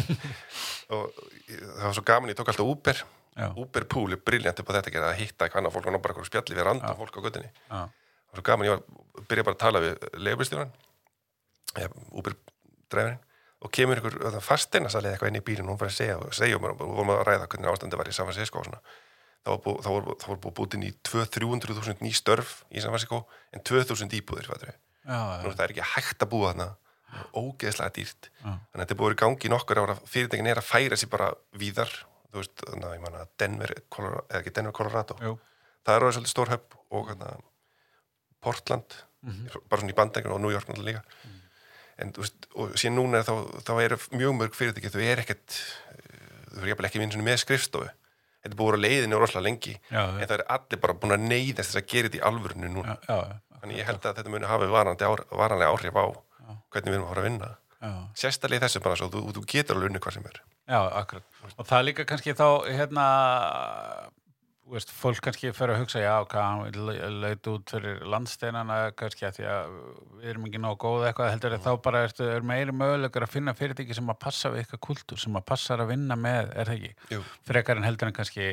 Og 0.94 1.22
ég- 1.50 1.64
það 1.64 1.86
var 1.88 1.96
svo 1.96 2.04
gaman, 2.06 2.30
ég 2.30 2.38
tók 2.38 2.52
alltaf 2.52 2.68
Uber. 2.74 3.00
Já, 3.40 3.46
Uber 3.62 3.84
pool 3.90 4.12
er 4.14 4.20
briljant 4.26 4.58
upp 4.60 4.70
á 4.70 4.76
þetta 4.76 5.00
að 5.06 5.18
hitta 5.22 5.46
eitthvað 5.46 5.60
annað 5.62 5.74
fólk 5.76 5.86
og 5.86 5.92
ná 5.94 5.98
bara 6.02 6.12
eitthvað 6.14 6.28
spjalli 6.28 6.56
við 6.58 6.64
randum 6.66 6.96
fólk 6.98 7.14
á 7.14 7.20
göttinni 7.24 7.50
það 7.70 7.92
var 8.34 8.40
svo 8.40 8.42
gaman, 8.48 8.66
ég 8.66 8.72
var 8.74 9.26
byrja 9.30 9.44
bara 9.46 9.54
að 9.54 9.60
tala 9.62 9.82
við 9.84 10.06
leifbistjóran 10.26 10.72
Uber 12.10 12.34
dræfurinn 12.90 13.20
og 13.60 13.72
kemur 13.76 14.00
ykkur 14.00 14.40
fasteinasali 14.44 15.10
eitthvað 15.10 15.32
inn 15.32 15.40
í 15.40 15.44
bílinn 15.44 15.68
og 15.68 15.74
hún 15.74 15.80
bara 15.82 15.92
að 15.92 15.98
segja, 15.98 16.18
segja 16.36 16.58
mér, 16.62 16.72
og 16.74 16.80
við 16.80 16.92
vorum 16.96 17.12
að 17.14 17.22
ræða 17.28 17.48
hvernig 17.52 17.70
ástandi 17.72 17.98
var 18.00 18.08
í 18.08 18.14
San 18.16 18.28
Francisco 18.28 18.60
og 18.62 18.68
svona. 18.68 18.80
Þá 19.40 19.50
var 19.52 19.60
búið, 19.64 19.88
var, 19.88 20.06
var 20.26 20.38
búið 20.44 20.54
búið 20.58 20.76
inn 20.78 20.86
í 20.88 20.92
200-300.000 21.08 22.04
ný 22.04 22.12
störf 22.16 22.54
í 22.72 22.80
San 22.80 22.92
Francisco 22.94 23.22
en 23.52 23.64
2.000 23.64 24.16
íbúðir, 24.20 24.48
við. 24.52 24.70
Já, 25.04 25.18
Nú, 25.44 25.52
það 25.52 25.64
er 25.66 25.74
ekki 25.74 25.88
hægt 25.94 26.24
að 26.24 26.32
búa 26.32 26.52
þarna. 26.52 26.68
Ógeðslega 27.34 27.94
dýrt. 27.96 28.28
Já. 28.30 28.46
þannig 28.46 28.76
að 28.76 28.82
þetta 28.84 28.94
er 28.94 29.00
búið 29.00 29.14
í 29.16 29.20
gangi 29.24 29.50
nokkur 29.50 29.80
ára 29.82 29.96
fyrirtekin 30.06 30.46
er 30.50 30.60
að 30.60 30.68
færa 30.68 30.98
sér 31.00 31.10
bara 31.10 31.30
víðar. 31.58 31.90
Þú 32.30 32.38
veist, 32.42 32.62
þannig 32.62 32.86
að 32.86 32.94
ég 32.94 33.02
manna 33.02 33.24
Denver, 33.42 33.72
Colorado, 33.90 34.26
eða 34.30 34.40
ekki 34.44 34.52
Denver, 34.60 34.76
Colorado. 34.78 35.16
Það 35.80 35.96
er 35.96 36.06
orðið 36.06 36.16
svolítið 36.20 36.32
stór 36.36 36.52
höfn 36.52 36.78
og 37.00 37.08
hérna, 37.10 37.32
Portland 38.40 38.96
bara 39.68 39.80
svona 39.82 39.92
í 39.92 39.96
bandækjum 39.98 40.32
og 40.36 40.40
New 40.40 40.52
York 40.54 40.68
náttúrulega 40.70 41.02
líka 41.02 41.34
en 42.00 42.12
þú 42.16 42.24
veist, 42.24 42.48
og 42.56 42.74
síðan 42.80 42.98
núna 42.98 43.20
er 43.20 43.26
þá, 43.28 43.34
þá 43.66 43.72
eru 43.84 43.98
mjög 44.16 44.36
mörg 44.38 44.56
fyrirtæki 44.58 44.92
þau 44.94 45.02
er 45.04 45.22
ekkert 45.24 45.56
þau 46.56 46.66
jafnvel 46.70 46.88
ekki 46.88 47.02
vinsunni 47.02 47.26
með 47.26 47.42
skrifstofu. 47.44 47.90
Þetta 48.40 48.54
er 48.54 48.58
búið 48.58 48.78
á 48.80 48.84
leiðinu 48.86 49.20
rosalega 49.20 49.46
lengi 49.46 49.74
já, 49.76 50.00
en 50.00 50.24
það 50.24 50.36
er 50.38 50.44
allir 50.56 50.80
bara 50.80 50.96
búin 50.96 51.14
að 51.16 51.26
neyðast 51.28 51.74
þess 51.74 51.80
að 51.82 51.88
gera 51.92 52.08
þetta 52.08 52.20
í 52.20 52.26
alvörinu 52.30 52.70
núna. 52.72 52.96
Já, 53.04 53.16
já, 53.20 53.40
þannig 53.60 53.80
ég 53.80 53.90
held 53.90 54.06
að 54.08 54.20
þetta 54.20 54.32
muni 54.32 54.48
ár, 54.48 55.24
varanlega 55.30 55.72
áhrif 55.74 55.98
á 56.00 56.04
hvernig 56.70 56.90
við 56.90 56.96
erum 56.96 57.04
að 57.04 57.12
fara 57.12 57.22
að 57.22 57.28
vinna. 57.28 57.50
Sérstaklega 58.16 58.60
í 58.60 58.64
þessu 58.64 58.82
bara 58.84 58.96
svo, 58.98 59.10
þú, 59.12 59.22
þú 59.36 59.44
getur 59.48 59.76
alveg 59.76 59.90
unni 59.90 60.00
hvað 60.02 60.16
sem 60.16 60.26
er. 60.30 60.40
Já, 60.70 60.80
akkurat. 61.00 61.24
Og 61.56 61.68
það 61.68 61.76
er 61.78 61.86
líka 61.88 62.06
kannski 62.08 62.34
þá, 62.36 62.46
hérna, 62.68 63.04
veist, 64.74 64.92
fólk 64.94 65.20
kannski 65.24 65.50
fyrir 65.56 65.74
að 65.74 65.82
hugsa, 65.82 66.02
já, 66.02 66.12
hvað 66.30 66.76
leita 67.22 67.54
út 67.54 67.72
fyrir 67.74 68.04
landsteinana, 68.12 68.78
kannski 68.98 69.26
að 69.28 69.40
því 69.40 69.48
að 69.50 69.74
við 70.20 70.30
erum 70.32 70.46
ekki 70.48 70.62
nóg 70.62 70.78
góð 70.82 71.08
eitthvað, 71.08 71.32
heldur 71.34 71.56
mm. 71.56 71.64
þá 71.66 71.82
bara 71.86 72.04
ertu, 72.06 72.28
er 72.28 72.46
meiri 72.46 72.74
mögulegur 72.76 73.26
að 73.26 73.34
finna 73.34 73.56
fyrirtæki 73.58 73.96
sem 73.98 74.12
að 74.12 74.20
passa 74.22 74.52
við 74.52 74.64
eitthvað 74.64 74.82
kultúr, 74.86 75.20
sem 75.22 75.40
að 75.40 75.46
passa 75.50 75.76
að 75.76 75.90
vinna 75.92 76.18
með, 76.20 76.54
er 76.54 76.70
það 76.70 76.78
ekki? 76.78 77.10
Jú. 77.16 77.20
Frekar 77.50 77.80
en 77.80 77.88
heldur 77.88 78.10
en 78.10 78.16
kannski, 78.20 78.48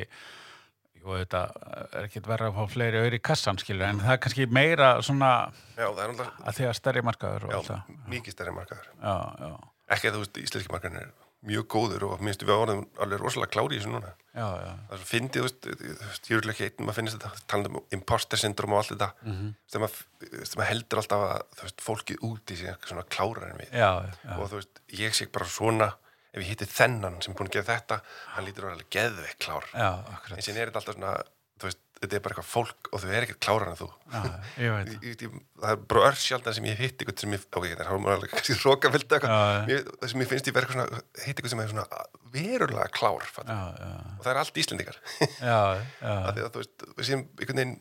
og 1.04 1.14
þetta 1.22 1.42
er 1.86 2.08
ekkit 2.08 2.28
verið 2.28 2.50
að 2.50 2.58
fá 2.58 2.74
fleiri 2.74 3.02
auðri 3.02 3.20
í 3.20 3.24
kassan 3.30 3.60
skilur 3.60 3.86
en 3.86 4.02
það 4.02 4.14
er 4.16 4.20
kannski 4.24 4.46
meira 4.52 4.90
svona 5.06 5.30
Já, 5.78 5.86
það 5.86 6.02
er 6.02 6.10
náttúrulega 6.10 6.42
að 6.42 6.58
því 6.58 6.66
að 6.68 6.76
stærri 6.80 7.04
markaður 7.06 7.46
já, 7.48 7.78
mikið 8.10 8.34
stærri 8.34 8.54
markaður. 8.56 8.90
Já, 8.98 9.54
Ekki 9.88 10.10
að 10.10 10.18
þú 10.18 10.22
veist, 10.24 10.40
íslenski 10.42 10.72
markaðin 10.74 11.00
er 11.00 11.12
mjög 11.46 11.66
góður 11.70 12.02
og 12.08 12.20
minnst 12.24 12.42
við 12.42 12.50
áraðum 12.56 12.86
alveg 12.98 13.20
rosalega 13.22 13.52
klári 13.54 13.76
í 13.76 13.80
þessu 13.80 13.92
núna. 13.92 14.14
Það 14.38 14.92
er 14.94 14.98
svo 15.02 15.08
fyndið, 15.08 15.38
þú 15.38 15.46
veist, 15.46 16.28
ég 16.30 16.36
örugglega 16.38 16.54
ekki 16.54 16.66
einn, 16.68 16.86
maður 16.86 16.96
finnst 16.98 17.16
þetta, 17.18 17.30
talandi 17.50 17.70
um 17.72 17.78
imposter 17.98 18.38
syndrom 18.38 18.72
og 18.74 18.78
allt 18.82 18.92
þetta, 18.94 19.08
Mhm. 19.24 19.54
sem 19.66 19.80
maður 19.82 20.46
sem 20.46 20.58
maður 20.60 20.70
heldur 20.72 20.98
alltaf 21.02 21.22
að, 21.28 21.42
þú 21.58 21.62
veist, 21.68 21.80
fólkið 21.88 22.18
úti 22.28 22.54
eitthvað 22.58 22.88
svona 22.92 23.06
klárar 23.08 23.50
en 23.50 23.58
við. 23.58 23.70
já, 23.72 23.90
já, 24.24 24.38
Og 24.38 24.50
þú 24.50 24.54
veist, 24.60 24.80
ég 24.98 25.14
sé 25.14 25.26
bara 25.32 25.44
svona, 25.46 25.88
ef 26.34 26.42
ég 26.42 26.48
hitti 26.52 26.66
þennan 26.66 27.22
sem 27.22 27.32
er 27.32 27.38
búin 27.38 27.48
að 27.48 27.56
gera 27.58 27.78
þetta, 27.78 28.00
hann 28.34 28.44
lítur 28.44 28.70
alveg 28.70 28.90
geðveik 28.90 29.38
klár. 29.38 29.64
já. 29.74 30.04
En 30.32 30.42
síðan 30.42 30.56
er 30.62 30.70
þetta 30.70 30.80
alltaf 30.82 30.94
svona, 30.98 31.22
þú 31.58 31.64
veist, 31.70 31.78
þetta 31.98 32.16
er 32.18 32.22
bara 32.24 32.34
eitthvað 32.34 32.48
fólk 32.52 32.88
og 32.94 33.00
þau 33.02 33.08
er 33.10 33.24
ekkert 33.26 33.40
klárar 33.42 33.70
en 33.72 33.78
þú. 33.80 33.88
Já, 34.12 34.20
ég 34.62 34.74
veit 34.76 34.90
Ég- 35.08 35.24
ég- 35.26 35.34
það 35.58 35.72
er 35.74 35.80
bara 35.92 36.04
örsjaldan 36.12 36.56
sem 36.58 36.68
ég 36.70 36.78
hitt 36.82 37.02
eitthvað 37.02 37.22
sem 37.24 37.34
ég, 37.34 37.46
ok, 37.50 37.66
það 37.72 37.82
er 37.84 37.90
hálfum 37.90 38.08
alveg 38.14 38.32
kannski 38.34 38.56
rókafild 38.62 39.16
það 39.16 40.06
sem 40.12 40.22
ég 40.24 40.30
finnst 40.32 40.50
ég 40.52 40.56
verið 40.58 40.74
svona, 40.76 41.02
hitt 41.24 41.34
eitthvað 41.34 41.52
sem 41.54 41.62
er 41.64 41.72
svona 41.74 42.02
verulega 42.34 42.88
klár. 42.94 43.26
Já, 43.38 43.58
já, 43.82 43.90
og 44.18 44.22
það 44.26 44.32
er 44.34 44.40
allt 44.44 44.60
íslendingar 44.64 45.00
já, 45.50 45.58
já. 46.02 46.14
að 46.14 46.32
því 46.38 46.44
að 46.46 46.50
þú 46.54 46.62
veist, 46.62 46.86
séum 47.08 47.24
einhvern 47.26 47.62
veginn 47.62 47.74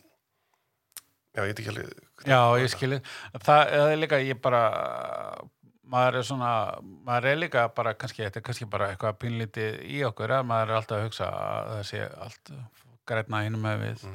já, 1.38 1.42
ég 1.44 1.52
veit 1.52 1.62
ekki 1.62 1.74
alveg 1.76 2.04
Já, 2.28 2.40
ég 2.58 2.72
skilji. 2.74 2.98
Það, 3.46 3.76
er 3.78 4.00
líka, 4.02 4.18
ég 4.26 4.40
bara, 4.42 4.62
maður 5.88 6.18
er 6.20 6.26
svona, 6.26 6.52
maður 7.06 7.28
er 7.30 7.38
líka 7.44 7.68
bara, 7.78 7.94
kannski, 8.00 8.24
þetta 8.26 8.42
er 8.42 8.46
kannski 8.48 8.66
bara 8.74 8.88
eitthvað 8.92 9.20
pínlítið 9.22 9.78
í 9.94 10.02
okkur, 10.10 10.34
að 10.40 10.48
maður 10.50 10.74
er 10.74 10.80
alltaf 10.80 10.98
að 10.98 11.06
hugsa 11.06 11.28
að 11.30 11.70
það 11.76 11.84
sé 11.92 12.02
allt 12.26 12.52
grætna 13.10 13.44
innum 13.48 13.64
með 13.66 13.84
við. 13.86 14.06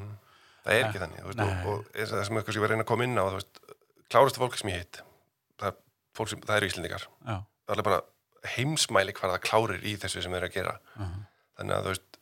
það 0.62 0.76
er 0.76 0.84
ekki 0.86 1.03
þannig, 1.03 1.22
þú 1.22 1.30
veist, 1.30 1.40
Nei. 1.40 1.49
og, 1.49 1.66
og 1.66 2.03
og 2.03 2.12
það 2.12 2.24
sem 2.28 2.38
ég 2.43 2.62
var 2.62 2.68
að 2.68 2.74
reyna 2.74 2.86
að 2.86 2.90
koma 2.93 3.09
inn 3.09 3.18
á, 3.18 3.24
veist 3.32 3.62
klárastu 4.12 4.43
fólk 4.43 4.59
sem 4.61 4.72
ég 4.72 4.82
hitt 4.82 5.03
það 5.59 5.72
er, 5.72 6.40
það 6.47 6.57
eru 6.57 6.70
íslendingar. 6.70 7.07
Já, 7.26 7.36
það 7.68 7.78
er 7.78 7.86
bara 7.88 8.01
heimsmæli 8.57 9.14
hvað 9.16 9.36
það 9.36 9.45
klárir 9.49 9.84
í 9.86 9.95
þessu 10.03 10.24
sem 10.24 10.34
þeir 10.34 10.43
eru 10.43 10.51
að 10.51 10.57
gera. 10.59 10.78
Mhm. 10.99 11.28
þannig 11.53 11.76
að 11.76 11.88
veist 11.93 12.18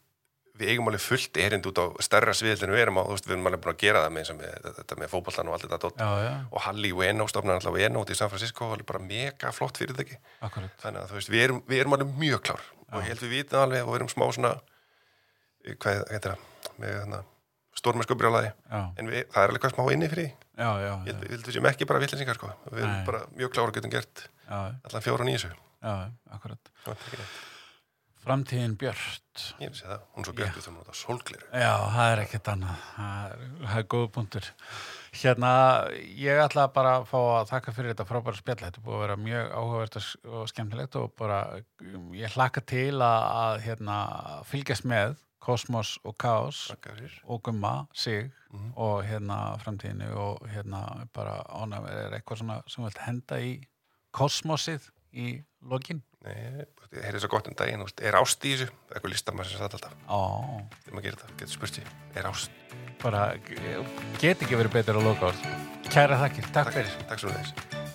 við 0.60 0.70
eigum 0.74 0.88
alveg 0.90 1.00
fullt 1.00 1.38
erind 1.40 1.66
út 1.70 1.78
á 1.80 1.84
stærra 2.04 2.32
sviðil 2.36 2.66
en 2.66 2.74
við 2.74 2.82
erum 2.82 2.98
á, 3.00 3.04
veist, 3.08 3.24
við 3.24 3.36
erum 3.36 3.46
alveg 3.48 3.62
búin 3.64 3.72
að 3.72 3.80
gera 3.80 4.02
það 4.04 4.12
með, 4.16 4.32
og 4.32 4.40
með, 4.40 4.66
þetta, 4.76 4.98
með 5.00 5.12
fótbollan 5.14 5.48
og 5.48 5.54
allt 5.56 5.64
þetta 5.70 5.90
já, 5.94 6.10
já, 6.26 6.32
og 6.50 6.64
Halli 6.66 6.90
Ueno, 6.92 7.26
stofnar 7.30 7.56
alltaf 7.56 7.78
Ueno 7.78 8.02
út 8.02 8.12
í 8.12 8.18
San 8.18 8.28
Francisco, 8.32 8.68
alveg 8.74 8.88
bara 8.90 9.00
mega 9.00 9.52
flott 9.56 9.80
fyrirtæki. 9.80 10.18
Akkurat. 10.44 10.74
þannig 10.82 11.06
að 11.06 11.14
veist, 11.16 11.32
við 11.32 11.46
erum, 11.46 11.62
við 11.70 11.80
erum 11.80 11.96
alveg 11.96 12.12
mjög 12.20 12.42
klár. 12.50 12.66
Og 12.90 13.00
ég 13.00 13.12
held 13.14 13.24
við 13.24 13.34
vitum 13.38 13.62
alveg 13.62 13.86
og 13.86 13.94
við 13.94 14.00
erum 14.02 14.12
smá 14.12 14.26
svona 14.34 14.52
eh, 15.64 15.76
hvað 15.80 16.02
heitir 16.10 16.34
það 16.34 16.46
með 16.80 16.96
hérna, 16.96 17.20
stórmennsku 17.80 18.16
brjálaði 18.18 18.50
Já, 18.50 18.80
en 18.80 19.12
við, 19.12 19.22
það 19.30 19.44
er 19.44 19.52
alveg 19.52 19.64
hvað 19.64 19.76
smá 19.76 19.94
inni 19.94 20.10
fyrir 20.10 20.30
já, 20.30 20.66
já, 20.66 20.90
já, 20.90 20.96
ég 21.10 21.22
við 21.26 21.54
séum 21.54 21.70
ekki 21.70 21.88
bara 21.88 22.02
villinsingar 22.02 22.40
sko. 22.40 22.50
við 22.70 22.82
erum 22.84 23.06
bara 23.06 23.22
mjög 23.36 23.54
klára 23.54 23.76
getum 23.76 23.94
gert 23.94 24.26
já, 24.26 24.58
allan 24.58 25.06
fjóra 25.06 25.24
og 25.24 25.30
nýju 25.30 25.54
já, 25.54 25.94
akkurat. 26.34 26.74
það 26.84 27.06
ekki 27.06 27.22
neitt. 27.22 27.38
Framtíðin 28.20 28.74
björt. 28.76 29.42
ég 29.62 29.72
sé 29.72 29.86
það, 29.88 30.00
hún 30.12 30.20
er 30.22 30.28
svo 30.28 30.34
björn 30.36 30.50
við 30.52 30.64
þurfum 30.66 30.74
að 30.74 30.82
nota 30.82 30.96
sólgleru 30.98 31.46
Já, 31.56 31.70
það 31.94 32.10
er 32.10 32.20
ekkert 32.26 32.50
annað. 32.52 32.82
Það 32.96 33.30
er, 33.30 33.46
það 33.62 33.78
er 33.78 33.86
góð 33.94 34.04
punktur. 34.16 34.48
Hérna, 35.22 35.52
ég 36.20 36.40
ætla 36.42 36.66
bara 36.74 36.92
að 36.98 37.06
fá 37.08 37.16
að 37.22 37.48
þakka 37.54 37.74
fyrir 37.78 37.94
þetta 37.94 38.06
frábæra 38.10 38.40
spjall. 38.42 38.58
Þetta 38.60 38.84
búið 38.84 38.98
að 38.98 39.02
vera 39.06 39.16
mjög 39.24 39.54
áhugavert 39.56 39.98
og 40.02 40.52
skemmtilegt 40.52 41.00
og 41.00 41.14
bara 41.16 41.40
ég 42.20 42.36
hlakka 42.36 42.64
til 42.74 43.00
að, 43.00 43.24
að 43.40 43.64
hérna, 43.64 43.96
fylgjast 44.52 44.88
með 44.92 45.16
Kosmos 45.40 45.98
og 46.04 46.16
Kaos 46.20 46.66
Takk 46.68 46.90
og 47.24 47.42
Gumma, 47.42 47.86
sig 47.94 48.30
Mhm. 48.50 48.72
og 48.76 49.04
hérna 49.06 49.56
framtíðinu 49.62 50.08
og 50.16 50.48
hérna 50.50 51.06
bara 51.14 51.42
ánæg 51.48 51.84
er 51.88 52.16
eitthvað 52.18 52.38
svona 52.40 52.62
sem 52.66 52.84
vilt 52.84 52.98
henda 52.98 53.36
í 53.38 53.60
kosmosið 54.12 54.88
í 55.14 55.42
lokin. 55.62 56.02
Nei, 56.24 56.34
ég 56.92 57.04
heyrði 57.04 57.20
svo 57.20 57.28
gott 57.28 57.46
um 57.48 57.54
daginn, 57.54 57.80
er 58.02 58.12
ást 58.18 58.44
í 58.44 58.56
þessu 58.56 58.68
eitthvað 58.92 59.12
listamæður 59.14 59.50
sem 59.52 59.58
satt 59.58 59.72
alltaf 59.78 59.94
Ó, 60.08 60.60
þegar 60.84 60.94
maður 60.94 61.06
gerir 61.06 61.20
það, 61.22 61.36
getur 61.38 61.54
spurt 61.54 61.78
sér, 61.78 61.86
er 62.14 62.24
ást 62.24 62.50
bara 63.00 63.36
get 64.20 64.42
ekki 64.42 64.58
verið 64.58 64.72
betur 64.72 64.98
að 65.00 65.04
loka 65.04 65.30
orð. 65.30 65.46
Kæra 65.90 66.18
þakkir, 66.20 66.52
takk 66.52 66.72
fyrir. 66.74 67.08
takk 67.08 67.18
svo 67.18 67.30
þess 67.30 67.89